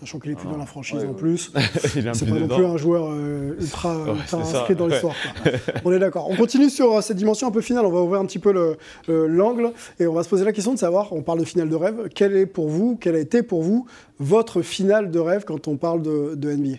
Sachant 0.00 0.20
qu'il 0.20 0.30
est 0.30 0.36
plus 0.36 0.48
dans 0.48 0.56
la 0.56 0.66
franchise 0.66 1.04
en 1.04 1.12
plus. 1.12 1.50
c'est 1.80 2.04
pas 2.04 2.12
non 2.12 2.46
plus 2.46 2.64
un 2.64 2.76
joueur 2.76 3.08
euh, 3.10 3.56
ultra, 3.60 3.96
inscrit 4.32 4.76
dans 4.76 4.86
l'histoire. 4.86 5.16
on 5.84 5.92
est 5.92 5.98
d'accord. 5.98 6.30
On 6.30 6.36
continue 6.36 6.70
sur 6.70 7.02
cette 7.02 7.16
dimension 7.16 7.48
un 7.48 7.50
peu 7.50 7.60
finale. 7.60 7.84
On 7.84 7.90
va 7.90 8.00
ouvrir 8.00 8.20
un 8.20 8.26
petit 8.26 8.38
peu 8.38 8.76
l'angle 9.08 9.72
et 9.98 10.06
on 10.06 10.14
va 10.14 10.22
se 10.22 10.28
poser 10.28 10.44
la 10.44 10.52
question 10.52 10.72
de 10.72 10.78
savoir, 10.78 11.12
on 11.12 11.22
parle 11.22 11.40
de 11.40 11.44
finale 11.44 11.68
de 11.68 11.74
rêve, 11.74 12.08
quelle 12.14 12.36
est 12.36 12.46
pour 12.46 12.68
vous, 12.68 12.96
quelle 12.96 13.16
a 13.16 13.20
été 13.20 13.42
pour 13.42 13.62
vous 13.62 13.86
votre 14.20 14.62
finale 14.62 15.10
de 15.10 15.18
rêve 15.18 15.44
quand 15.44 15.66
on 15.66 15.76
parle 15.76 16.02
de, 16.02 16.34
de 16.36 16.52
NBA 16.52 16.76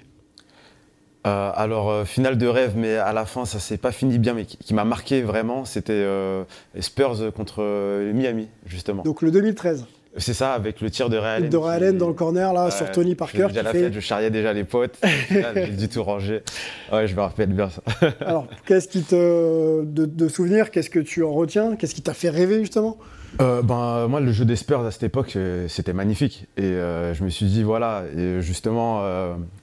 euh, 1.29 1.51
alors, 1.55 1.89
euh, 1.89 2.05
finale 2.05 2.37
de 2.37 2.47
rêve, 2.47 2.73
mais 2.75 2.95
à 2.95 3.13
la 3.13 3.25
fin, 3.25 3.45
ça 3.45 3.59
s'est 3.59 3.77
pas 3.77 3.91
fini 3.91 4.17
bien, 4.17 4.33
mais 4.33 4.45
qui, 4.45 4.73
m'a 4.73 4.83
marqué 4.83 5.21
vraiment, 5.21 5.65
c'était 5.65 5.93
euh, 5.93 6.43
Spurs 6.79 7.33
contre 7.33 7.63
Miami, 8.13 8.47
justement. 8.65 9.03
Donc 9.03 9.21
le 9.21 9.31
2013 9.31 9.85
c'est 10.17 10.33
ça, 10.33 10.53
avec 10.53 10.81
le 10.81 10.89
tir 10.89 11.07
de 11.07 11.17
Ray 11.17 11.35
Allen. 11.35 11.49
De 11.49 11.55
Ray 11.55 11.75
Allen 11.75 11.97
dans 11.97 12.07
le 12.07 12.15
corner, 12.15 12.51
là, 12.51 12.71
sur 12.71 12.89
Tony 12.91 13.13
Parker. 13.13 13.45
Déjà 13.49 13.61
la 13.61 13.71
fête, 13.71 13.93
je 13.93 13.99
charriais 13.99 14.31
déjà 14.31 14.51
les 14.53 14.63
potes. 14.63 14.97
J'ai 15.29 15.67
du 15.67 15.87
tout 15.87 16.03
rangé. 16.03 16.41
Ouais, 16.91 17.07
je 17.07 17.15
me 17.15 17.21
rappelle 17.21 17.53
bien 17.53 17.69
ça. 17.69 17.83
Alors, 18.25 18.47
qu'est-ce 18.65 18.87
qui 18.87 19.03
te. 19.03 19.83
de, 19.85 20.05
de 20.05 20.27
souvenirs, 20.27 20.71
qu'est-ce 20.71 20.89
que 20.89 20.99
tu 20.99 21.23
en 21.23 21.31
retiens 21.31 21.75
Qu'est-ce 21.75 21.93
qui 21.93 22.01
t'a 22.01 22.15
fait 22.15 22.31
rêver, 22.31 22.59
justement? 22.59 22.97
Euh, 23.41 23.61
ben, 23.61 24.07
Moi, 24.07 24.19
le 24.19 24.31
jeu 24.31 24.45
des 24.45 24.55
Spurs 24.55 24.85
à 24.85 24.91
cette 24.91 25.03
époque, 25.03 25.35
euh, 25.35 25.67
c'était 25.67 25.93
magnifique. 25.93 26.47
Et 26.57 26.63
euh, 26.63 27.13
je 27.13 27.23
me 27.23 27.29
suis 27.29 27.45
dit, 27.45 27.63
voilà, 27.63 28.03
et 28.15 28.41
justement, 28.41 29.03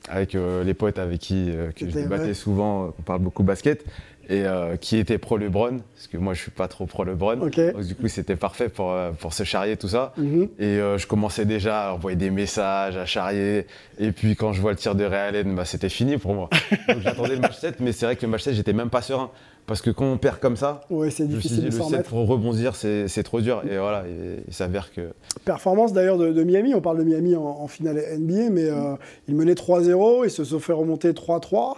avec 0.09 0.35
les 0.35 0.74
potes 0.74 0.98
avec 0.98 1.20
qui 1.20 1.52
je 1.81 1.87
débattais 1.87 2.35
souvent, 2.35 2.94
on 2.98 3.02
parle 3.02 3.20
beaucoup 3.20 3.42
basket, 3.42 3.85
et 4.29 4.44
qui 4.81 4.96
était 4.96 5.18
pro 5.18 5.37
LeBron, 5.37 5.79
parce 5.94 6.09
que 6.09 6.16
moi 6.16 6.35
je 6.35 6.42
suis 6.42 6.50
pas 6.50 6.66
trop 6.66 6.87
pro 6.87 7.05
LeBron. 7.05 7.37
Donc 7.37 7.59
du 7.59 7.94
coup 7.94 8.09
c'était 8.09 8.37
parfait 8.37 8.68
pour, 8.68 8.94
pour 9.18 9.33
se 9.33 9.44
charrier 9.44 9.76
tout 9.76 9.88
ça. 9.88 10.12
Mhm. 10.16 10.48
Et 10.59 10.79
je 10.79 11.07
commençais 11.07 11.44
déjà 11.44 11.88
à 11.88 11.92
envoyer 11.92 12.16
des 12.16 12.31
messages, 12.31 12.96
à 12.96 13.07
charrier. 13.07 13.66
Et 13.98 14.12
puis 14.12 14.35
quand 14.37 14.52
je 14.52 14.61
vois 14.61 14.72
le 14.72 14.76
tir 14.76 14.94
de 14.94 15.05
Allen, 15.05 15.55
bah, 15.55 15.64
c'était 15.64 15.88
fini 15.88 16.18
pour 16.18 16.35
moi. 16.35 16.50
Donc 16.88 17.00
j'attendais 17.00 17.35
le 17.35 17.40
match 17.40 17.59
7, 17.59 17.81
mais 17.81 17.92
c'est 17.92 18.07
vrai 18.07 18.16
que 18.16 18.22
le 18.22 18.33
match 18.33 18.42
7 18.42 18.55
j'étais 18.55 18.72
même 18.72 18.90
pas 18.90 19.02
serein. 19.02 19.31
Parce 19.66 19.83
que 19.83 19.90
quand 19.90 20.05
on 20.07 20.16
perd 20.18 20.38
comme 20.38 20.57
ça, 20.57 20.83
Ouais, 20.90 21.11
c'est 21.11 21.26
difficile 21.26 21.57
dit, 21.57 21.62
de 21.62 21.66
le 21.66 21.72
s'en 21.72 21.85
7 21.85 21.92
remettre. 21.92 22.11
pour 22.11 22.26
rebondir, 22.29 22.76
c'est 22.76 23.22
trop 23.24 23.40
dur. 23.40 23.62
Et 23.68 23.79
voilà, 23.79 24.05
il 24.46 24.55
s'avère 24.55 24.92
que. 24.92 25.12
Performance 25.44 25.92
d'ailleurs 25.92 26.18
de, 26.18 26.33
de 26.33 26.42
Miami, 26.44 26.74
on 26.74 26.81
parle 26.81 26.98
de 26.98 27.05
Miami 27.05 27.35
en, 27.35 27.42
en 27.42 27.66
finale 27.66 27.96
NBA, 28.18 28.50
mais 28.50 28.64
euh, 28.70 28.94
ils 29.26 29.35
menaient 29.35 29.55
3-0, 29.55 30.24
ils 30.24 30.31
se 30.31 30.44
sont 30.44 30.61
fait 30.61 30.72
remonter 30.72 31.11
3-3, 31.12 31.74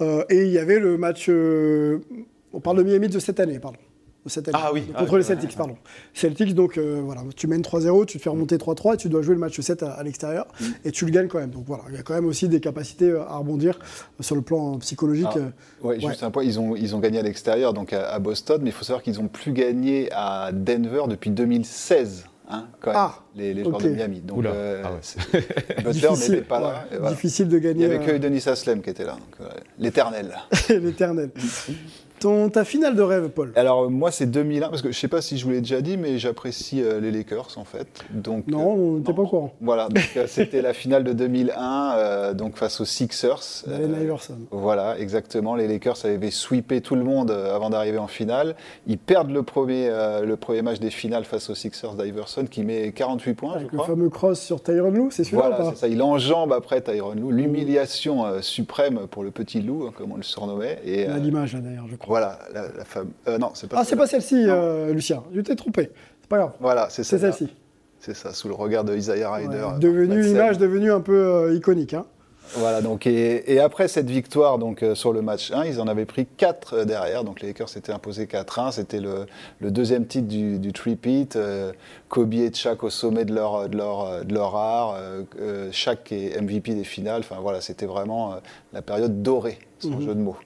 euh, 0.00 0.24
et 0.30 0.42
il 0.44 0.52
y 0.52 0.58
avait 0.58 0.78
le 0.78 0.96
match, 0.98 1.26
euh, 1.28 1.98
on 2.52 2.60
parle 2.60 2.78
de 2.78 2.82
Miami 2.84 3.08
de 3.08 3.18
cette 3.18 3.40
année, 3.40 3.58
pardon. 3.58 3.78
De 4.24 4.30
cette 4.30 4.46
année. 4.48 4.58
Ah 4.60 4.70
oui, 4.72 4.84
ah 4.94 5.00
contre 5.00 5.14
oui. 5.14 5.18
les 5.18 5.24
Celtics, 5.24 5.56
pardon. 5.56 5.76
Celtics, 6.14 6.54
donc 6.54 6.78
euh, 6.78 7.00
voilà, 7.04 7.22
tu 7.34 7.48
mènes 7.48 7.62
3-0, 7.62 8.06
tu 8.06 8.18
te 8.18 8.22
fais 8.22 8.30
remonter 8.30 8.56
3-3, 8.56 8.94
et 8.94 8.96
tu 8.96 9.08
dois 9.08 9.20
jouer 9.22 9.34
le 9.34 9.40
match 9.40 9.58
7 9.60 9.82
à, 9.82 9.92
à 9.94 10.02
l'extérieur, 10.04 10.46
Mm. 10.60 10.64
et 10.84 10.90
tu 10.92 11.04
le 11.06 11.10
gagnes 11.10 11.26
quand 11.26 11.38
même. 11.40 11.50
Donc 11.50 11.64
voilà, 11.66 11.82
il 11.88 11.96
y 11.96 11.98
a 11.98 12.02
quand 12.02 12.14
même 12.14 12.26
aussi 12.26 12.48
des 12.48 12.60
capacités 12.60 13.10
euh, 13.10 13.22
à 13.22 13.36
rebondir 13.38 13.78
euh, 13.80 14.22
sur 14.22 14.36
le 14.36 14.42
plan 14.42 14.78
psychologique. 14.78 15.26
Ah. 15.34 15.84
Ouais, 15.86 15.98
juste 15.98 16.22
un 16.22 16.30
point, 16.30 16.44
ils 16.44 16.60
ont, 16.60 16.76
ils 16.76 16.94
ont 16.94 17.00
gagné 17.00 17.18
à 17.18 17.22
l'extérieur, 17.22 17.72
donc 17.74 17.92
à, 17.92 18.10
à 18.12 18.18
Boston, 18.20 18.60
mais 18.62 18.70
il 18.70 18.72
faut 18.72 18.84
savoir 18.84 19.02
qu'ils 19.02 19.14
n'ont 19.20 19.26
plus 19.28 19.52
gagné 19.52 20.08
à 20.12 20.50
Denver 20.52 21.02
depuis 21.08 21.30
202016, 21.30 22.26
hein, 22.48 22.66
quand 22.80 22.90
même, 22.92 22.96
Ah, 23.00 23.14
les, 23.34 23.54
les 23.54 23.64
joueurs 23.64 23.78
de 23.78 23.88
Miami. 23.88 24.20
Donc, 24.20 24.44
euh, 24.44 24.82
ah 24.84 24.92
ouais. 24.92 25.40
Butler 25.82 25.92
difficile, 25.92 26.34
n'était 26.34 26.46
pas 26.46 26.60
là. 26.60 26.66
ouais, 26.68 26.96
et 26.96 26.98
voilà. 27.00 27.14
difficile 27.16 27.48
de 27.48 27.56
Il 27.56 27.62
gagner 27.62 27.78
n'y 27.88 27.92
avait 27.92 27.96
euh, 28.08 28.12
que 28.12 28.18
Denis 28.18 28.44
Aslem 28.46 28.82
qui 28.82 28.90
était 28.90 29.04
là, 29.04 29.14
donc, 29.14 29.48
l'éternel. 29.80 30.36
l'éternel. 30.68 31.30
Ton, 32.22 32.50
ta 32.50 32.64
finale 32.64 32.94
de 32.94 33.02
rêve, 33.02 33.30
Paul 33.30 33.52
Alors 33.56 33.90
moi 33.90 34.12
c'est 34.12 34.26
2001, 34.26 34.68
parce 34.68 34.80
que 34.80 34.92
je 34.92 34.96
sais 34.96 35.08
pas 35.08 35.20
si 35.20 35.38
je 35.38 35.44
vous 35.44 35.50
l'ai 35.50 35.60
déjà 35.60 35.80
dit, 35.80 35.96
mais 35.96 36.18
j'apprécie 36.18 36.80
euh, 36.80 37.00
les 37.00 37.10
Lakers 37.10 37.48
en 37.56 37.64
fait. 37.64 37.88
Donc, 38.12 38.46
Non, 38.46 38.60
euh, 38.60 38.62
on 38.62 38.96
n'était 38.98 39.12
pas 39.12 39.22
au 39.22 39.26
courant. 39.26 39.52
Voilà, 39.60 39.88
donc 39.88 40.08
euh, 40.16 40.26
c'était 40.28 40.62
la 40.62 40.72
finale 40.72 41.02
de 41.02 41.14
2001, 41.14 41.94
euh, 41.96 42.32
donc 42.32 42.56
face 42.56 42.80
aux 42.80 42.84
Sixers. 42.84 43.64
Allen 43.66 43.96
Iverson. 44.00 44.36
Voilà, 44.52 45.00
exactement. 45.00 45.56
Les 45.56 45.66
Lakers 45.66 45.96
avaient 46.04 46.30
sweepé 46.30 46.80
tout 46.80 46.94
le 46.94 47.02
monde 47.02 47.32
avant 47.32 47.70
d'arriver 47.70 47.98
en 47.98 48.06
finale. 48.06 48.54
Ils 48.86 48.98
perdent 48.98 49.32
le 49.32 49.42
premier, 49.42 49.90
le 50.24 50.36
premier 50.36 50.62
match 50.62 50.78
des 50.78 50.90
finales 50.90 51.24
face 51.24 51.50
aux 51.50 51.56
Sixers 51.56 51.94
d'Iverson 51.94 52.44
qui 52.48 52.62
met 52.62 52.92
48 52.92 53.34
points, 53.34 53.54
Avec 53.54 53.66
je 53.66 53.72
le 53.72 53.78
crois. 53.78 53.88
fameux 53.88 54.10
cross 54.10 54.40
sur 54.40 54.62
Tyron 54.62 54.92
Lue, 54.92 55.08
c'est 55.10 55.24
celui-là 55.24 55.48
Voilà, 55.48 55.70
c'est 55.72 55.76
ça. 55.76 55.88
Il 55.88 56.00
enjambe 56.00 56.52
après 56.52 56.80
Tyron 56.82 57.14
Lue. 57.14 57.32
L'humiliation 57.32 58.40
suprême 58.42 59.08
pour 59.10 59.24
le 59.24 59.32
petit 59.32 59.60
loup, 59.60 59.86
hein, 59.88 59.92
comme 59.96 60.12
on 60.12 60.16
le 60.16 60.22
surnommait. 60.22 60.78
Et, 60.84 61.08
On 61.08 61.14
a 61.14 61.18
l'image 61.18 61.54
là 61.54 61.58
d'ailleurs, 61.58 61.86
je 61.90 61.96
crois. 61.96 62.11
Voilà, 62.12 62.38
la, 62.52 62.62
la 62.76 62.84
femme. 62.84 63.08
euh, 63.26 63.38
non, 63.38 63.52
c'est 63.54 63.68
pas 63.70 63.78
Ah, 63.80 63.84
c'est 63.86 63.96
pas 63.96 64.06
celle-ci, 64.06 64.44
euh, 64.46 64.92
Lucien. 64.92 65.22
Je 65.34 65.40
t'ai 65.40 65.56
trompé. 65.56 65.90
C'est 66.20 66.28
pas 66.28 66.36
grave. 66.36 66.52
Voilà, 66.60 66.88
c'est 66.90 67.04
celle-ci. 67.04 67.48
C'est 68.00 68.14
ça, 68.14 68.34
sous 68.34 68.48
le 68.48 68.54
regard 68.54 68.84
de 68.84 68.94
Isaiah 68.94 69.32
Ryder. 69.32 69.64
Ouais, 69.80 70.04
une 70.04 70.24
image 70.24 70.58
devenue 70.58 70.92
un 70.92 71.00
peu 71.00 71.16
euh, 71.16 71.54
iconique. 71.54 71.94
Hein. 71.94 72.04
Voilà, 72.56 72.82
donc, 72.82 73.06
et, 73.06 73.50
et 73.54 73.60
après 73.60 73.88
cette 73.88 74.10
victoire 74.10 74.58
donc, 74.58 74.82
euh, 74.82 74.94
sur 74.94 75.12
le 75.14 75.22
match 75.22 75.52
1, 75.52 75.64
ils 75.64 75.80
en 75.80 75.86
avaient 75.88 76.04
pris 76.04 76.26
4 76.26 76.84
derrière. 76.84 77.24
Donc 77.24 77.40
les 77.40 77.48
Lakers 77.48 77.70
s'étaient 77.70 77.92
imposés 77.92 78.26
4-1. 78.26 78.72
C'était 78.72 79.00
le, 79.00 79.24
le 79.60 79.70
deuxième 79.70 80.04
titre 80.06 80.28
du, 80.28 80.58
du 80.58 80.72
three-peat. 80.74 81.36
Euh, 81.36 81.72
Kobe 82.10 82.34
et 82.34 82.52
Shaq 82.52 82.82
au 82.82 82.90
sommet 82.90 83.24
de 83.24 83.34
leur, 83.34 83.70
de 83.70 83.76
leur, 83.78 84.22
de 84.26 84.34
leur 84.34 84.54
art. 84.54 84.98
Shaq 85.70 86.12
est 86.12 86.38
MVP 86.42 86.74
des 86.74 86.84
finales. 86.84 87.20
Enfin 87.20 87.36
voilà, 87.40 87.60
c'était 87.62 87.86
vraiment 87.86 88.34
la 88.72 88.82
période 88.82 89.22
dorée, 89.22 89.58
sans 89.78 89.90
Mhm. 89.90 90.02
jeu 90.02 90.14
de 90.14 90.20
mots. 90.20 90.36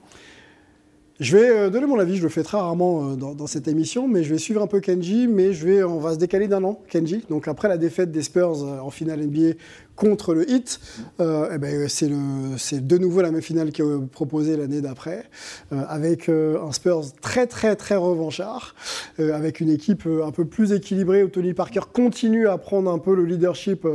Je 1.19 1.35
vais 1.35 1.49
euh, 1.49 1.69
donner 1.71 1.87
mon 1.87 1.97
avis, 1.97 2.17
je 2.17 2.21
le 2.21 2.29
fais 2.29 2.43
très 2.43 2.57
rarement 2.57 3.13
euh, 3.13 3.15
dans, 3.15 3.47
cette 3.47 3.67
émission, 3.67 4.07
mais 4.07 4.23
je 4.23 4.29
vais 4.29 4.37
suivre 4.37 4.61
un 4.61 4.67
peu 4.67 4.79
Kenji, 4.79 5.27
mais 5.27 5.51
je 5.51 5.65
vais, 5.65 5.83
on 5.83 5.97
va 5.97 6.13
se 6.13 6.19
décaler 6.19 6.47
d'un 6.47 6.63
an, 6.63 6.79
Kenji. 6.89 7.23
Donc 7.27 7.47
après 7.47 7.67
la 7.67 7.77
défaite 7.77 8.11
des 8.11 8.21
Spurs 8.21 8.63
euh, 8.63 8.79
en 8.79 8.91
finale 8.91 9.25
NBA 9.25 9.55
contre 9.97 10.33
le 10.33 10.49
Heat, 10.49 10.79
euh, 11.19 11.49
eh 11.53 11.57
ben, 11.57 11.89
c'est 11.89 12.87
de 12.87 12.97
nouveau 12.97 13.21
la 13.21 13.31
même 13.31 13.41
finale 13.41 13.71
qui 13.71 13.81
est 13.81 14.07
proposée 14.11 14.55
l'année 14.55 14.79
d'après, 14.79 15.25
euh, 15.73 15.83
avec 15.89 16.29
euh, 16.29 16.61
un 16.63 16.71
Spurs 16.71 17.01
très 17.19 17.47
très 17.47 17.75
très 17.75 17.95
revanchard, 17.97 18.75
avec 19.19 19.59
une 19.59 19.69
équipe 19.69 20.07
un 20.07 20.31
peu 20.31 20.45
plus 20.45 20.71
équilibrée 20.71 21.23
où 21.23 21.27
Tony 21.29 21.53
Parker 21.53 21.81
continue 21.91 22.47
à 22.47 22.57
prendre 22.57 22.89
un 22.91 22.99
peu 22.99 23.15
le 23.15 23.25
leadership 23.25 23.85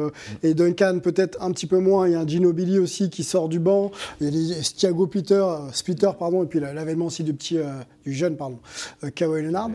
et 0.42 0.52
Duncan 0.54 0.98
peut-être 1.02 1.40
un 1.40 1.52
petit 1.52 1.66
peu 1.66 1.78
moins. 1.78 2.08
Il 2.08 2.12
y 2.12 2.16
a 2.16 2.20
un 2.20 2.26
Ginobili 2.26 2.78
aussi 2.80 3.08
qui 3.08 3.22
sort 3.22 3.48
du 3.48 3.60
banc, 3.60 3.92
il 4.20 4.36
y 4.36 4.52
a 4.52 4.56
Thiago 4.60 5.06
Peter, 5.06 5.44
Splitter 5.72 6.10
pardon, 6.18 6.42
et 6.42 6.46
puis 6.46 6.58
la- 6.60 6.74
l'avènement 6.74 7.06
aussi 7.06 7.22
du 7.22 7.32
petit, 7.32 7.58
du 8.04 8.12
jeune 8.12 8.36
pardon, 8.36 8.58
Kawhi 9.14 9.42
Leonard. 9.42 9.70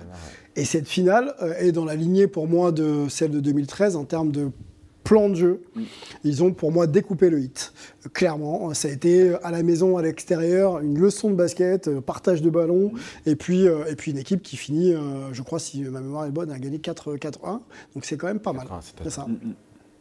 Et 0.57 0.65
cette 0.65 0.88
finale 0.88 1.34
est 1.59 1.71
dans 1.71 1.86
la 1.86 1.95
lignée 1.95 2.28
pour 2.28 2.47
moi 2.47 2.73
de 2.73 3.05
celle 3.09 3.32
de 3.32 3.39
2013 3.39 3.95
en 3.95 4.03
termes 4.03 4.32
de 4.32 4.49
plan 5.08 5.30
de 5.30 5.36
jeu. 5.36 5.62
Ils 6.24 6.43
ont 6.43 6.51
pour 6.51 6.72
moi 6.72 6.86
découpé 6.86 7.30
le 7.30 7.39
hit. 7.39 7.74
Euh, 8.05 8.10
Clairement, 8.10 8.74
ça 8.74 8.89
a 8.89 8.91
été 8.91 9.30
euh, 9.30 9.45
à 9.45 9.51
la 9.51 9.64
maison, 9.64 9.97
à 9.97 10.01
l'extérieur, 10.01 10.80
une 10.80 10.99
leçon 10.99 11.30
de 11.30 11.36
basket, 11.36 11.88
euh, 11.88 12.01
partage 12.01 12.41
de 12.41 12.49
ballon, 12.49 12.91
et 13.26 13.36
puis, 13.36 13.66
et 13.66 13.95
puis 13.95 14.12
une 14.12 14.18
équipe 14.18 14.41
qui 14.41 14.58
finit, 14.58 14.93
je 15.32 15.41
crois, 15.41 15.60
si 15.60 15.82
ma 15.84 16.01
mémoire 16.01 16.26
est 16.26 16.32
bonne, 16.32 16.51
a 16.51 16.60
gagné 16.60 16.80
4-1. 16.80 17.62
Donc 17.95 18.05
c'est 18.05 18.18
quand 18.18 18.28
même 18.28 18.39
pas 18.39 18.53
mal. 18.53 18.68
C'est 19.03 19.10
ça. 19.10 19.28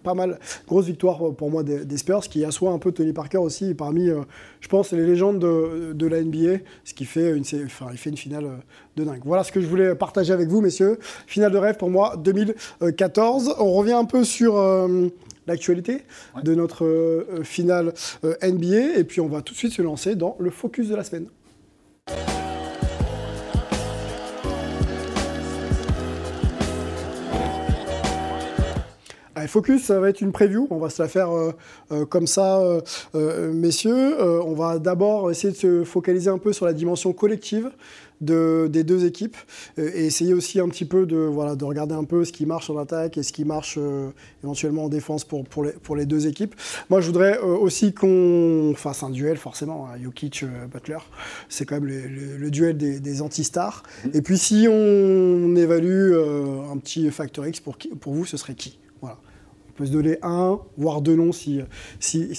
Pas 0.06 0.14
mal. 0.14 0.38
Grosse 0.68 0.86
victoire 0.86 1.26
euh, 1.26 1.32
pour 1.32 1.50
moi 1.50 1.64
des, 1.64 1.84
des 1.84 1.96
Spurs 1.96 2.20
qui 2.20 2.44
assoit 2.44 2.70
un 2.70 2.78
peu 2.78 2.92
Tony 2.92 3.12
Parker 3.12 3.38
aussi 3.38 3.74
parmi, 3.74 4.08
euh, 4.08 4.20
je 4.60 4.68
pense, 4.68 4.92
les 4.92 5.04
légendes 5.04 5.40
de, 5.40 5.92
de 5.94 6.06
la 6.06 6.22
NBA, 6.22 6.58
ce 6.84 6.94
qui 6.94 7.04
fait 7.06 7.36
une, 7.36 7.42
enfin, 7.64 7.88
il 7.90 7.98
fait 7.98 8.10
une 8.10 8.16
finale 8.16 8.44
euh, 8.44 8.56
de 8.94 9.02
dingue. 9.02 9.22
Voilà 9.24 9.42
ce 9.42 9.50
que 9.50 9.60
je 9.60 9.66
voulais 9.66 9.96
partager 9.96 10.32
avec 10.32 10.48
vous, 10.48 10.60
messieurs. 10.60 11.00
Finale 11.26 11.50
de 11.50 11.58
rêve 11.58 11.76
pour 11.76 11.90
moi 11.90 12.16
2014. 12.16 13.56
On 13.58 13.72
revient 13.72 13.94
un 13.94 14.04
peu 14.04 14.22
sur 14.22 14.56
euh, 14.58 15.08
l'actualité 15.48 16.02
de 16.40 16.54
notre 16.54 16.84
euh, 16.84 17.42
finale 17.42 17.92
euh, 18.24 18.34
NBA 18.42 18.98
et 18.98 19.04
puis 19.04 19.20
on 19.20 19.28
va 19.28 19.42
tout 19.42 19.54
de 19.54 19.58
suite 19.58 19.72
se 19.72 19.82
lancer 19.82 20.14
dans 20.14 20.36
le 20.38 20.50
focus 20.50 20.88
de 20.88 20.94
la 20.94 21.02
semaine. 21.02 21.26
Allez, 29.46 29.52
Focus, 29.52 29.84
ça 29.84 30.00
va 30.00 30.08
être 30.08 30.22
une 30.22 30.32
preview. 30.32 30.66
On 30.70 30.78
va 30.78 30.90
se 30.90 31.00
la 31.00 31.06
faire 31.08 31.30
euh, 31.30 31.52
euh, 31.92 32.04
comme 32.04 32.26
ça, 32.26 32.60
euh, 33.14 33.52
messieurs. 33.52 34.20
On 34.20 34.54
va 34.54 34.80
d'abord 34.80 35.30
essayer 35.30 35.52
de 35.52 35.56
se 35.56 35.84
focaliser 35.84 36.30
un 36.30 36.38
peu 36.38 36.52
sur 36.52 36.66
la 36.66 36.72
dimension 36.72 37.12
collective 37.12 37.70
de, 38.20 38.66
des 38.68 38.82
deux 38.82 39.04
équipes 39.04 39.36
et 39.78 40.06
essayer 40.06 40.34
aussi 40.34 40.58
un 40.58 40.68
petit 40.68 40.84
peu 40.84 41.06
de, 41.06 41.16
voilà, 41.16 41.54
de 41.54 41.64
regarder 41.64 41.94
un 41.94 42.02
peu 42.02 42.24
ce 42.24 42.32
qui 42.32 42.44
marche 42.44 42.70
en 42.70 42.78
attaque 42.78 43.18
et 43.18 43.22
ce 43.22 43.32
qui 43.32 43.44
marche 43.44 43.76
euh, 43.78 44.08
éventuellement 44.42 44.86
en 44.86 44.88
défense 44.88 45.22
pour, 45.24 45.44
pour, 45.44 45.62
les, 45.62 45.70
pour 45.72 45.94
les 45.94 46.06
deux 46.06 46.26
équipes. 46.26 46.56
Moi, 46.90 47.00
je 47.00 47.06
voudrais 47.06 47.38
euh, 47.38 47.44
aussi 47.56 47.92
qu'on 47.94 48.72
fasse 48.76 49.04
un 49.04 49.10
duel, 49.10 49.36
forcément, 49.36 49.86
hein, 49.86 49.96
Jokic-Butler. 50.02 50.98
C'est 51.48 51.66
quand 51.66 51.76
même 51.76 51.86
le, 51.86 52.00
le- 52.08 52.36
le 52.36 52.50
duel 52.50 52.76
des, 52.76 52.98
des 52.98 53.22
anti-stars. 53.22 53.84
Et 54.12 54.22
puis, 54.22 54.38
si 54.38 54.66
on 54.68 55.54
évalue 55.54 56.14
euh, 56.14 56.68
un 56.72 56.78
petit 56.78 57.08
facteur 57.12 57.46
X, 57.46 57.60
pour, 57.60 57.78
qui- 57.78 57.90
pour 57.90 58.12
vous, 58.12 58.24
ce 58.24 58.36
serait 58.36 58.54
qui? 58.56 58.80
Voilà. 59.02 59.18
On 59.76 59.80
peut 59.80 59.86
se 59.86 59.92
donner 59.92 60.16
un, 60.22 60.58
voire 60.78 61.02
deux 61.02 61.16
noms 61.16 61.32
si, 61.32 61.60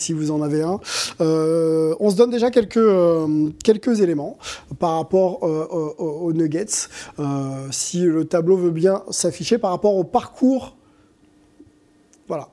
vous 0.09 0.31
en 0.31 0.41
avez 0.41 0.63
un. 0.63 0.79
Euh, 1.21 1.93
on 1.99 2.09
se 2.09 2.15
donne 2.15 2.31
déjà 2.31 2.49
quelques, 2.49 2.77
euh, 2.77 3.51
éléments 4.01 4.39
par 4.79 4.95
rapport 4.95 5.43
euh, 5.43 5.67
aux, 5.99 6.33
Nuggets. 6.33 6.89
Si 7.69 8.01
le 8.01 8.25
tableau 8.25 8.57
veut 8.57 8.71
bien 8.71 9.03
s'afficher 9.11 9.59
par 9.59 9.69
rapport 9.69 9.95
au 9.95 10.03
parcours. 10.03 10.75
Voilà. 12.27 12.49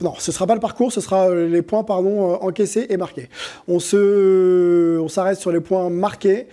Non, 0.00 0.14
ce 0.16 0.30
ne 0.30 0.34
sera 0.34 0.46
pas 0.46 0.54
le 0.54 0.60
parcours, 0.60 0.92
ce 0.92 1.00
sera 1.00 1.34
les 1.34 1.62
points 1.62 1.82
pardon, 1.82 2.34
encaissés 2.34 2.86
et 2.88 2.96
marqués. 2.96 3.28
On 3.66 3.80
s'arrête 3.80 5.38
sur 5.38 5.50
les 5.50 5.60
points 5.60 5.90
marqués. 5.90 6.46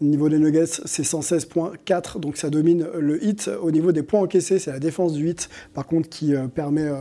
Au 0.00 0.06
niveau 0.06 0.30
des 0.30 0.38
Nuggets, 0.38 0.80
c'est 0.86 1.02
116.4, 1.02 2.20
donc 2.20 2.38
ça 2.38 2.48
domine 2.48 2.86
le 2.98 3.22
hit. 3.22 3.50
Au 3.60 3.70
niveau 3.70 3.92
des 3.92 4.02
points 4.02 4.20
encaissés, 4.20 4.58
c'est 4.58 4.70
la 4.70 4.78
défense 4.78 5.12
du 5.12 5.28
hit, 5.28 5.50
par 5.74 5.86
contre, 5.86 6.08
qui 6.08 6.34
euh, 6.34 6.46
permet 6.46 6.86
euh, 6.86 6.96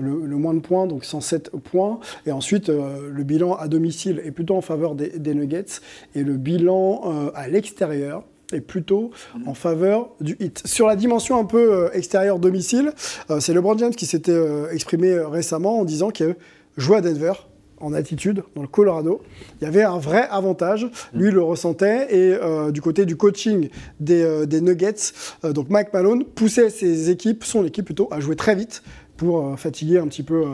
le, 0.00 0.36
moins 0.36 0.54
de 0.54 0.58
points, 0.58 0.88
donc 0.88 1.04
107 1.04 1.50
points. 1.50 2.00
Et 2.26 2.32
ensuite, 2.32 2.68
euh, 2.68 3.08
le 3.08 3.22
bilan 3.22 3.54
à 3.54 3.68
domicile 3.68 4.20
est 4.24 4.32
plutôt 4.32 4.56
en 4.56 4.62
faveur 4.62 4.96
des, 4.96 5.34
Nuggets, 5.34 5.80
et 6.16 6.24
le 6.24 6.36
bilan 6.36 7.30
à 7.34 7.46
l'extérieur 7.46 8.24
est 8.52 8.60
plutôt 8.60 9.12
en 9.46 9.54
faveur 9.54 10.10
du 10.20 10.36
hit. 10.40 10.66
Sur 10.66 10.88
la 10.88 10.96
dimension 10.96 11.38
un 11.38 11.44
peu 11.44 11.88
extérieur-domicile, 11.92 12.92
euh, 13.30 13.38
c'est 13.38 13.54
LeBron 13.54 13.78
James 13.78 13.94
qui 13.94 14.06
s'était 14.06 14.40
exprimé 14.72 15.16
récemment 15.20 15.78
en 15.78 15.84
disant 15.84 16.10
que 16.10 16.34
jouer 16.76 16.96
à 16.96 17.00
Denver, 17.00 17.32
en 17.80 17.92
altitude, 17.94 18.42
dans 18.54 18.62
le 18.62 18.68
Colorado, 18.68 19.22
il 19.60 19.64
y 19.64 19.66
avait 19.66 19.82
un 19.82 19.98
vrai 19.98 20.28
avantage. 20.30 20.86
Lui 21.14 21.28
il 21.28 21.34
le 21.34 21.42
ressentait. 21.42 22.14
Et 22.14 22.32
euh, 22.34 22.70
du 22.70 22.80
côté 22.82 23.06
du 23.06 23.16
coaching 23.16 23.70
des, 24.00 24.22
euh, 24.22 24.46
des 24.46 24.60
Nuggets, 24.60 25.12
euh, 25.44 25.52
donc 25.52 25.70
Mike 25.70 25.92
Malone 25.92 26.24
poussait 26.24 26.70
ses 26.70 27.10
équipes, 27.10 27.42
son 27.44 27.64
équipe 27.64 27.86
plutôt, 27.86 28.08
à 28.10 28.20
jouer 28.20 28.36
très 28.36 28.54
vite 28.54 28.82
pour 29.16 29.58
fatiguer 29.58 29.98
un 29.98 30.06
petit 30.08 30.22
peu, 30.22 30.44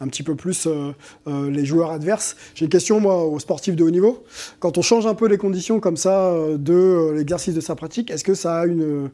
un 0.00 0.08
petit 0.08 0.22
peu 0.22 0.34
plus 0.34 0.66
les 1.26 1.64
joueurs 1.66 1.90
adverses. 1.90 2.34
J'ai 2.54 2.64
une 2.64 2.70
question, 2.70 2.98
moi, 2.98 3.24
aux 3.26 3.38
sportifs 3.38 3.76
de 3.76 3.84
haut 3.84 3.90
niveau. 3.90 4.24
Quand 4.58 4.78
on 4.78 4.82
change 4.82 5.06
un 5.06 5.14
peu 5.14 5.26
les 5.28 5.36
conditions 5.36 5.80
comme 5.80 5.98
ça 5.98 6.32
de 6.56 7.12
l'exercice 7.14 7.54
de 7.54 7.60
sa 7.60 7.74
pratique, 7.74 8.10
est-ce 8.10 8.24
que 8.24 8.32
ça 8.32 8.60
a 8.60 8.66
une, 8.66 9.10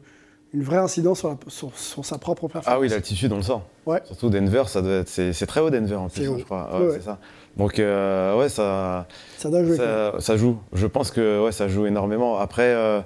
une 0.53 0.63
vraie 0.63 0.77
incidence 0.77 1.19
sur, 1.19 1.27
la- 1.27 1.37
sur- 1.47 1.77
sur 1.77 2.05
sa 2.05 2.17
propre 2.17 2.47
performance? 2.47 2.65
Ah 2.65 2.79
oui, 2.79 2.87
l'altitude, 2.87 3.33
on 3.33 3.37
le 3.37 3.41
sent. 3.43 3.59
Ouais. 3.85 3.99
Surtout 4.05 4.29
Denver, 4.29 4.63
ça 4.67 4.81
doit 4.81 4.93
être, 4.99 5.09
c'est, 5.09 5.33
c'est 5.33 5.47
très 5.47 5.59
haut 5.59 5.69
Denver 5.69 5.95
en 5.95 6.07
plus, 6.07 6.25
hein, 6.25 6.35
je 6.39 6.43
crois. 6.45 6.69
Ouais. 6.79 6.91
c'est 6.93 7.03
ça. 7.03 7.19
Donc 7.57 7.79
euh, 7.79 8.37
ouais, 8.37 8.49
ça, 8.49 9.07
Ça 9.37 9.49
doit 9.49 9.63
jouer. 9.63 9.77
quoi. 9.77 9.85
ça, 9.85 10.13
ça 10.19 10.37
joue. 10.37 10.57
Je 10.73 10.87
pense 10.87 11.11
que 11.11 11.43
ouais, 11.45 11.51
ça 11.51 11.67
joue 11.67 11.85
énormément. 11.85 12.37
Après, 12.39 12.73
euh, 12.73 13.01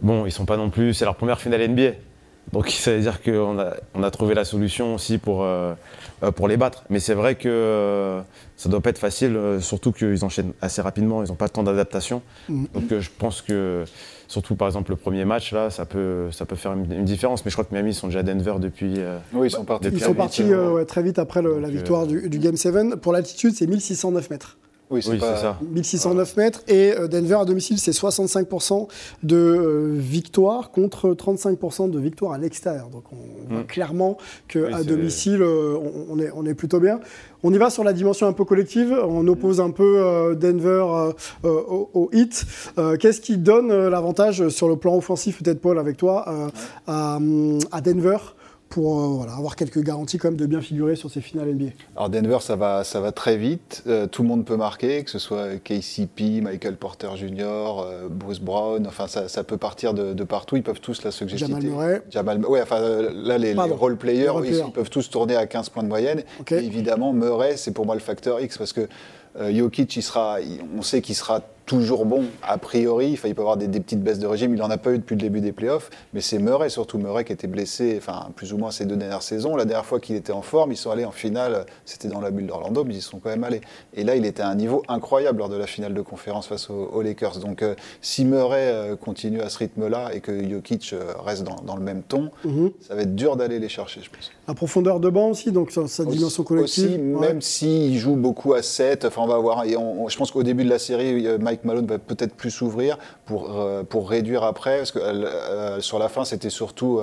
bon, 0.00 0.26
ils 0.26 0.32
sont 0.32 0.44
pas 0.44 0.56
non 0.56 0.70
plus. 0.70 0.94
C'est 0.94 1.04
leur 1.04 1.16
première 1.16 1.40
finale 1.40 1.68
NBA. 1.68 1.92
Donc 2.52 2.70
ça 2.70 2.92
veut 2.92 3.00
dire 3.00 3.20
qu'on 3.22 3.58
a, 3.58 3.74
on 3.94 4.02
a 4.02 4.10
trouvé 4.10 4.34
la 4.34 4.44
solution 4.44 4.94
aussi 4.94 5.18
pour, 5.18 5.42
euh, 5.42 5.74
pour 6.36 6.48
les 6.48 6.56
battre. 6.56 6.84
Mais 6.88 6.98
c'est 7.00 7.14
vrai 7.14 7.34
que 7.34 8.20
ça 8.56 8.68
doit 8.70 8.80
pas 8.80 8.90
être 8.90 8.98
facile, 8.98 9.38
surtout 9.60 9.92
qu'ils 9.92 10.24
enchaînent 10.24 10.54
assez 10.62 10.80
rapidement, 10.80 11.22
ils 11.22 11.28
n'ont 11.28 11.34
pas 11.34 11.48
de 11.48 11.52
temps 11.52 11.62
d'adaptation. 11.62 12.22
Mhm. 12.48 12.68
Donc 12.72 12.98
je 12.98 13.10
pense 13.18 13.42
que, 13.42 13.84
surtout 14.28 14.54
par 14.54 14.68
exemple 14.68 14.90
le 14.90 14.96
premier 14.96 15.24
match, 15.24 15.52
là, 15.52 15.70
ça 15.70 15.84
peut, 15.86 16.30
ça 16.30 16.44
peut 16.46 16.54
faire 16.54 16.72
une, 16.74 16.92
une 16.92 17.04
différence. 17.04 17.44
Mais 17.44 17.50
je 17.50 17.56
crois 17.56 17.64
que 17.64 17.74
Miami 17.74 17.90
ils 17.90 17.94
sont 17.94 18.06
déjà 18.06 18.20
à 18.20 18.22
Denver 18.22 18.54
depuis. 18.60 18.94
euh, 18.98 19.18
Oui, 19.32 19.48
ils 19.48 19.50
sont 19.50 19.64
partis. 19.64 19.88
Ils 19.90 19.98
sont 20.00 20.14
euh, 20.52 20.70
ouais, 20.72 20.84
très 20.84 21.02
vite 21.02 21.18
après 21.18 21.42
le- 21.42 21.58
la 21.58 21.68
Donc, 21.68 21.76
victoire 21.76 22.02
euh, 22.02 22.06
du, 22.06 22.28
du 22.28 22.38
Game 22.38 22.56
7. 22.56 22.96
Pour 22.96 23.12
l'altitude, 23.14 23.54
c'est 23.54 23.66
1609 23.66 24.30
mètres. 24.30 24.57
Oui, 24.90 25.02
c'est 25.02 25.10
Oui, 25.10 25.20
ça. 25.20 25.58
1609 25.60 26.36
mètres. 26.36 26.62
Et 26.66 26.92
euh, 26.92 27.08
Denver 27.08 27.36
à 27.40 27.44
domicile, 27.44 27.78
c'est 27.78 27.90
65% 27.90 28.88
de 29.22 29.36
euh, 29.36 29.92
victoire 29.96 30.70
contre 30.70 31.10
35% 31.14 31.90
de 31.90 31.98
victoire 31.98 32.32
à 32.32 32.38
l'extérieur. 32.38 32.88
Donc 32.88 33.04
on 33.12 33.16
voit 33.52 33.60
Mm. 33.62 33.66
clairement 33.66 34.16
qu'à 34.48 34.60
Oui, 34.60 34.84
domicile, 34.86 35.42
euh, 35.42 35.76
on, 36.10 36.18
est, 36.18 36.30
on 36.34 36.44
est 36.46 36.54
plutôt 36.54 36.80
bien. 36.80 37.00
On 37.42 37.52
y 37.52 37.58
va 37.58 37.70
sur 37.70 37.84
la 37.84 37.92
dimension 37.92 38.26
un 38.26 38.32
peu 38.32 38.44
collective. 38.44 38.92
On 39.06 39.26
oppose 39.28 39.60
un 39.60 39.70
peu 39.70 39.98
euh, 39.98 40.34
Denver 40.34 40.84
au, 41.44 41.90
au 41.94 42.10
hit. 42.12 42.44
Euh, 42.78 42.96
Qu'est-ce 42.96 43.20
qui 43.20 43.36
donne 43.38 43.72
l'avantage 43.88 44.48
sur 44.48 44.68
le 44.68 44.76
plan 44.76 44.96
offensif, 44.96 45.42
peut-être 45.42 45.60
Paul, 45.60 45.78
avec 45.78 45.96
toi, 45.96 46.50
à, 46.86 47.18
à 47.72 47.80
Denver? 47.80 48.16
Pour 48.68 49.00
euh, 49.00 49.06
voilà, 49.08 49.34
avoir 49.34 49.56
quelques 49.56 49.82
garanties 49.82 50.18
quand 50.18 50.28
même 50.28 50.36
de 50.36 50.46
bien 50.46 50.60
figurer 50.60 50.96
sur 50.96 51.10
ces 51.10 51.20
finales 51.20 51.54
NBA 51.54 51.70
Alors 51.96 52.10
Denver, 52.10 52.38
ça 52.40 52.56
va, 52.56 52.84
ça 52.84 53.00
va 53.00 53.12
très 53.12 53.36
vite. 53.36 53.82
Euh, 53.86 54.06
tout 54.06 54.22
le 54.22 54.28
monde 54.28 54.44
peut 54.44 54.56
marquer, 54.56 55.04
que 55.04 55.10
ce 55.10 55.18
soit 55.18 55.56
KCP, 55.62 56.40
Michael 56.42 56.76
Porter 56.76 57.08
Jr., 57.16 57.44
euh, 57.44 58.08
Bruce 58.10 58.40
Brown. 58.40 58.86
Enfin, 58.86 59.06
ça, 59.06 59.28
ça 59.28 59.44
peut 59.44 59.56
partir 59.56 59.94
de, 59.94 60.12
de 60.12 60.24
partout. 60.24 60.56
Ils 60.56 60.62
peuvent 60.62 60.80
tous, 60.80 61.02
là, 61.02 61.10
ceux 61.10 61.24
que 61.26 61.30
j'ai 61.30 61.38
Jamal. 61.38 61.62
Murray. 61.62 62.02
Jamal 62.10 62.44
Ouais, 62.46 62.62
enfin, 62.62 62.80
là, 62.80 63.38
les, 63.38 63.48
les 63.50 63.54
Pardon. 63.54 63.76
role 63.76 63.96
players, 63.96 64.22
Les 64.22 64.28
role 64.28 64.46
ils, 64.46 64.72
peuvent 64.72 64.90
tous 64.90 65.08
tourner 65.10 65.36
à 65.36 65.46
15 65.46 65.70
points 65.70 65.82
de 65.82 65.88
moyenne. 65.88 66.22
Et 66.50 66.54
évidemment, 66.56 67.12
Murray, 67.12 67.56
c'est 67.56 67.72
pour 67.72 67.86
moi 67.86 67.94
le 67.94 68.00
facteur 68.00 68.40
X 68.40 68.58
parce 68.58 68.72
que 68.72 68.88
Jokic, 69.38 69.96
il 69.96 70.02
sera, 70.02 70.38
on 70.76 70.82
sait 70.82 71.00
qu'il 71.00 71.14
sera 71.14 71.42
toujours 71.68 72.04
bon 72.06 72.24
a 72.42 72.58
priori. 72.58 73.12
Enfin, 73.12 73.28
il 73.28 73.34
peut 73.34 73.42
avoir 73.42 73.56
des, 73.56 73.68
des 73.68 73.78
petites 73.78 74.02
baisses 74.02 74.18
de 74.18 74.26
régime. 74.26 74.54
Il 74.54 74.58
n'en 74.58 74.70
a 74.70 74.78
pas 74.78 74.90
eu 74.92 74.98
depuis 74.98 75.14
le 75.14 75.20
début 75.20 75.40
des 75.40 75.52
playoffs. 75.52 75.90
Mais 76.14 76.20
c'est 76.20 76.38
Murray, 76.38 76.70
surtout 76.70 76.98
Murray, 76.98 77.24
qui 77.24 77.32
était 77.32 77.46
blessé, 77.46 77.94
enfin, 77.98 78.30
plus 78.34 78.52
ou 78.52 78.58
moins 78.58 78.70
ces 78.72 78.86
deux 78.86 78.96
dernières 78.96 79.22
saisons. 79.22 79.54
La 79.54 79.64
dernière 79.66 79.86
fois 79.86 80.00
qu'il 80.00 80.16
était 80.16 80.32
en 80.32 80.42
forme, 80.42 80.72
ils 80.72 80.76
sont 80.76 80.90
allés 80.90 81.04
en 81.04 81.12
finale. 81.12 81.66
C'était 81.84 82.08
dans 82.08 82.20
la 82.20 82.30
bulle 82.30 82.46
d'Orlando, 82.46 82.82
mais 82.84 82.94
ils 82.94 82.98
y 82.98 83.02
sont 83.02 83.18
quand 83.20 83.28
même 83.30 83.44
allés. 83.44 83.60
Et 83.94 84.02
là, 84.02 84.16
il 84.16 84.24
était 84.24 84.42
à 84.42 84.48
un 84.48 84.54
niveau 84.54 84.82
incroyable 84.88 85.38
lors 85.38 85.48
de 85.48 85.56
la 85.56 85.66
finale 85.66 85.94
de 85.94 86.00
conférence 86.00 86.46
face 86.48 86.70
aux, 86.70 86.90
aux 86.92 87.02
Lakers. 87.02 87.38
Donc, 87.38 87.62
euh, 87.62 87.74
si 88.00 88.24
Murray 88.24 88.70
euh, 88.72 88.96
continue 88.96 89.40
à 89.42 89.48
ce 89.50 89.58
rythme-là 89.58 90.10
et 90.14 90.20
que 90.20 90.32
Jokic 90.48 90.90
euh, 90.94 91.12
reste 91.24 91.44
dans, 91.44 91.56
dans 91.66 91.76
le 91.76 91.82
même 91.82 92.02
ton, 92.02 92.30
Mhm. 92.44 92.70
ça 92.80 92.94
va 92.94 93.02
être 93.02 93.14
dur 93.14 93.36
d'aller 93.36 93.58
les 93.58 93.68
chercher, 93.68 94.00
je 94.02 94.08
pense. 94.10 94.30
La 94.48 94.54
profondeur 94.54 95.00
de 95.00 95.10
banc 95.10 95.28
aussi, 95.30 95.52
donc 95.52 95.70
sa, 95.70 95.82
dimension 96.06 96.42
collective. 96.44 96.84
Aussi, 96.84 96.94
Ouais. 96.98 97.28
même 97.28 97.42
s'il 97.42 97.98
joue 97.98 98.16
beaucoup 98.16 98.54
à 98.54 98.62
7, 98.62 99.04
enfin 99.04 99.20
on 99.22 99.26
va 99.26 99.36
voir, 99.38 99.64
et 99.64 99.76
on- 99.76 100.04
on- 100.04 100.08
je 100.08 100.16
pense 100.16 100.30
qu'au 100.30 100.42
début 100.42 100.64
de 100.64 100.70
la 100.70 100.78
série, 100.78 101.26
euh, 101.26 101.36
Mike 101.58 101.64
Malone 101.64 101.86
va 101.86 101.98
peut-être 101.98 102.34
plus 102.34 102.50
s'ouvrir 102.50 102.98
pour, 103.26 103.58
euh, 103.58 103.82
pour 103.82 104.08
réduire 104.08 104.44
après, 104.44 104.78
parce 104.78 104.92
que 104.92 104.98
euh, 104.98 105.24
euh, 105.26 105.80
sur 105.80 105.98
la 105.98 106.08
fin, 106.08 106.24
c'était 106.24 106.50
surtout 106.50 107.00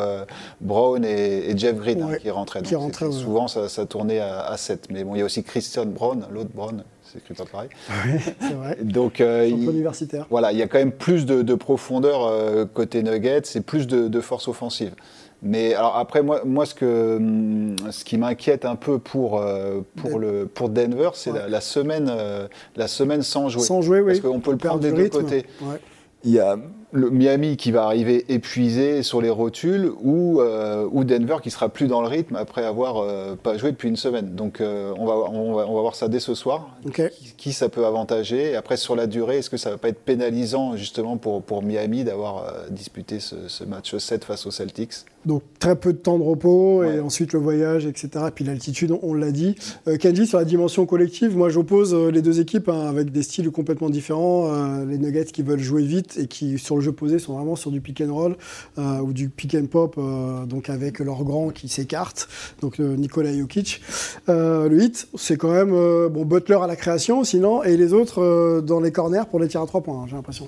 Brown 0.62 1.04
et, 1.04 1.50
et 1.52 1.58
Jeff 1.58 1.76
Green 1.76 2.02
hein, 2.02 2.16
qui 2.22 2.30
rentraient. 2.30 2.62
qui. 2.62 2.70
Souvent, 3.12 3.48
ça, 3.48 3.68
ça 3.70 3.86
tournait 3.86 4.20
à, 4.20 4.42
à 4.46 4.58
7. 4.58 4.88
Mais 4.92 5.04
bon, 5.04 5.16
il 5.16 5.20
y 5.20 5.22
a 5.22 5.26
aussi 5.26 5.44
Christian 5.44 5.86
Brown, 5.86 6.26
l'autre 6.32 6.50
Brown, 6.54 6.84
c'est 7.04 7.20
écrit 7.20 7.34
pas 7.34 7.46
pareil. 7.46 7.70
C'est 8.40 8.54
vrai. 8.54 8.78
Donc, 8.82 9.22
euh, 9.22 9.48
il- 9.48 9.70
universitaire. 9.70 10.26
voilà, 10.30 10.52
il 10.52 10.58
y 10.58 10.62
a 10.62 10.68
quand 10.68 10.78
même 10.80 10.92
plus 10.92 11.26
de, 11.26 11.42
de 11.42 11.54
profondeur 11.56 12.26
euh, 12.26 12.66
côté 12.66 13.04
Nuggets 13.04 13.42
et 13.56 13.62
plus 13.62 13.88
de, 13.88 14.08
de 14.08 14.22
force 14.22 14.48
offensive. 14.48 14.94
Mais 15.44 15.74
alors 15.74 15.98
après, 15.98 16.24
moi, 16.24 16.42
moi 16.46 16.66
ce, 16.66 16.74
que, 16.74 17.20
ce 17.92 18.04
qui 18.04 18.18
m'inquiète 18.18 18.66
un 18.66 18.76
peu 18.76 18.98
pour, 19.00 19.40
euh, 19.40 19.82
pour, 19.98 20.18
le, 20.18 20.48
pour 20.48 20.70
Denver, 20.70 21.10
c'est 21.14 21.32
Ouais. 21.32 21.40
la, 21.40 21.48
la 21.50 21.62
semaine, 21.62 22.08
euh, 22.10 22.48
la 22.76 22.88
semaine 22.88 23.22
sans 23.22 23.50
jouer. 23.50 23.62
Sans 23.64 23.82
jouer, 23.82 24.00
oui. 24.02 24.08
Parce 24.08 24.20
qu'on 24.22 24.40
peut 24.40 24.52
le 24.52 24.58
prendre 24.58 24.80
Perdre 24.80 24.98
des 24.98 25.04
deux 25.04 25.10
côtés. 25.10 25.46
Ouais. 25.62 25.80
Il 26.24 26.32
y 26.32 26.40
a 26.40 26.58
le 26.96 27.10
Miami 27.10 27.58
qui 27.58 27.72
va 27.72 27.84
arriver 27.84 28.26
épuisé 28.30 29.04
sur 29.04 29.22
les 29.22 29.30
rotules 29.30 29.92
ou, 30.02 30.40
euh, 30.40 30.88
ou 30.90 31.04
Denver 31.04 31.38
qui 31.44 31.52
sera 31.52 31.68
plus 31.68 31.88
dans 31.88 32.02
le 32.02 32.08
rythme 32.08 32.38
après 32.38 32.64
avoir 32.64 32.98
euh, 32.98 33.36
pas 33.36 33.58
joué 33.58 33.72
depuis 33.72 33.90
une 33.90 33.98
semaine. 33.98 34.34
Donc 34.34 34.62
euh, 34.62 34.94
on, 34.98 35.06
va, 35.06 35.14
on, 35.14 35.54
va, 35.54 35.68
on 35.68 35.76
va 35.76 35.82
voir 35.82 35.96
ça 35.96 36.08
dès 36.08 36.22
ce 36.22 36.34
soir. 36.34 36.78
Qui, 36.94 37.04
qui 37.36 37.54
ça 37.54 37.68
peut 37.68 37.86
avantager 37.86 38.52
Et 38.52 38.56
Après 38.56 38.78
sur 38.78 38.96
la 38.96 39.08
durée, 39.08 39.40
est-ce 39.40 39.50
que 39.50 39.58
ça 39.58 39.72
va 39.72 39.78
pas 39.78 39.90
être 39.90 40.00
pénalisant 40.00 40.78
justement 40.78 41.18
pour, 41.18 41.44
pour 41.44 41.64
Miami 41.64 42.06
d'avoir 42.06 42.46
disputé 42.70 43.20
ce, 43.20 43.48
ce 43.50 43.66
match 43.66 43.96
7 43.96 44.24
face 44.24 44.46
aux 44.46 44.52
Celtics? 44.52 44.94
Donc 45.26 45.42
très 45.60 45.76
peu 45.76 45.92
de 45.92 45.98
temps 45.98 46.20
de 46.20 46.24
repos 46.24 46.84
et 46.84 47.00
ensuite 47.00 47.34
le 47.34 47.40
voyage, 47.40 47.88
etc. 47.88 48.26
Et 48.28 48.32
puis 48.32 48.46
l'altitude, 48.46 48.92
on, 48.92 49.00
on 49.02 49.14
l'a 49.14 49.32
dit. 49.32 49.56
Kenji, 50.00 50.28
sur 50.28 50.38
la 50.38 50.46
dimension 50.46 50.86
collective, 50.86 51.36
moi 51.36 51.50
j'oppose 51.50 51.94
les 51.94 52.22
deux 52.22 52.40
équipes 52.40 52.70
hein, 52.70 52.88
avec 52.88 53.12
des 53.12 53.24
styles 53.24 53.50
complètement 53.50 53.90
différents. 53.90 54.84
Les 54.86 54.98
Nuggets 54.98 55.26
qui 55.26 55.42
veulent 55.42 55.60
jouer 55.60 55.84
vite 55.84 56.18
et 56.18 56.28
qui 56.28 56.58
sur 56.60 56.76
le 56.76 56.85
jeu 56.86 56.92
posé 56.94 57.20
sont 57.20 57.34
vraiment 57.36 57.56
sur 57.56 57.72
du 57.72 57.82
pick 57.82 58.02
and 58.02 58.14
roll 58.14 58.36
euh, 58.78 59.00
ou 59.00 59.12
du 59.14 59.30
pick 59.30 59.54
and 59.56 59.66
pop, 59.66 59.96
euh, 59.98 60.46
donc 60.46 60.70
avec 60.70 61.00
leurs 61.00 61.24
grands 61.24 61.50
qui 61.50 61.68
s'écartent. 61.68 62.28
Donc 62.62 62.80
euh, 62.80 62.96
Nikola 62.96 63.36
Jokic. 63.38 63.82
Le 64.28 64.78
hit, 64.82 65.08
c'est 65.16 65.38
quand 65.38 65.52
même 65.52 65.72
bon 66.10 66.26
Butler 66.26 66.60
à 66.62 66.68
la 66.68 66.76
création, 66.76 67.24
sinon 67.24 67.64
et 67.64 67.76
les 67.78 67.94
autres 67.94 68.62
dans 68.62 68.80
les 68.80 68.92
corners 68.92 69.24
pour 69.30 69.40
les 69.40 69.48
tirs 69.48 69.62
à 69.62 69.68
trois 69.68 69.82
points. 69.82 70.02
hein, 70.02 70.06
J'ai 70.10 70.16
l'impression. 70.16 70.48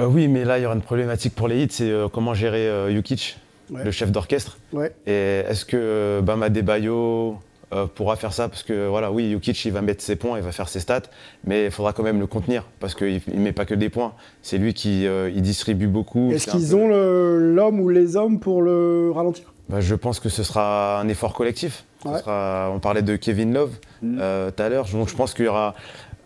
Oui, 0.00 0.28
mais 0.28 0.44
là, 0.44 0.58
il 0.58 0.62
y 0.62 0.66
aura 0.66 0.74
une 0.74 0.80
problématique 0.82 1.34
pour 1.34 1.46
les 1.48 1.62
hits, 1.62 1.68
c'est 1.70 1.92
comment 2.12 2.32
gérer 2.34 2.92
Jokic, 2.94 3.38
Ouais. 3.70 3.84
le 3.84 3.92
chef 3.92 4.10
d'orchestre. 4.10 4.58
Ouais. 4.72 4.92
Et 5.06 5.44
est-ce 5.48 5.64
que 5.64 5.76
euh, 5.76 6.22
Bam 6.22 6.42
Adebayo 6.42 7.36
euh, 7.72 7.86
pourra 7.86 8.16
faire 8.16 8.32
ça 8.32 8.48
Parce 8.48 8.62
que 8.62 8.88
voilà, 8.88 9.10
oui, 9.12 9.30
Jokic, 9.32 9.64
il 9.64 9.72
va 9.72 9.80
mettre 9.82 10.02
ses 10.02 10.16
points, 10.16 10.36
il 10.38 10.42
va 10.44 10.52
faire 10.52 10.68
ses 10.68 10.80
stats, 10.80 11.02
mais 11.44 11.66
il 11.66 11.70
faudra 11.70 11.92
quand 11.92 12.02
même 12.02 12.18
le 12.20 12.26
contenir, 12.26 12.64
parce 12.80 12.94
qu'il 12.94 13.20
ne 13.32 13.40
met 13.40 13.52
pas 13.52 13.64
que 13.64 13.74
des 13.74 13.88
points. 13.90 14.12
C'est 14.42 14.58
lui 14.58 14.74
qui 14.74 15.06
euh, 15.06 15.30
il 15.34 15.42
distribue 15.42 15.86
beaucoup. 15.86 16.30
Est-ce 16.32 16.50
qu'ils 16.50 16.68
peu- 16.68 16.74
ont 16.74 16.88
le- 16.88 17.54
l'homme 17.54 17.80
ou 17.80 17.88
les 17.88 18.16
hommes 18.16 18.40
pour 18.40 18.62
le 18.62 19.10
ralentir? 19.14 19.52
Bah, 19.68 19.80
Je 19.80 19.94
pense 19.94 20.18
que 20.20 20.28
ce 20.28 20.42
sera 20.42 20.98
un 21.00 21.08
effort 21.08 21.32
collectif. 21.34 21.84
Ce 22.02 22.08
Ouais. 22.08 22.18
sera- 22.18 22.70
on 22.74 22.78
parlait 22.80 23.02
de 23.02 23.14
Kevin 23.16 23.52
Love 23.54 23.72
Mm. 24.02 24.18
euh, 24.20 24.50
tout 24.50 24.62
à 24.62 24.68
l'heure, 24.68 24.86
donc 24.92 25.08
je 25.08 25.14
pense 25.14 25.32
qu'il 25.34 25.44
y 25.44 25.48
aura. 25.48 25.74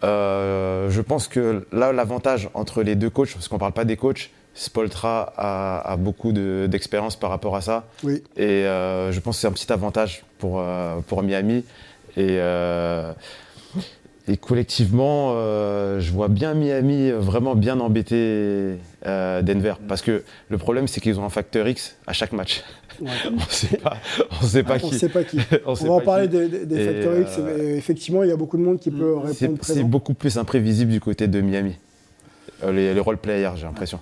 je 0.02 1.00
pense 1.00 1.28
que 1.28 1.66
là, 1.72 1.92
l'avantage 1.92 2.48
entre 2.54 2.82
les 2.82 2.94
deux 2.94 3.10
coachs, 3.10 3.32
parce 3.34 3.48
qu'on 3.48 3.56
ne 3.56 3.60
parle 3.60 3.72
pas 3.72 3.84
des 3.84 3.96
coachs, 3.96 4.30
Spoltra 4.54 5.32
a, 5.36 5.92
a 5.92 5.96
beaucoup 5.96 6.32
de- 6.32 6.66
d'expérience 6.70 7.16
par 7.16 7.30
rapport 7.30 7.56
à 7.56 7.60
ça. 7.60 7.84
Oui. 8.04 8.22
Et 8.36 8.42
euh, 8.66 9.10
je 9.12 9.20
pense 9.20 9.36
que 9.36 9.40
c'est 9.42 9.46
un 9.48 9.52
petit 9.52 9.72
avantage 9.72 10.24
pour, 10.38 10.60
euh, 10.60 10.96
pour 11.06 11.22
Miami. 11.22 11.64
Et, 12.16 12.36
euh, 12.38 13.12
et 14.28 14.36
collectivement, 14.36 15.32
je 15.34 16.10
vois 16.12 16.28
bien 16.28 16.54
Miami 16.54 17.10
vraiment 17.10 17.54
bien 17.56 17.78
embêter 17.80 18.76
Denver. 19.04 19.74
Parce 19.86 20.00
que 20.00 20.22
le 20.48 20.58
problème, 20.58 20.86
c'est 20.88 21.00
qu'ils 21.00 21.18
ont 21.20 21.24
un 21.24 21.30
facteur 21.30 21.68
X 21.68 21.96
à 22.06 22.12
chaque 22.12 22.32
match. 22.32 22.62
Ouais. 23.00 23.08
On 23.28 23.32
ne 23.34 23.40
sait 23.50 23.76
pas, 23.76 23.96
on 24.40 24.46
sait 24.46 24.62
pas 24.62 24.76
On 24.76 24.78
qui. 24.78 24.94
ne 24.94 24.98
sait 24.98 25.08
pas 25.08 25.24
qui. 25.24 25.36
On 25.66 25.72
On 25.72 25.74
sait 25.74 25.88
va 25.88 25.94
en 25.94 26.00
parler 26.00 26.28
qui. 26.28 26.64
des, 26.66 26.84
Factor 26.86 27.18
X. 27.18 27.38
mais 27.44 27.74
effectivement, 27.76 28.22
il 28.22 28.28
y 28.28 28.32
a 28.32 28.36
beaucoup 28.36 28.56
de 28.56 28.62
monde 28.62 28.78
qui 28.78 28.92
peut 28.92 29.16
répondre 29.16 29.58
c'est 29.62 29.82
beaucoup 29.82 30.14
plus 30.14 30.38
imprévisible 30.38 30.92
du 30.92 31.00
côté 31.00 31.26
de 31.26 31.40
Miami. 31.40 31.76
Euh, 32.64 32.72
les, 32.72 32.94
les 32.94 33.00
role 33.00 33.18
players, 33.18 33.52
j'ai 33.56 33.66
l'impression. 33.66 34.00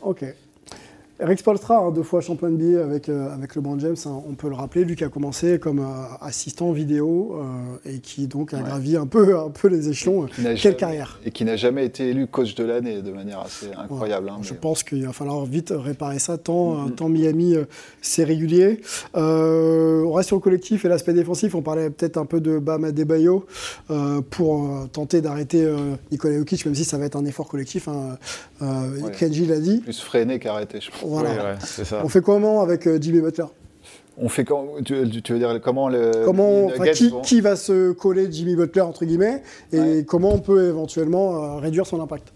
Eric 1.22 1.38
Spolstra, 1.38 1.78
hein, 1.78 1.92
deux 1.92 2.02
fois 2.02 2.20
champion 2.20 2.48
NBA 2.50 2.82
avec, 2.82 3.08
euh, 3.08 3.32
avec 3.32 3.54
LeBron 3.54 3.78
James, 3.78 3.94
hein, 4.06 4.20
on 4.28 4.34
peut 4.34 4.48
le 4.48 4.56
rappeler, 4.56 4.84
lui 4.84 4.96
qui 4.96 5.04
a 5.04 5.08
commencé 5.08 5.60
comme 5.60 5.78
euh, 5.78 5.84
assistant 6.20 6.72
vidéo 6.72 7.36
euh, 7.84 7.88
et 7.88 8.00
qui 8.00 8.26
donc 8.26 8.52
a 8.52 8.56
Ouais. 8.56 8.62
gravi 8.64 8.96
un 8.96 9.06
peu, 9.06 9.38
un 9.38 9.50
peu 9.50 9.68
les 9.68 9.88
échelons. 9.88 10.26
Quelle 10.34 10.56
jamais- 10.56 10.74
carrière 10.76 11.20
Et 11.24 11.30
qui 11.30 11.44
n'a 11.44 11.54
jamais 11.54 11.84
été 11.86 12.08
élu 12.08 12.26
coach 12.26 12.56
de 12.56 12.64
l'année 12.64 13.02
de 13.02 13.12
manière 13.12 13.38
assez 13.38 13.66
incroyable. 13.72 14.30
hein, 14.30 14.38
Je 14.42 14.52
pense 14.52 14.82
qu'il 14.82 15.06
va 15.06 15.12
falloir 15.12 15.44
vite 15.46 15.72
réparer 15.76 16.18
ça, 16.18 16.38
tant, 16.38 16.74
Mhm. 16.74 16.86
euh, 16.86 16.90
tant 16.90 17.08
Miami, 17.08 17.54
c'est 18.00 18.24
régulier. 18.24 18.80
On 19.14 20.12
reste 20.14 20.26
sur 20.26 20.36
le 20.36 20.42
collectif 20.42 20.84
et 20.84 20.88
l'aspect 20.88 21.12
défensif. 21.12 21.54
On 21.54 21.62
parlait 21.62 21.90
peut-être 21.90 22.16
un 22.16 22.26
peu 22.26 22.40
de 22.40 22.58
Bam 22.58 22.82
Adebayo 22.84 23.46
pour 24.30 24.88
tenter 24.92 25.20
d'arrêter 25.20 25.72
Nikola 26.10 26.36
Jokic, 26.38 26.66
même 26.66 26.74
si 26.74 26.84
ça 26.84 26.98
va 26.98 27.04
être 27.04 27.14
un 27.16 27.24
effort 27.26 27.46
collectif. 27.48 27.88
Kenji 29.18 29.46
l'a 29.46 29.60
dit. 29.60 29.78
Plus 29.82 30.00
freiné 30.00 30.38
qu'arrêté, 30.40 30.80
je 30.80 30.90
pense. 30.90 31.11
Voilà. 31.12 31.30
Oui, 31.30 31.36
ouais, 31.36 31.54
c'est 31.60 31.84
ça. 31.84 32.00
On 32.04 32.08
fait 32.08 32.20
comment 32.22 32.60
avec 32.60 32.86
euh, 32.86 32.98
Jimmy 33.00 33.20
Butler? 33.20 33.44
On 34.18 34.28
fait 34.28 34.44
quand, 34.44 34.66
tu, 34.84 35.22
tu 35.22 35.32
veux 35.32 35.38
dire 35.38 35.58
comment 35.62 35.88
le 35.88 36.10
Comment, 36.24 36.68
les 36.68 36.74
enfin, 36.74 36.84
Nuggets 36.84 37.20
qui, 37.22 37.40
va 37.40 37.56
se 37.56 37.92
coller 37.92 38.30
Jimmy 38.30 38.54
Butler 38.56 38.82
entre 38.82 39.04
guillemets 39.06 39.42
et 39.72 39.78
Ouais. 39.78 40.04
comment 40.06 40.34
on 40.34 40.38
peut 40.38 40.68
éventuellement 40.68 41.56
euh, 41.56 41.56
réduire 41.56 41.86
son 41.86 42.00
impact? 42.00 42.32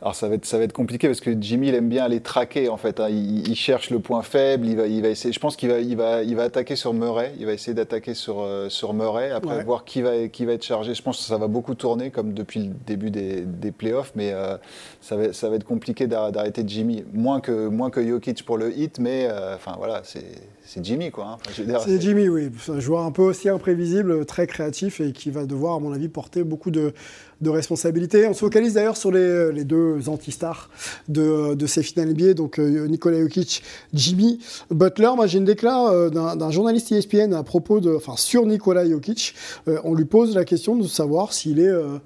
Alors 0.00 0.14
ça 0.14 0.28
va 0.28 0.36
être 0.36 0.44
ça 0.46 0.58
va 0.58 0.64
être 0.64 0.72
compliqué 0.72 1.08
parce 1.08 1.20
que 1.20 1.30
Jimmy 1.40 1.68
il 1.68 1.74
aime 1.74 1.88
bien 1.88 2.04
aller 2.04 2.20
traquer 2.20 2.68
en 2.68 2.76
fait. 2.76 3.00
hein. 3.00 3.08
Il, 3.10 3.48
il 3.48 3.56
cherche 3.56 3.90
le 3.90 3.98
point 3.98 4.22
faible. 4.22 4.64
Il 4.66 4.76
va 4.76 4.86
il 4.86 5.02
va 5.02 5.08
essayer. 5.08 5.32
Je 5.32 5.40
pense 5.40 5.56
qu'il 5.56 5.70
va 5.70 5.80
il 5.80 5.96
va 5.96 6.22
il 6.22 6.36
va 6.36 6.44
attaquer 6.44 6.76
sur 6.76 6.94
Murray. 6.94 7.32
Il 7.40 7.46
va 7.46 7.52
essayer 7.52 7.74
d'attaquer 7.74 8.14
sur 8.14 8.40
euh, 8.40 8.68
sur 8.68 8.94
Murray. 8.94 9.32
Après 9.32 9.56
Ouais. 9.56 9.64
voir 9.64 9.84
qui 9.84 10.02
va 10.02 10.28
qui 10.28 10.44
va 10.44 10.52
être 10.52 10.62
chargé. 10.64 10.94
Je 10.94 11.02
pense 11.02 11.18
que 11.18 11.24
ça 11.24 11.36
va 11.36 11.48
beaucoup 11.48 11.74
tourner 11.74 12.10
comme 12.12 12.32
depuis 12.32 12.60
le 12.60 12.70
début 12.86 13.10
des, 13.10 13.40
des 13.40 13.72
playoffs. 13.72 14.12
Mais 14.14 14.30
euh, 14.32 14.56
ça 15.00 15.16
va 15.16 15.32
ça 15.32 15.48
va 15.48 15.56
être 15.56 15.64
compliqué 15.64 16.06
d'ar- 16.06 16.30
d'arrêter 16.30 16.62
Jimmy. 16.64 17.02
Moins 17.12 17.40
que 17.40 17.66
moins 17.66 17.90
que 17.90 18.06
Jokic 18.06 18.44
pour 18.44 18.56
le 18.56 18.72
hit. 18.78 19.00
Mais 19.00 19.26
euh, 19.28 19.56
enfin 19.56 19.74
voilà 19.78 20.02
c'est 20.04 20.22
c'est 20.64 20.84
Jimmy 20.84 21.10
quoi. 21.10 21.24
hein. 21.24 21.36
Enfin, 21.48 21.78
C'est 21.84 22.00
Jimmy, 22.00 22.28
oui. 22.28 22.50
C'est 22.60 22.72
un 22.72 22.78
joueur 22.78 23.02
un 23.04 23.10
peu 23.10 23.22
aussi 23.22 23.48
imprévisible, 23.48 24.26
très 24.26 24.46
créatif 24.46 25.00
et 25.00 25.12
qui 25.12 25.30
va 25.30 25.46
devoir, 25.46 25.76
à 25.76 25.80
mon 25.80 25.94
avis, 25.94 26.08
porter 26.08 26.44
beaucoup 26.44 26.70
de, 26.70 26.92
de 27.40 27.50
responsabilités. 27.50 28.26
On 28.26 28.34
se 28.34 28.40
focalise 28.40 28.74
d'ailleurs 28.74 28.96
sur 28.96 29.10
les, 29.10 29.64
deux 29.64 30.08
anti-stars 30.08 30.70
de, 31.08 31.54
de 31.54 31.66
ces 31.66 31.82
finales 31.82 32.12
NBA, 32.12 32.34
donc 32.34 32.58
euh, 32.58 32.86
Nikola 32.86 33.20
Jokic, 33.20 33.62
Jimmy 33.92 34.40
Butler. 34.70 35.10
Moi, 35.14 35.26
j'ai 35.26 35.38
une 35.38 35.44
déclat 35.44 35.90
euh, 35.90 36.10
d'un 36.10 36.50
journaliste 36.50 36.90
ESPN 36.92 37.32
à 37.34 37.42
propos 37.42 37.80
de, 37.80 37.94
enfin, 37.94 38.16
sur 38.16 38.46
Nikola 38.46 38.88
Jokic. 38.88 39.34
Euh, 39.68 39.78
on 39.84 39.94
lui 39.94 40.04
pose 40.04 40.34
la 40.34 40.44
question 40.44 40.76
de 40.76 40.86
savoir 40.86 41.32
s'il 41.32 41.60
a 41.60 42.00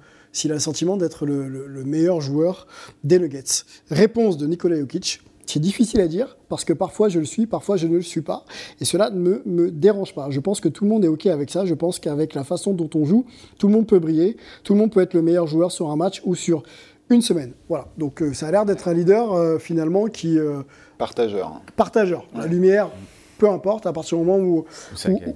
le 0.45 0.59
sentiment 0.59 0.97
d'être 0.97 1.25
le 1.25 1.83
meilleur 1.85 2.21
joueur 2.21 2.67
des 3.03 3.19
Nuggets. 3.19 3.63
Réponse 3.89 4.37
de 4.37 4.45
Nikola 4.47 4.79
Jokic. 4.79 5.21
C'est 5.45 5.59
difficile 5.59 6.01
à 6.01 6.07
dire 6.07 6.37
parce 6.49 6.63
que 6.65 6.73
parfois 6.73 7.09
je 7.09 7.19
le 7.19 7.25
suis, 7.25 7.45
parfois 7.45 7.75
je 7.77 7.87
ne 7.87 7.95
le 7.95 8.01
suis 8.01 8.21
pas. 8.21 8.45
Et 8.79 8.85
cela 8.85 9.09
ne 9.09 9.19
me, 9.19 9.41
me 9.45 9.71
dérange 9.71 10.13
pas. 10.15 10.29
Je 10.29 10.39
pense 10.39 10.59
que 10.59 10.69
tout 10.69 10.83
le 10.83 10.89
monde 10.89 11.03
est 11.05 11.09
OK 11.09 11.25
avec 11.27 11.49
ça. 11.49 11.65
Je 11.65 11.73
pense 11.73 11.99
qu'avec 11.99 12.33
la 12.33 12.43
façon 12.43 12.73
dont 12.73 12.89
on 12.95 13.05
joue, 13.05 13.25
tout 13.57 13.67
le 13.67 13.73
monde 13.73 13.87
peut 13.87 13.99
briller. 13.99 14.37
Tout 14.63 14.73
le 14.73 14.79
monde 14.79 14.91
peut 14.91 15.01
être 15.01 15.13
le 15.13 15.21
meilleur 15.21 15.47
joueur 15.47 15.71
sur 15.71 15.91
un 15.91 15.95
match 15.95 16.21
ou 16.25 16.35
sur 16.35 16.63
une 17.09 17.21
semaine. 17.21 17.53
Voilà. 17.69 17.87
Donc 17.97 18.21
euh, 18.21 18.33
ça 18.33 18.47
a 18.47 18.51
l'air 18.51 18.65
d'être 18.65 18.87
un 18.87 18.93
leader 18.93 19.33
euh, 19.33 19.59
finalement 19.59 20.05
qui 20.05 20.37
euh, 20.39 20.61
partageur. 20.97 21.47
hein. 21.47 21.61
partageur. 21.75 22.25
La 22.35 22.47
lumière, 22.47 22.89
peu 23.37 23.49
importe, 23.49 23.85
à 23.85 23.93
partir 23.93 24.17
du 24.17 24.23
moment 24.23 24.43
où, 24.43 24.65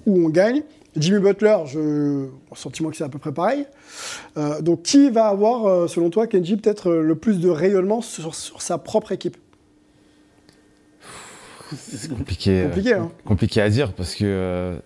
on 0.05 0.29
gagne. 0.29 0.63
Jimmy 0.95 1.19
Butler, 1.19 1.57
je 1.67 2.27
sentiment 2.55 2.89
que 2.89 2.95
c'est 2.97 3.03
à 3.03 3.09
peu 3.09 3.19
près 3.19 3.31
pareil. 3.31 3.67
Donc 4.61 4.81
qui 4.81 5.11
va 5.11 5.27
avoir, 5.27 5.87
selon 5.87 6.09
toi, 6.09 6.25
Kenji, 6.25 6.57
peut-être 6.57 6.89
le 6.89 7.15
plus 7.15 7.39
de 7.39 7.49
rayonnement 7.49 8.01
sur, 8.01 8.33
sur 8.33 8.63
sa 8.63 8.79
propre 8.79 9.11
équipe? 9.11 9.37
C'est 11.75 12.09
compliqué. 12.09 12.63
Compliqué, 12.63 12.93
hein. 12.93 13.11
compliqué 13.25 13.61
à 13.61 13.69
dire 13.69 13.93
parce 13.93 14.15
que 14.15 14.23
euh, 14.25 14.77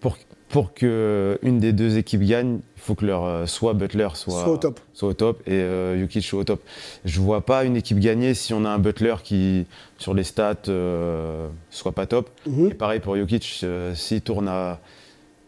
pour, 0.00 0.16
pour 0.48 0.74
que 0.74 1.38
une 1.42 1.58
des 1.58 1.72
deux 1.72 1.96
équipes 1.98 2.22
gagne, 2.22 2.60
il 2.76 2.80
faut 2.80 2.94
que 2.94 3.06
leur 3.06 3.24
euh, 3.24 3.46
soit 3.46 3.72
Butler 3.74 4.08
soit, 4.14 4.42
Soit 4.42 4.52
au 4.52 4.56
top. 4.58 4.80
soit 4.92 5.08
au 5.08 5.14
top 5.14 5.42
et 5.46 5.52
euh, 5.52 5.98
Jokic 6.00 6.22
soit 6.24 6.40
au 6.40 6.44
top. 6.44 6.62
Je 7.04 7.20
vois 7.20 7.40
pas 7.44 7.64
une 7.64 7.76
équipe 7.76 7.98
gagner 7.98 8.34
si 8.34 8.52
on 8.54 8.64
a 8.64 8.68
un 8.68 8.78
Butler 8.78 9.14
qui 9.24 9.66
sur 9.98 10.14
les 10.14 10.24
stats 10.24 10.54
euh, 10.68 11.48
soit 11.70 11.92
pas 11.92 12.06
top. 12.06 12.30
Mhm. 12.46 12.70
Et 12.70 12.74
pareil 12.74 13.00
pour 13.00 13.16
Jokic, 13.16 13.60
euh, 13.64 13.94
s'il 13.94 14.20
tourne 14.20 14.48
à 14.48 14.80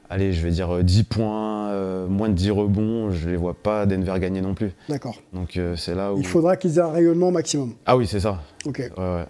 allez, 0.08 0.32
je 0.32 0.40
vais 0.40 0.50
dire 0.52 0.72
euh, 0.76 0.82
10 0.82 1.02
points, 1.04 1.68
euh, 1.70 2.06
moins 2.06 2.28
de 2.28 2.34
10 2.34 2.50
rebonds, 2.52 3.10
je 3.10 3.28
les 3.28 3.36
vois 3.36 3.54
pas 3.54 3.86
Denver 3.86 4.14
gagner 4.20 4.40
non 4.40 4.54
plus. 4.54 4.72
D'accord. 4.88 5.16
Donc 5.32 5.56
euh, 5.56 5.74
c'est 5.76 5.94
là 5.94 6.14
où 6.14 6.18
Il 6.18 6.26
faudra 6.26 6.56
qu'ils 6.56 6.78
aient 6.78 6.82
un 6.82 6.90
rayonnement 6.92 7.30
maximum. 7.32 7.74
Ah 7.86 7.96
oui, 7.96 8.06
c'est 8.06 8.20
ça. 8.20 8.40
Ok. 8.64 8.78
Ouais, 8.78 9.02
ouais. 9.02 9.24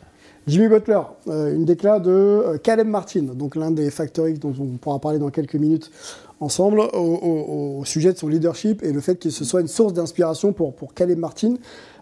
Jimmy 0.46 0.68
Butler, 0.68 1.00
euh, 1.26 1.52
une 1.52 1.64
déclat 1.64 1.98
de 1.98 2.10
euh, 2.10 2.58
Caleb 2.58 2.86
Martin, 2.86 3.22
donc 3.22 3.56
l'un 3.56 3.72
des 3.72 3.90
Factory 3.90 4.34
dont 4.34 4.54
on 4.60 4.76
pourra 4.76 5.00
parler 5.00 5.18
dans 5.18 5.30
quelques 5.30 5.56
minutes 5.56 5.90
ensemble, 6.38 6.80
au 6.80 7.82
sujet 7.84 8.12
de 8.12 8.18
son 8.18 8.28
leadership 8.28 8.82
et 8.82 8.92
le 8.92 9.00
fait 9.00 9.16
que 9.16 9.30
ce 9.30 9.44
soit 9.44 9.62
une 9.62 9.68
source 9.68 9.94
d'inspiration 9.94 10.52
pour, 10.52 10.74
pour 10.74 10.94
Caleb 10.94 11.18
Martin. 11.18 11.54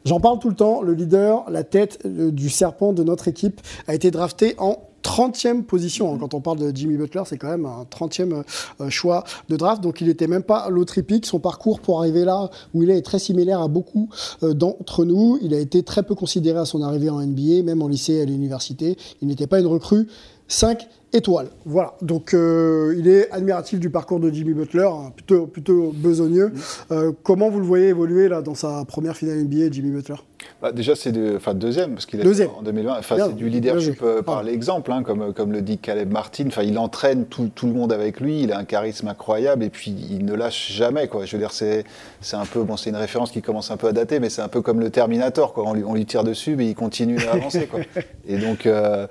J'en 0.04 0.20
parle 0.20 0.40
tout 0.40 0.50
le 0.50 0.56
temps, 0.56 0.82
le 0.82 0.92
leader, 0.92 1.48
la 1.48 1.64
tête 1.64 2.00
euh, 2.04 2.30
du 2.30 2.50
serpent 2.50 2.92
de 2.92 3.02
notre 3.02 3.28
équipe, 3.28 3.60
a 3.88 3.94
été 3.94 4.10
drafté 4.10 4.54
en 4.58 4.76
30e 5.04 5.62
position. 5.62 6.14
hein. 6.14 6.18
Quand 6.18 6.34
on 6.34 6.40
parle 6.40 6.58
de 6.58 6.74
Jimmy 6.74 6.96
Butler, 6.96 7.22
c'est 7.26 7.36
quand 7.36 7.50
même 7.50 7.66
un 7.66 7.84
30e 7.90 8.42
euh, 8.80 8.90
choix 8.90 9.24
de 9.48 9.56
draft, 9.56 9.82
donc 9.82 10.00
il 10.00 10.06
n'était 10.06 10.26
même 10.26 10.42
pas 10.42 10.68
l'autre 10.70 10.96
épique. 10.98 11.26
Son 11.26 11.38
parcours 11.38 11.80
pour 11.80 11.98
arriver 11.98 12.24
là 12.24 12.50
où 12.72 12.82
il 12.82 12.90
est 12.90 12.94
est 12.94 13.02
très 13.02 13.18
similaire 13.18 13.60
à 13.60 13.68
beaucoup 13.68 14.08
euh, 14.42 14.54
d'entre 14.54 15.04
nous. 15.04 15.38
Il 15.42 15.54
a 15.54 15.58
été 15.58 15.82
très 15.82 16.02
peu 16.02 16.14
considéré 16.14 16.58
à 16.58 16.64
son 16.64 16.82
arrivée 16.82 17.10
en 17.10 17.20
NBA, 17.20 17.62
même 17.64 17.82
en 17.82 17.88
lycée 17.88 18.14
et 18.14 18.22
à 18.22 18.24
l'université. 18.24 18.96
Il 19.20 19.28
n'était 19.28 19.46
pas 19.46 19.60
une 19.60 19.66
recrue 19.66 20.06
5 20.48 20.88
étoiles. 21.12 21.48
Voilà, 21.64 21.94
donc 22.02 22.34
euh, 22.34 22.94
il 22.98 23.08
est 23.08 23.30
admiratif 23.30 23.78
du 23.80 23.90
parcours 23.90 24.20
de 24.20 24.30
Jimmy 24.30 24.52
Butler, 24.52 24.88
hein, 24.90 25.12
plutôt, 25.14 25.46
plutôt 25.46 25.92
besogneux. 25.94 26.52
Euh, 26.90 27.12
comment 27.22 27.50
vous 27.50 27.60
le 27.60 27.66
voyez 27.66 27.88
évoluer 27.88 28.28
là, 28.28 28.42
dans 28.42 28.54
sa 28.54 28.84
première 28.84 29.16
finale 29.16 29.42
NBA, 29.44 29.70
Jimmy 29.70 29.90
Butler? 29.90 30.16
Bah, 30.62 30.72
déjà, 30.72 30.94
c'est 30.96 31.12
de, 31.12 31.34
enfin 31.36 31.52
deuxième 31.52 31.92
parce 31.92 32.06
qu'il 32.06 32.20
est 32.20 32.24
Deuxième. 32.24 32.48
en 32.58 32.62
2020. 32.62 32.96
Enfin, 32.98 33.16
Bien, 33.16 33.26
c'est 33.26 33.34
du 33.34 33.48
leadership 33.50 34.00
euh, 34.02 34.22
par 34.22 34.42
l'exemple, 34.42 34.90
hein, 34.92 35.02
comme 35.02 35.32
comme 35.34 35.52
le 35.52 35.60
dit 35.60 35.76
Caleb 35.78 36.10
Martin. 36.10 36.44
Enfin, 36.46 36.62
il 36.62 36.78
entraîne 36.78 37.26
tout, 37.26 37.50
tout 37.54 37.66
le 37.66 37.72
monde 37.74 37.92
avec 37.92 38.18
lui. 38.20 38.40
Il 38.42 38.52
a 38.52 38.58
un 38.58 38.64
charisme 38.64 39.08
incroyable 39.08 39.62
et 39.64 39.68
puis 39.70 39.94
il 40.10 40.24
ne 40.24 40.32
lâche 40.34 40.72
jamais. 40.72 41.06
Quoi. 41.08 41.26
Je 41.26 41.32
veux 41.36 41.38
dire, 41.38 41.52
c'est 41.52 41.84
un 42.32 42.46
peu 42.46 42.62
bon, 42.62 42.76
c'est 42.78 42.90
une 42.90 42.96
référence 42.96 43.30
qui 43.30 43.42
commence 43.42 43.70
un 43.70 43.76
peu 43.76 43.88
à 43.88 43.92
dater, 43.92 44.20
mais 44.20 44.30
c'est 44.30 44.42
un 44.42 44.48
peu 44.48 44.62
comme 44.62 44.80
le 44.80 44.88
Terminator. 44.90 45.52
Quoi. 45.52 45.64
On 45.66 45.74
lui, 45.74 45.84
on 45.84 45.94
lui 45.94 46.06
tire 46.06 46.24
dessus, 46.24 46.56
mais 46.56 46.66
il 46.66 46.74
continue 46.74 47.18
à 47.26 47.32
avancer. 47.34 47.66
Quoi. 47.66 47.80
Et 48.26 48.38
donc, 48.38 48.64
euh, 48.64 49.06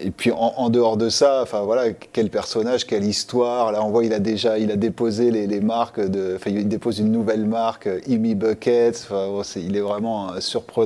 et 0.00 0.10
puis 0.10 0.30
en, 0.32 0.52
en 0.58 0.68
dehors 0.68 0.98
de 0.98 1.08
ça, 1.08 1.40
enfin 1.42 1.62
voilà, 1.62 1.92
quel 2.12 2.28
personnage, 2.28 2.84
quelle 2.86 3.04
histoire. 3.04 3.72
Là, 3.72 3.82
on 3.82 3.88
voit, 3.90 4.04
il 4.04 4.12
a 4.12 4.18
déjà, 4.18 4.58
il 4.58 4.70
a 4.70 4.76
déposé 4.76 5.30
les, 5.30 5.46
les 5.46 5.60
marques 5.60 5.98
de, 5.98 6.34
enfin, 6.36 6.50
il 6.50 6.68
dépose 6.68 6.98
une 6.98 7.10
nouvelle 7.10 7.46
marque, 7.46 7.86
euh, 7.86 8.00
Imi 8.06 8.34
Buckets. 8.34 8.90
Enfin, 9.04 9.28
bon, 9.28 9.42
c'est- 9.42 9.62
il 9.62 9.76
est 9.78 9.80
vraiment 9.80 10.32
euh, 10.34 10.40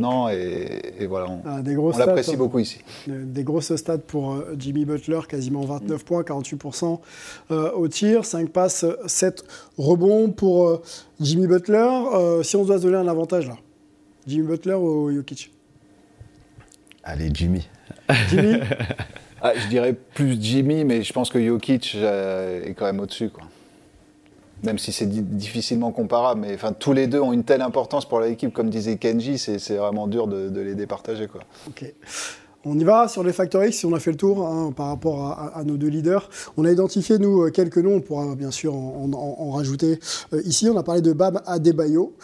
surprenant 0.05 0.29
et, 0.29 0.95
et 1.01 1.07
voilà, 1.07 1.31
on, 1.31 1.41
Ah, 1.45 1.63
Des 1.63 1.75
grosses 1.75 1.97
on 1.97 1.99
l'apprécie 1.99 2.31
stats, 2.31 2.37
beaucoup 2.39 2.59
ici. 2.59 2.79
Des 3.07 3.45
grosses 3.45 3.75
stats 3.75 3.99
pour 3.99 4.33
euh, 4.35 4.55
Jimmy 4.59 4.85
Butler, 4.85 5.21
quasiment 5.29 5.63
29 5.63 6.05
points, 6.05 6.23
48% 6.23 6.99
euh, 7.51 7.73
au 7.73 7.89
tir, 7.89 8.25
5 8.25 8.51
passes, 8.51 8.85
7 9.07 9.45
rebonds 9.79 10.31
pour 10.31 10.69
euh, 10.69 10.83
Jimmy 11.21 11.47
Butler. 11.47 11.89
Si 12.43 12.57
on 12.57 12.65
doit 12.65 12.79
se 12.79 12.83
donner 12.83 12.97
un 12.97 13.09
avantage 13.09 13.49
là, 13.49 13.57
Jimmy 14.27 14.47
Butler 14.47 14.75
ou 14.75 15.13
Jokic? 15.13 15.51
Allez, 17.03 17.31
Jimmy. 17.33 17.67
Jimmy? 18.29 18.61
Ah, 19.47 19.53
je 19.55 19.69
dirais 19.69 19.93
plus 19.93 20.39
Jimmy, 20.41 20.85
mais 20.85 21.03
je 21.03 21.13
pense 21.13 21.29
que 21.29 21.39
Jokic 21.39 21.97
est 21.97 22.75
quand 22.79 22.87
même 22.87 22.99
au-dessus. 23.01 23.29
quoi. 23.29 23.45
Même 24.65 24.79
si 24.79 24.93
c'est 24.93 25.07
di- 25.07 25.23
difficilement 25.23 25.93
comparable, 25.93 26.41
mais 26.41 26.55
enfin, 26.55 26.73
tous 26.73 26.93
les 26.93 27.07
deux 27.07 27.21
ont 27.21 27.33
une 27.33 27.45
telle 27.45 27.63
importance 27.63 28.07
pour 28.09 28.21
l'équipe, 28.21 28.53
comme 28.53 28.71
disait 28.71 28.97
Kenji, 28.97 29.39
c'est 29.39 29.77
vraiment 29.77 30.07
dur 30.07 30.27
de, 30.27 30.49
de 30.49 30.61
les 30.61 30.75
départager. 30.75 31.27
Quoi. 31.27 31.43
Ok. 31.69 31.85
On 32.67 32.79
y 32.79 32.85
va 32.85 33.09
sur 33.09 33.23
les 33.23 33.33
Factor 33.35 33.63
X, 33.65 33.77
si 33.79 33.87
on 33.87 33.93
a 33.93 34.01
fait 34.01 34.11
le 34.11 34.17
tour 34.17 34.47
hein, 34.47 34.73
par 34.75 34.87
rapport 34.89 35.27
à, 35.27 35.33
à- 35.55 35.59
à 35.59 35.65
nos 35.65 35.77
deux 35.77 35.89
leaders. 35.89 36.31
On 36.57 36.65
a 36.65 36.71
identifié, 36.73 37.19
nous, 37.19 37.43
euh, 37.43 37.51
quelques 37.51 37.77
noms, 37.77 37.97
on 37.97 38.01
pourra 38.01 38.35
bien 38.35 38.51
sûr 38.51 38.75
en, 38.75 39.11
en- 39.13 39.37
en 39.39 39.51
rajouter 39.51 39.99
euh, 40.33 40.41
ici. 40.47 40.69
On 40.71 40.77
a 40.79 40.83
parlé 40.83 41.03
de 41.03 41.13
Bam 41.13 41.41
Adebayo. 41.47 42.15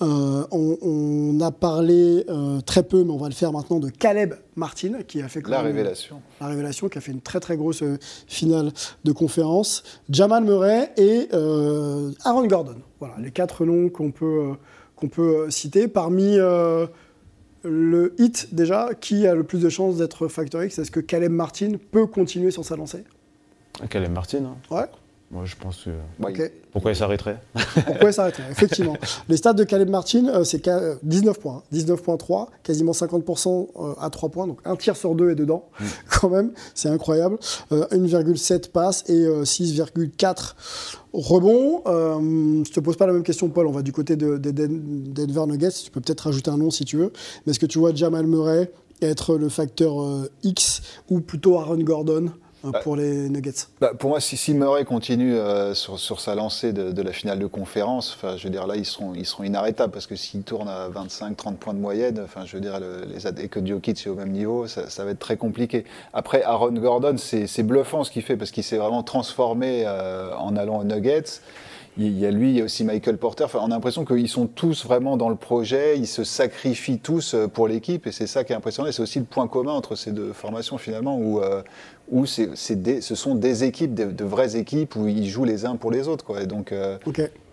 Euh, 0.00 0.44
on, 0.52 0.76
on 0.82 1.40
a 1.40 1.50
parlé 1.50 2.24
euh, 2.28 2.60
très 2.60 2.84
peu, 2.84 3.02
mais 3.02 3.10
on 3.10 3.16
va 3.18 3.28
le 3.28 3.34
faire 3.34 3.52
maintenant, 3.52 3.80
de 3.80 3.88
Caleb 3.90 4.34
Martin, 4.54 4.98
qui 5.06 5.20
a 5.20 5.26
fait 5.28 5.42
quand 5.42 5.50
La 5.50 5.58
même- 5.64 5.66
révélation. 5.72 6.22
la 6.40 6.46
révélation, 6.46 6.88
qui 6.88 6.98
a 6.98 7.00
fait 7.00 7.12
une 7.12 7.20
très 7.20 7.40
très 7.40 7.56
grosse 7.56 7.82
finale 8.28 8.70
de 9.04 9.10
conférence. 9.12 9.82
Jamal 10.10 10.44
Murray 10.44 10.92
et 10.96 11.28
Aaron 12.24 12.46
Gordon. 12.46 12.76
Voilà, 13.00 13.14
les 13.20 13.32
quatre 13.32 13.64
noms 13.64 13.88
qu'on 13.88 14.12
peut, 14.12 14.52
qu'on 14.94 15.08
peut 15.08 15.50
citer. 15.50 15.88
Parmi 15.88 16.36
le 17.68 18.14
hit, 18.18 18.54
déjà, 18.54 18.90
qui 19.00 19.26
a 19.26 19.34
le 19.34 19.44
plus 19.44 19.60
de 19.62 19.68
chances 19.68 19.96
d'être 19.96 20.28
Factor 20.28 20.62
X? 20.64 20.78
Est-ce 20.78 20.90
que 20.90 21.00
Caleb 21.00 21.32
Martin 21.32 21.72
peut 21.90 22.06
continuer 22.06 22.50
sur 22.50 22.64
sa 22.64 22.76
lancée? 22.76 23.04
Caleb 23.90 24.12
Martin. 24.12 24.44
hein. 24.44 24.56
Ouais, 24.74 24.86
Moi, 25.30 25.44
je 25.44 25.56
pense 25.56 25.84
que. 25.84 25.90
Pourquoi 26.72 26.92
il 26.92 26.96
s'arrêterait? 26.96 27.38
Pourquoi 27.86 28.08
il 28.08 28.12
s'arrêterait 28.14 28.44
Effectivement. 28.50 28.96
Les 29.28 29.36
stats 29.36 29.52
de 29.52 29.64
Caleb 29.64 29.90
Martin, 29.90 30.26
euh, 30.28 30.44
c'est 30.44 30.58
qu'à- 30.60 30.78
euh, 30.78 30.94
19 31.02 31.38
points. 31.38 31.56
hein. 31.56 31.62
19.3, 31.76 32.48
quasiment 32.62 32.92
50% 32.92 33.68
euh, 33.76 33.92
à 34.00 34.08
3 34.08 34.30
points. 34.30 34.46
Donc 34.46 34.60
un 34.64 34.74
tir 34.76 34.96
sur 34.96 35.14
deux 35.14 35.30
est 35.30 35.34
dedans, 35.34 35.64
quand 36.20 36.30
même. 36.30 36.52
C'est 36.74 36.88
incroyable. 36.88 37.36
Euh, 37.72 37.84
1,7 37.90 38.70
passes 38.70 39.04
et 39.08 39.26
euh, 39.26 39.44
6,4 39.44 40.54
rebonds. 41.12 41.82
Je 42.64 42.70
te 42.72 42.80
pose 42.80 42.96
pas 42.96 43.06
la 43.06 43.12
même 43.12 43.22
question, 43.22 43.48
Paul. 43.50 43.66
On 43.66 43.72
va 43.72 43.82
du 43.82 43.92
côté 43.92 44.16
de, 44.16 44.38
Denver 44.38 45.46
Nuggets. 45.46 45.70
Tu 45.84 45.90
peux 45.90 46.00
peut-être 46.00 46.20
rajouter 46.22 46.50
un 46.50 46.56
nom 46.58 46.70
si 46.70 46.84
tu 46.86 46.96
veux. 46.96 47.12
Mais 47.44 47.50
est-ce 47.50 47.58
que 47.60 47.66
tu 47.66 47.78
vois 47.78 47.94
Jamal 47.94 48.26
Murray 48.26 48.70
être 49.02 49.36
le 49.36 49.48
facteur 49.48 49.94
X 50.42 50.80
ou 51.10 51.20
plutôt 51.20 51.58
Aaron 51.58 51.78
Gordon? 51.82 52.30
Euh, 52.64 52.70
Bah, 52.70 52.80
pour 52.80 52.96
les 52.96 53.28
Nuggets 53.28 53.52
Bah, 53.80 53.92
pour 53.98 54.10
moi, 54.10 54.20
si, 54.20 54.36
si 54.36 54.54
Murray 54.54 54.84
continue 54.84 55.34
euh, 55.34 55.74
sur, 55.74 55.98
sur 55.98 56.20
sa 56.20 56.34
lancée 56.34 56.72
de, 56.72 56.92
de 56.92 57.02
la 57.02 57.12
finale 57.12 57.38
de 57.38 57.46
conférence, 57.46 58.18
je 58.36 58.42
veux 58.44 58.50
dire, 58.50 58.66
là, 58.66 58.76
ils 58.76 58.84
seront, 58.84 59.14
ils 59.14 59.26
seront 59.26 59.44
inarrêtables 59.44 59.92
parce 59.92 60.06
que 60.06 60.16
s'ils 60.16 60.42
tournent 60.42 60.68
à 60.68 60.88
25-30 60.88 61.54
points 61.56 61.74
de 61.74 61.78
moyenne, 61.78 62.24
je 62.44 62.56
veux 62.56 62.60
dire, 62.60 62.80
le- 62.80 63.04
les, 63.12 63.26
ad- 63.26 63.38
et 63.38 63.48
que 63.48 63.64
Jokic 63.64 64.06
est 64.06 64.10
au 64.10 64.14
même 64.14 64.30
niveau, 64.32 64.66
ça, 64.66 64.88
ça 64.90 65.04
va 65.04 65.12
être 65.12 65.18
très 65.18 65.36
compliqué. 65.36 65.84
Après, 66.12 66.42
Aaron 66.42 66.72
Gordon, 66.72 67.16
c'est 67.18 67.62
bluffant 67.62 68.04
ce 68.04 68.10
qu'il 68.10 68.22
fait 68.22 68.36
parce 68.36 68.50
qu'il 68.50 68.64
s'est 68.64 68.78
vraiment 68.78 69.02
transformé 69.02 69.84
euh, 69.86 70.34
en 70.36 70.56
allant 70.56 70.78
aux 70.80 70.84
Nuggets. 70.84 71.40
il 71.96 72.16
y 72.18 72.26
a 72.26 72.30
lui, 72.30 72.50
il 72.50 72.56
y 72.58 72.60
a 72.60 72.64
aussi 72.64 72.84
Michael 72.84 73.18
Porter. 73.18 73.44
Enfin, 73.44 73.58
on 73.62 73.66
a 73.66 73.74
l'impression 73.74 74.04
qu'ils 74.04 74.28
sont 74.28 74.46
tous 74.46 74.84
vraiment 74.84 75.16
dans 75.16 75.28
le 75.28 75.34
projet, 75.34 75.98
ils 75.98 76.06
se 76.06 76.22
sacrifient 76.22 77.00
tous 77.00 77.34
pour 77.52 77.66
l'équipe, 77.66 78.06
et 78.06 78.12
c'est 78.12 78.28
ça 78.28 78.44
qui 78.44 78.52
est 78.52 78.56
impressionnant. 78.56 78.88
C'est 78.92 79.02
aussi 79.02 79.18
le 79.18 79.24
point 79.24 79.48
commun 79.48 79.72
entre 79.72 79.96
ces 79.96 80.12
deux 80.12 80.32
formations 80.32 80.78
finalement, 80.78 81.16
où, 81.18 81.40
euh, 81.40 81.62
où 82.10 82.26
c'est, 82.26 82.56
ce 82.56 83.14
sont 83.14 83.34
des 83.34 83.64
équipes, 83.64 83.94
de, 83.94 84.24
vraies 84.24 84.56
équipes, 84.56 84.96
où 84.96 85.08
ils 85.08 85.28
jouent 85.28 85.44
les 85.44 85.64
uns 85.64 85.76
pour 85.76 85.90
les 85.90 86.08
autres. 86.08 86.24
Quoi. 86.24 86.38
Euh. 86.72 86.98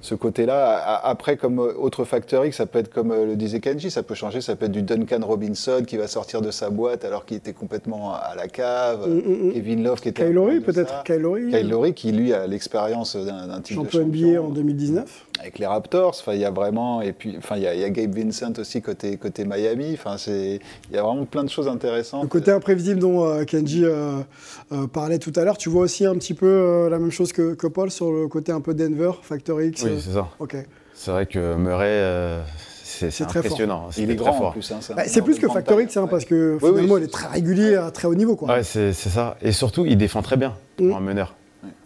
Ce 0.05 0.15
côté-là, 0.15 1.01
après, 1.03 1.35
comme 1.35 1.59
euh, 1.59 1.73
autre 1.77 2.05
facteur 2.05 2.45
X, 2.45 2.57
ça 2.57 2.65
peut 2.67 2.79
être 2.79 2.93
comme 2.93 3.11
euh, 3.11 3.25
le 3.25 3.35
disait 3.35 3.59
Kenji, 3.59 3.89
ça 3.89 4.03
peut 4.03 4.13
changer, 4.13 4.39
ça 4.39 4.55
peut 4.55 4.67
être 4.67 4.71
du 4.71 4.83
Duncan 4.83 5.19
Robinson 5.23 5.83
qui 5.85 5.97
va 5.97 6.07
sortir 6.07 6.41
de 6.41 6.51
sa 6.51 6.69
boîte 6.69 7.03
alors 7.03 7.25
qu'il 7.25 7.37
était 7.37 7.53
complètement 7.53 8.13
à 8.13 8.35
la 8.35 8.47
cave, 8.47 9.07
Mm, 9.07 9.13
mm, 9.13 9.47
mm. 9.47 9.53
Kevin 9.53 9.83
Love 9.83 10.01
qui 10.01 10.09
était... 10.09 10.29
De 10.29 10.59
peut-être 10.59 11.03
Lowry, 11.17 11.49
Kyle 11.49 11.69
Lowry 11.69 11.93
qui, 11.93 12.11
lui, 12.11 12.33
a 12.33 12.45
l'expérience 12.47 13.15
d'un, 13.15 13.61
titre 13.61 13.83
de 13.83 13.89
champion 13.89 14.05
NBA 14.05 14.41
en 14.41 14.49
2019. 14.49 15.25
avec 15.39 15.59
les 15.59 15.65
Raptors. 15.65 16.15
Enfin, 16.19 16.33
il 16.33 16.41
y 16.41 16.45
a 16.45 16.51
vraiment, 16.51 17.01
et 17.01 17.11
puis, 17.11 17.35
enfin, 17.37 17.57
il 17.57 17.63
y 17.63 17.67
a, 17.67 17.73
il 17.73 17.81
y 17.81 17.83
a 17.83 17.89
Gabe 17.89 18.15
Vincent 18.15 18.53
aussi 18.59 18.81
côté 18.81 19.17
côté 19.17 19.45
Miami. 19.45 19.93
Enfin, 19.93 20.17
c'est, 20.17 20.59
il 20.89 20.95
y 20.95 20.99
a 20.99 21.03
vraiment 21.03 21.25
plein 21.25 21.43
de 21.43 21.49
choses 21.49 21.67
intéressantes. 21.67 22.23
Le 22.23 22.27
côté 22.29 22.51
imprévisible 22.51 22.99
dont 22.99 23.25
euh, 23.25 23.43
Kenji 23.43 23.83
euh, 23.85 24.19
euh, 24.71 24.87
parlait 24.87 25.19
tout 25.19 25.33
à 25.35 25.43
l'heure, 25.43 25.57
tu 25.57 25.69
vois 25.69 25.83
aussi 25.83 26.05
un 26.05 26.15
petit 26.15 26.33
peu 26.33 26.45
euh, 26.47 26.89
la 26.89 26.99
même 26.99 27.11
chose 27.11 27.31
que, 27.31 27.53
que 27.53 27.67
Paul 27.67 27.91
sur 27.91 28.11
le 28.11 28.27
côté 28.27 28.51
un 28.51 28.61
peu 28.61 28.73
Denver, 28.73 29.11
Factor 29.21 29.61
X. 29.61 29.83
Oui, 29.83 29.94
c'est 29.99 30.13
ça. 30.13 30.27
ok. 30.39 30.55
C'est 30.93 31.11
vrai 31.11 31.25
que 31.25 31.55
Murray, 31.55 31.87
euh, 31.87 32.41
c'est 32.83 33.09
très 33.09 33.25
fort. 33.25 33.37
impressionnant. 33.37 33.89
il 33.97 34.09
est 34.09 34.15
grand 34.15 34.29
très 34.31 34.35
en 34.35 34.39
fort. 34.39 34.51
plus. 34.53 34.71
hein, 34.71 34.79
Bah, 34.95 35.03
c'est 35.07 35.21
plus 35.21 35.35
que 35.37 35.45
grande 35.45 35.57
Factor 35.57 35.75
taille, 35.77 35.85
X, 35.85 35.97
hein, 35.97 36.03
ouais. 36.03 36.09
parce 36.09 36.23
que 36.25 36.53
Oui, 36.61 36.69
oui, 36.69 36.69
finalement, 36.75 36.97
il 36.97 37.03
est 37.03 37.11
très 37.11 37.27
régulier 37.27 37.75
à 37.75 37.91
très 37.91 38.07
haut 38.07 38.15
niveau. 38.15 38.35
Quoi. 38.37 38.47
Ouais, 38.49 38.63
c'est 38.63 38.93
c'est 38.93 39.09
ça. 39.09 39.35
Et 39.41 39.51
surtout, 39.51 39.85
il 39.85 39.97
défend 39.97 40.21
très 40.21 40.37
bien 40.37 40.55
pour 40.77 40.85
Mm. 40.87 40.93
un 40.93 40.99
meneur. 41.01 41.35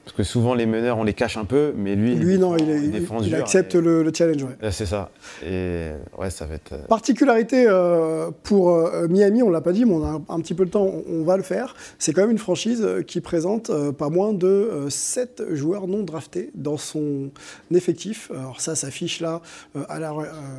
Parce 0.09 0.17
que 0.17 0.23
souvent, 0.23 0.55
les 0.55 0.65
meneurs, 0.65 0.97
on 0.97 1.03
les 1.03 1.13
cache 1.13 1.37
un 1.37 1.45
peu, 1.45 1.71
mais 1.77 1.95
lui, 1.95 2.15
Lui, 2.15 2.39
non, 2.39 2.55
défend- 2.55 2.65
il, 2.65 2.69
est- 2.71 2.79
il- 2.85 2.91
défend 2.91 3.19
il 3.21 3.29
dur 3.29 3.37
accepte 3.37 3.75
et- 3.75 3.81
le, 3.81 4.01
le 4.01 4.11
challenge. 4.11 4.43
ouais. 4.43 4.71
C'est 4.71 4.87
ça. 4.87 5.11
Et 5.45 5.89
ouais, 6.17 6.31
ça 6.31 6.45
va 6.47 6.55
être. 6.55 6.73
euh, 6.73 6.87
Particularité 6.87 7.65
euh, 7.67 8.31
pour 8.41 8.71
euh, 8.75 9.07
Miami, 9.07 9.43
on 9.43 9.51
l'a 9.51 9.61
pas 9.61 9.71
dit, 9.71 9.85
mais 9.85 9.93
on 9.93 10.03
a 10.03 10.09
un, 10.09 10.21
un 10.29 10.39
petit 10.41 10.55
peu 10.55 10.63
le 10.63 10.71
temps, 10.71 10.83
on, 10.85 11.03
on 11.07 11.23
va 11.23 11.37
le 11.37 11.43
faire. 11.43 11.75
C'est 11.99 12.11
quand 12.11 12.21
même 12.21 12.31
une 12.31 12.39
franchise 12.39 12.83
qui 13.05 13.21
présente 13.21 13.69
euh, 13.69 13.91
pas 13.91 14.09
moins 14.09 14.33
de 14.33 14.87
7 14.89 15.43
joueurs 15.53 15.87
non 15.87 16.01
draftés 16.01 16.49
dans 16.55 16.77
son 16.77 17.29
effectif. 17.71 18.31
Alors 18.31 18.61
ça 18.61 18.73
s'affiche 18.75 19.19
là 19.21 19.41
à 19.89 19.99
la- 19.99 20.13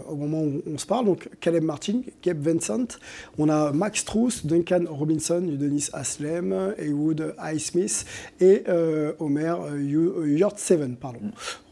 au 0.08 0.14
moment 0.14 0.42
où 0.42 0.62
on 0.72 0.78
se 0.78 0.86
parle. 0.86 1.06
Donc 1.06 1.28
Caleb 1.40 1.64
Martin, 1.64 2.02
Gabe 2.22 2.40
Vincent, 2.40 2.86
on 3.36 3.48
a 3.48 3.72
Max 3.72 4.04
Truss, 4.04 4.46
Duncan 4.46 4.84
Robinson, 4.88 5.42
Udonis 5.44 5.88
Aslem, 5.92 6.74
Haywood 6.78 7.34
Highsmith 7.38 8.04
et 8.40 8.62
euh. 9.44 10.96
Pardon. 11.00 11.18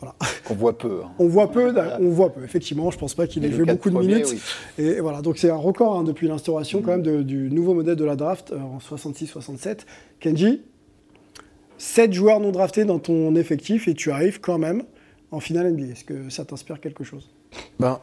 Voilà. 0.00 0.14
Qu'on 0.44 0.54
voit 0.54 0.76
peu. 0.78 1.00
hein. 1.04 1.10
On 1.18 1.28
voit 1.28 1.50
peu, 1.50 1.74
on 2.00 2.08
voit 2.10 2.32
peu. 2.32 2.44
Effectivement, 2.44 2.90
je 2.90 2.98
pense 2.98 3.14
pas 3.14 3.26
qu'il 3.26 3.44
ait 3.44 3.50
joué 3.52 3.64
beaucoup 3.64 3.90
de 3.90 3.94
premiers, 3.94 4.14
minutes. 4.14 4.28
oui. 4.78 4.84
Et 4.84 5.00
voilà, 5.00 5.22
donc 5.22 5.38
c'est 5.38 5.50
un 5.50 5.56
record 5.56 5.96
hein, 5.98 6.04
depuis 6.04 6.28
l'instauration 6.28 6.82
quand 6.82 6.92
même 6.92 7.02
de- 7.02 7.22
du 7.22 7.50
nouveau 7.50 7.74
modèle 7.74 7.96
de 7.96 8.04
la 8.04 8.16
draft 8.16 8.52
euh, 8.52 8.58
en 8.58 8.78
66-67. 8.78 9.80
Kenji, 10.20 10.62
7 11.78 12.12
joueurs 12.12 12.40
non 12.40 12.50
draftés 12.50 12.84
dans 12.84 12.98
ton 12.98 13.34
effectif 13.36 13.88
et 13.88 13.94
tu 13.94 14.10
arrives 14.10 14.40
quand 14.40 14.58
même 14.58 14.82
en 15.30 15.40
finale 15.40 15.72
NBA. 15.72 15.92
Est-ce 15.92 16.04
que 16.04 16.28
ça 16.30 16.44
t'inspire 16.44 16.80
quelque 16.80 17.04
chose? 17.04 17.30
Ben, 17.78 18.00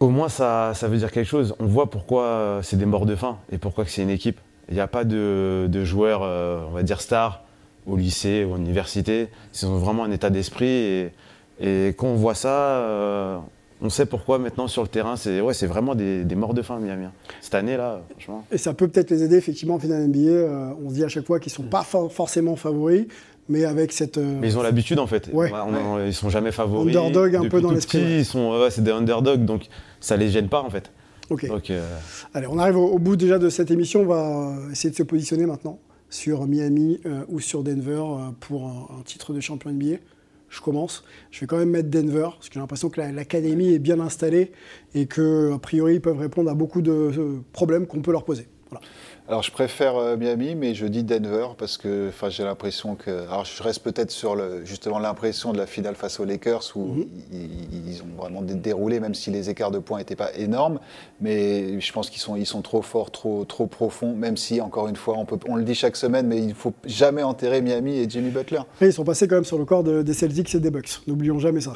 au 0.00 0.10
moins, 0.10 0.28
ça, 0.28 0.72
ça 0.74 0.88
veut 0.88 0.98
dire 0.98 1.10
quelque 1.10 1.26
chose. 1.26 1.54
On 1.58 1.66
voit 1.66 1.90
pourquoi 1.90 2.24
euh, 2.24 2.62
c'est 2.62 2.76
des 2.76 2.86
morts 2.86 3.06
de 3.06 3.16
faim 3.16 3.38
et 3.50 3.58
pourquoi 3.58 3.84
que 3.84 3.90
c'est 3.90 4.02
une 4.02 4.10
équipe. 4.10 4.40
Il 4.68 4.74
n'y 4.74 4.80
a 4.80 4.86
pas 4.86 5.04
de, 5.04 5.66
de 5.70 5.84
joueurs, 5.84 6.20
euh, 6.22 6.60
on 6.68 6.72
va 6.72 6.82
dire, 6.82 7.00
stars 7.00 7.42
au 7.88 7.96
lycée 7.96 8.44
ou 8.44 8.54
à 8.54 8.58
l'université. 8.58 9.28
Ils 9.54 9.66
ont 9.66 9.78
vraiment 9.78 10.04
un 10.04 10.10
état 10.10 10.30
d'esprit. 10.30 10.66
Et, 10.68 11.10
et 11.60 11.88
quand 11.96 12.06
on 12.08 12.14
voit 12.14 12.34
ça, 12.34 12.48
euh, 12.50 13.38
on 13.80 13.88
sait 13.90 14.06
pourquoi 14.06 14.38
maintenant 14.38 14.68
sur 14.68 14.82
le 14.82 14.88
terrain, 14.88 15.16
c'est 15.16 15.40
ouais, 15.40 15.54
vraiment 15.66 15.94
des, 15.94 16.24
des 16.24 16.34
morts 16.34 16.54
de 16.54 16.62
faim, 16.62 16.78
Miami. 16.80 17.06
Cette 17.40 17.54
année-là, 17.54 18.02
franchement. 18.10 18.44
Et 18.52 18.58
ça 18.58 18.74
peut 18.74 18.88
peut-être 18.88 19.10
les 19.10 19.22
aider 19.22 19.36
effectivement 19.36 19.74
en 19.74 19.78
finale 19.78 20.06
NBA. 20.08 20.18
euh, 20.18 20.70
on 20.84 20.90
se 20.90 20.94
dit 20.94 21.04
à 21.04 21.08
chaque 21.08 21.26
fois 21.26 21.40
qu'ils 21.40 21.52
sont 21.52 21.62
pas 21.64 21.82
for- 21.82 22.12
forcément 22.12 22.56
favoris, 22.56 23.06
mais 23.48 23.64
avec 23.64 23.92
cette. 23.92 24.18
euh, 24.18 24.38
Mais 24.40 24.48
ils 24.48 24.58
ont 24.58 24.62
l'habitude 24.62 24.98
en 24.98 25.06
fait. 25.06 25.30
Ouais. 25.32 25.50
On- 25.52 25.94
on- 25.94 26.04
ils 26.06 26.12
sont 26.14 26.28
jamais 26.28 26.52
favoris. 26.52 26.94
Underdog 26.94 27.36
un 27.36 27.48
peu 27.48 27.60
dans 27.60 27.70
l'esprit. 27.72 28.18
Ils 28.18 28.24
sont, 28.24 28.50
ouais, 28.60 28.70
c'est 28.70 28.82
des 28.82 28.90
underdogs, 28.90 29.44
donc 29.44 29.66
ça 30.00 30.16
les 30.16 30.28
gêne 30.28 30.48
pas 30.48 30.60
en 30.62 30.70
fait. 30.70 30.90
Ok. 31.30 31.46
Donc, 31.46 31.70
euh, 31.70 31.82
Allez, 32.32 32.46
on 32.48 32.58
arrive 32.58 32.76
au, 32.78 32.86
au 32.86 32.98
bout 32.98 33.14
déjà 33.16 33.38
de 33.38 33.48
cette 33.50 33.70
émission. 33.70 34.00
On 34.00 34.06
va 34.06 34.54
essayer 34.72 34.90
de 34.90 34.96
se 34.96 35.02
positionner 35.02 35.44
maintenant 35.46 35.78
sur 36.10 36.46
Miami 36.46 37.00
euh, 37.06 37.24
ou 37.28 37.40
sur 37.40 37.62
Denver 37.62 38.02
euh, 38.02 38.30
pour 38.40 38.66
un, 38.66 39.02
titre 39.04 39.32
de 39.32 39.40
champion 39.40 39.70
NBA. 39.70 39.96
Je 40.48 40.60
commence. 40.62 41.04
Je 41.30 41.40
vais 41.40 41.46
quand 41.46 41.58
même 41.58 41.70
mettre 41.70 41.90
Denver 41.90 42.28
parce 42.34 42.48
que 42.48 42.54
j'ai 42.54 42.60
l'impression 42.60 42.88
que 42.88 43.00
la- 43.00 43.12
l'académie 43.12 43.74
est 43.74 43.78
bien 43.78 44.00
installée 44.00 44.52
et 44.94 45.06
que 45.06 45.52
a 45.52 45.58
priori 45.58 45.94
ils 45.96 46.00
peuvent 46.00 46.18
répondre 46.18 46.50
à 46.50 46.54
beaucoup 46.54 46.80
de 46.80 46.90
euh, 46.90 47.42
problèmes 47.52 47.86
qu'on 47.86 48.00
peut 48.00 48.12
leur 48.12 48.24
poser. 48.24 48.48
Alors 49.30 49.42
je 49.42 49.50
préfère 49.52 49.94
euh, 49.96 50.16
Miami, 50.16 50.54
mais 50.54 50.72
je 50.74 50.86
dis 50.86 51.04
Denver 51.04 51.48
parce 51.58 51.76
que 51.76 52.08
enfin, 52.08 52.30
j'ai 52.30 52.44
l'impression 52.44 52.94
que. 52.94 53.10
Alors 53.28 53.44
je 53.44 53.62
reste 53.62 53.82
peut-être 53.82 54.10
sur 54.10 54.34
le, 54.34 54.64
justement 54.64 54.98
l'impression 54.98 55.52
de 55.52 55.58
la 55.58 55.66
finale 55.66 55.96
face 55.96 56.18
aux 56.18 56.24
Lakers 56.24 56.62
où 56.76 56.86
Mhm. 56.86 57.06
ils, 57.32 57.88
ils 57.90 58.02
ont 58.02 58.16
vraiment 58.22 58.40
dé- 58.40 58.54
déroulé, 58.54 59.00
même 59.00 59.14
si 59.14 59.30
les 59.30 59.50
écarts 59.50 59.70
de 59.70 59.80
points 59.80 59.98
n'étaient 59.98 60.16
pas 60.16 60.34
énormes. 60.34 60.80
Mais 61.20 61.78
je 61.78 61.92
pense 61.92 62.08
qu'ils 62.08 62.22
sont, 62.22 62.36
ils 62.36 62.46
sont 62.46 62.62
trop 62.62 62.80
forts, 62.80 63.10
trop, 63.10 63.44
trop 63.44 63.66
profonds, 63.66 64.14
même 64.14 64.38
si, 64.38 64.62
encore 64.62 64.88
une 64.88 64.96
fois, 64.96 65.14
on, 65.18 65.26
peut, 65.26 65.38
on 65.46 65.56
le 65.56 65.62
dit 65.64 65.74
chaque 65.74 65.96
semaine, 65.96 66.26
mais 66.26 66.38
il 66.38 66.46
ne 66.48 66.54
faut 66.54 66.72
jamais 66.86 67.22
enterrer 67.22 67.60
Miami 67.60 67.98
et 67.98 68.08
Jimmy 68.08 68.30
Butler. 68.30 68.60
Et 68.80 68.86
ils 68.86 68.92
sont 68.94 69.04
passés 69.04 69.28
quand 69.28 69.34
même 69.36 69.44
sur 69.44 69.58
le 69.58 69.66
corps 69.66 69.84
de- 69.84 70.00
des 70.00 70.14
Celtics 70.14 70.54
et 70.54 70.58
des 70.60 70.70
Bucks. 70.70 71.00
N'oublions 71.06 71.38
jamais 71.38 71.60
ça. 71.60 71.74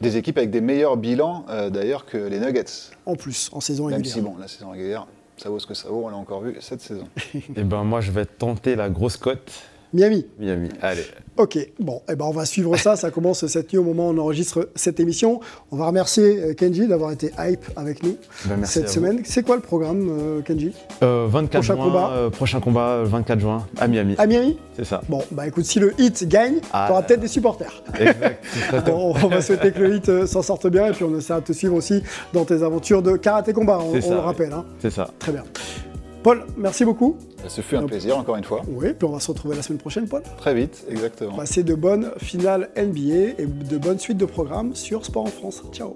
Des 0.00 0.16
équipes 0.16 0.38
avec 0.38 0.50
des 0.52 0.60
meilleurs 0.60 0.96
bilans 0.96 1.44
euh, 1.50 1.70
d'ailleurs 1.70 2.04
que 2.06 2.18
les 2.18 2.38
Nuggets. 2.38 2.64
En 3.06 3.16
plus, 3.16 3.48
en 3.52 3.60
saison 3.60 3.86
Même 3.86 3.94
régulière. 3.96 4.14
si, 4.14 4.20
bon, 4.20 4.36
la 4.38 4.46
saison 4.48 4.70
régulière, 4.70 5.06
ça 5.36 5.48
vaut 5.48 5.58
ce 5.58 5.66
que 5.66 5.74
ça 5.74 5.88
vaut, 5.88 6.04
on 6.04 6.08
l'a 6.08 6.16
encore 6.16 6.42
vu 6.42 6.56
cette 6.60 6.80
saison. 6.80 7.08
et 7.56 7.62
ben 7.64 7.84
moi, 7.84 8.00
je 8.00 8.10
vais 8.10 8.26
tenter 8.26 8.76
la 8.76 8.88
grosse 8.88 9.16
cote. 9.16 9.52
Miami. 9.94 10.26
Miami. 10.38 10.68
Allez. 10.82 11.04
Ok, 11.36 11.58
bon, 11.80 12.00
eh 12.08 12.14
ben 12.14 12.24
on 12.26 12.30
va 12.30 12.44
suivre 12.44 12.76
ça. 12.76 12.94
Ça 12.96 13.10
commence 13.10 13.46
cette 13.46 13.72
nuit 13.72 13.78
au 13.78 13.82
moment 13.84 14.08
où 14.08 14.12
on 14.12 14.18
enregistre 14.18 14.68
cette 14.74 15.00
émission. 15.00 15.40
On 15.72 15.76
va 15.76 15.86
remercier 15.86 16.38
euh, 16.40 16.52
Kenji 16.54 16.86
d'avoir 16.86 17.10
été 17.12 17.30
hype 17.38 17.64
avec 17.76 18.02
nous 18.02 18.16
Ben, 18.46 18.56
merci 18.58 18.74
cette 18.74 18.88
semaine. 18.88 19.20
C'est 19.24 19.42
quoi 19.44 19.56
le 19.56 19.62
programme, 19.62 20.08
euh, 20.10 20.42
Kenji? 20.42 20.72
Euh, 21.02 21.26
24 21.28 21.50
Prochain 21.62 21.74
juin, 21.76 21.84
combat. 21.84 22.10
euh, 22.12 22.30
prochain 22.30 22.60
combat, 22.60 22.88
euh, 22.88 23.04
24 23.04 23.40
juin, 23.40 23.66
à 23.78 23.88
Miami. 23.88 24.14
À 24.18 24.26
Miami? 24.26 24.58
C'est 24.76 24.84
ça. 24.84 25.00
Bon, 25.08 25.22
bah 25.32 25.46
écoute, 25.46 25.64
si 25.64 25.78
le 25.80 25.92
hit 25.98 26.26
gagne, 26.28 26.58
Ah. 26.72 26.86
t'auras 26.88 27.02
peut-être 27.02 27.20
des 27.20 27.28
supporters. 27.28 27.82
Exact. 27.98 28.44
Bon, 28.86 29.14
on 29.22 29.28
va 29.28 29.40
souhaiter 29.42 29.72
que 29.72 29.78
le 29.80 29.96
hit 29.96 30.08
euh, 30.08 30.26
s'en 30.26 30.42
sorte 30.42 30.66
bien 30.68 30.86
et 30.86 30.92
puis 30.92 31.04
on 31.04 31.16
essaiera 31.18 31.40
de 31.40 31.46
te 31.46 31.52
suivre 31.52 31.74
aussi 31.74 32.02
dans 32.32 32.44
tes 32.44 32.62
aventures 32.62 33.02
de 33.02 33.16
karaté 33.16 33.52
combat, 33.52 33.78
on, 33.80 33.92
C'est 33.92 33.98
on 33.98 34.08
ça, 34.08 34.08
le 34.10 34.16
oui. 34.20 34.24
rappelle. 34.24 34.52
hein. 34.52 34.64
C'est 34.80 34.90
ça. 34.90 35.08
Très 35.18 35.32
bien. 35.32 35.42
Paul, 36.24 36.46
merci 36.56 36.86
beaucoup. 36.86 37.18
Ce 37.46 37.60
fut 37.60 37.76
un 37.76 37.82
plaisir 37.82 38.16
encore 38.16 38.36
une 38.36 38.44
fois. 38.44 38.62
Oui, 38.66 38.94
puis 38.94 39.06
on 39.06 39.12
va 39.12 39.20
se 39.20 39.30
retrouver 39.30 39.56
la 39.56 39.62
semaine 39.62 39.78
prochaine, 39.78 40.08
Paul. 40.08 40.22
Très 40.38 40.54
vite, 40.54 40.82
exactement. 40.88 41.36
Passez 41.36 41.62
de 41.62 41.74
bonnes 41.74 42.12
finales 42.16 42.70
NBA 42.78 43.42
et 43.42 43.46
de 43.46 43.76
bonnes 43.76 43.98
suites 43.98 44.16
de 44.16 44.24
programmes 44.24 44.74
sur 44.74 45.04
Sport 45.04 45.24
en 45.24 45.26
France. 45.26 45.62
Ciao. 45.70 45.94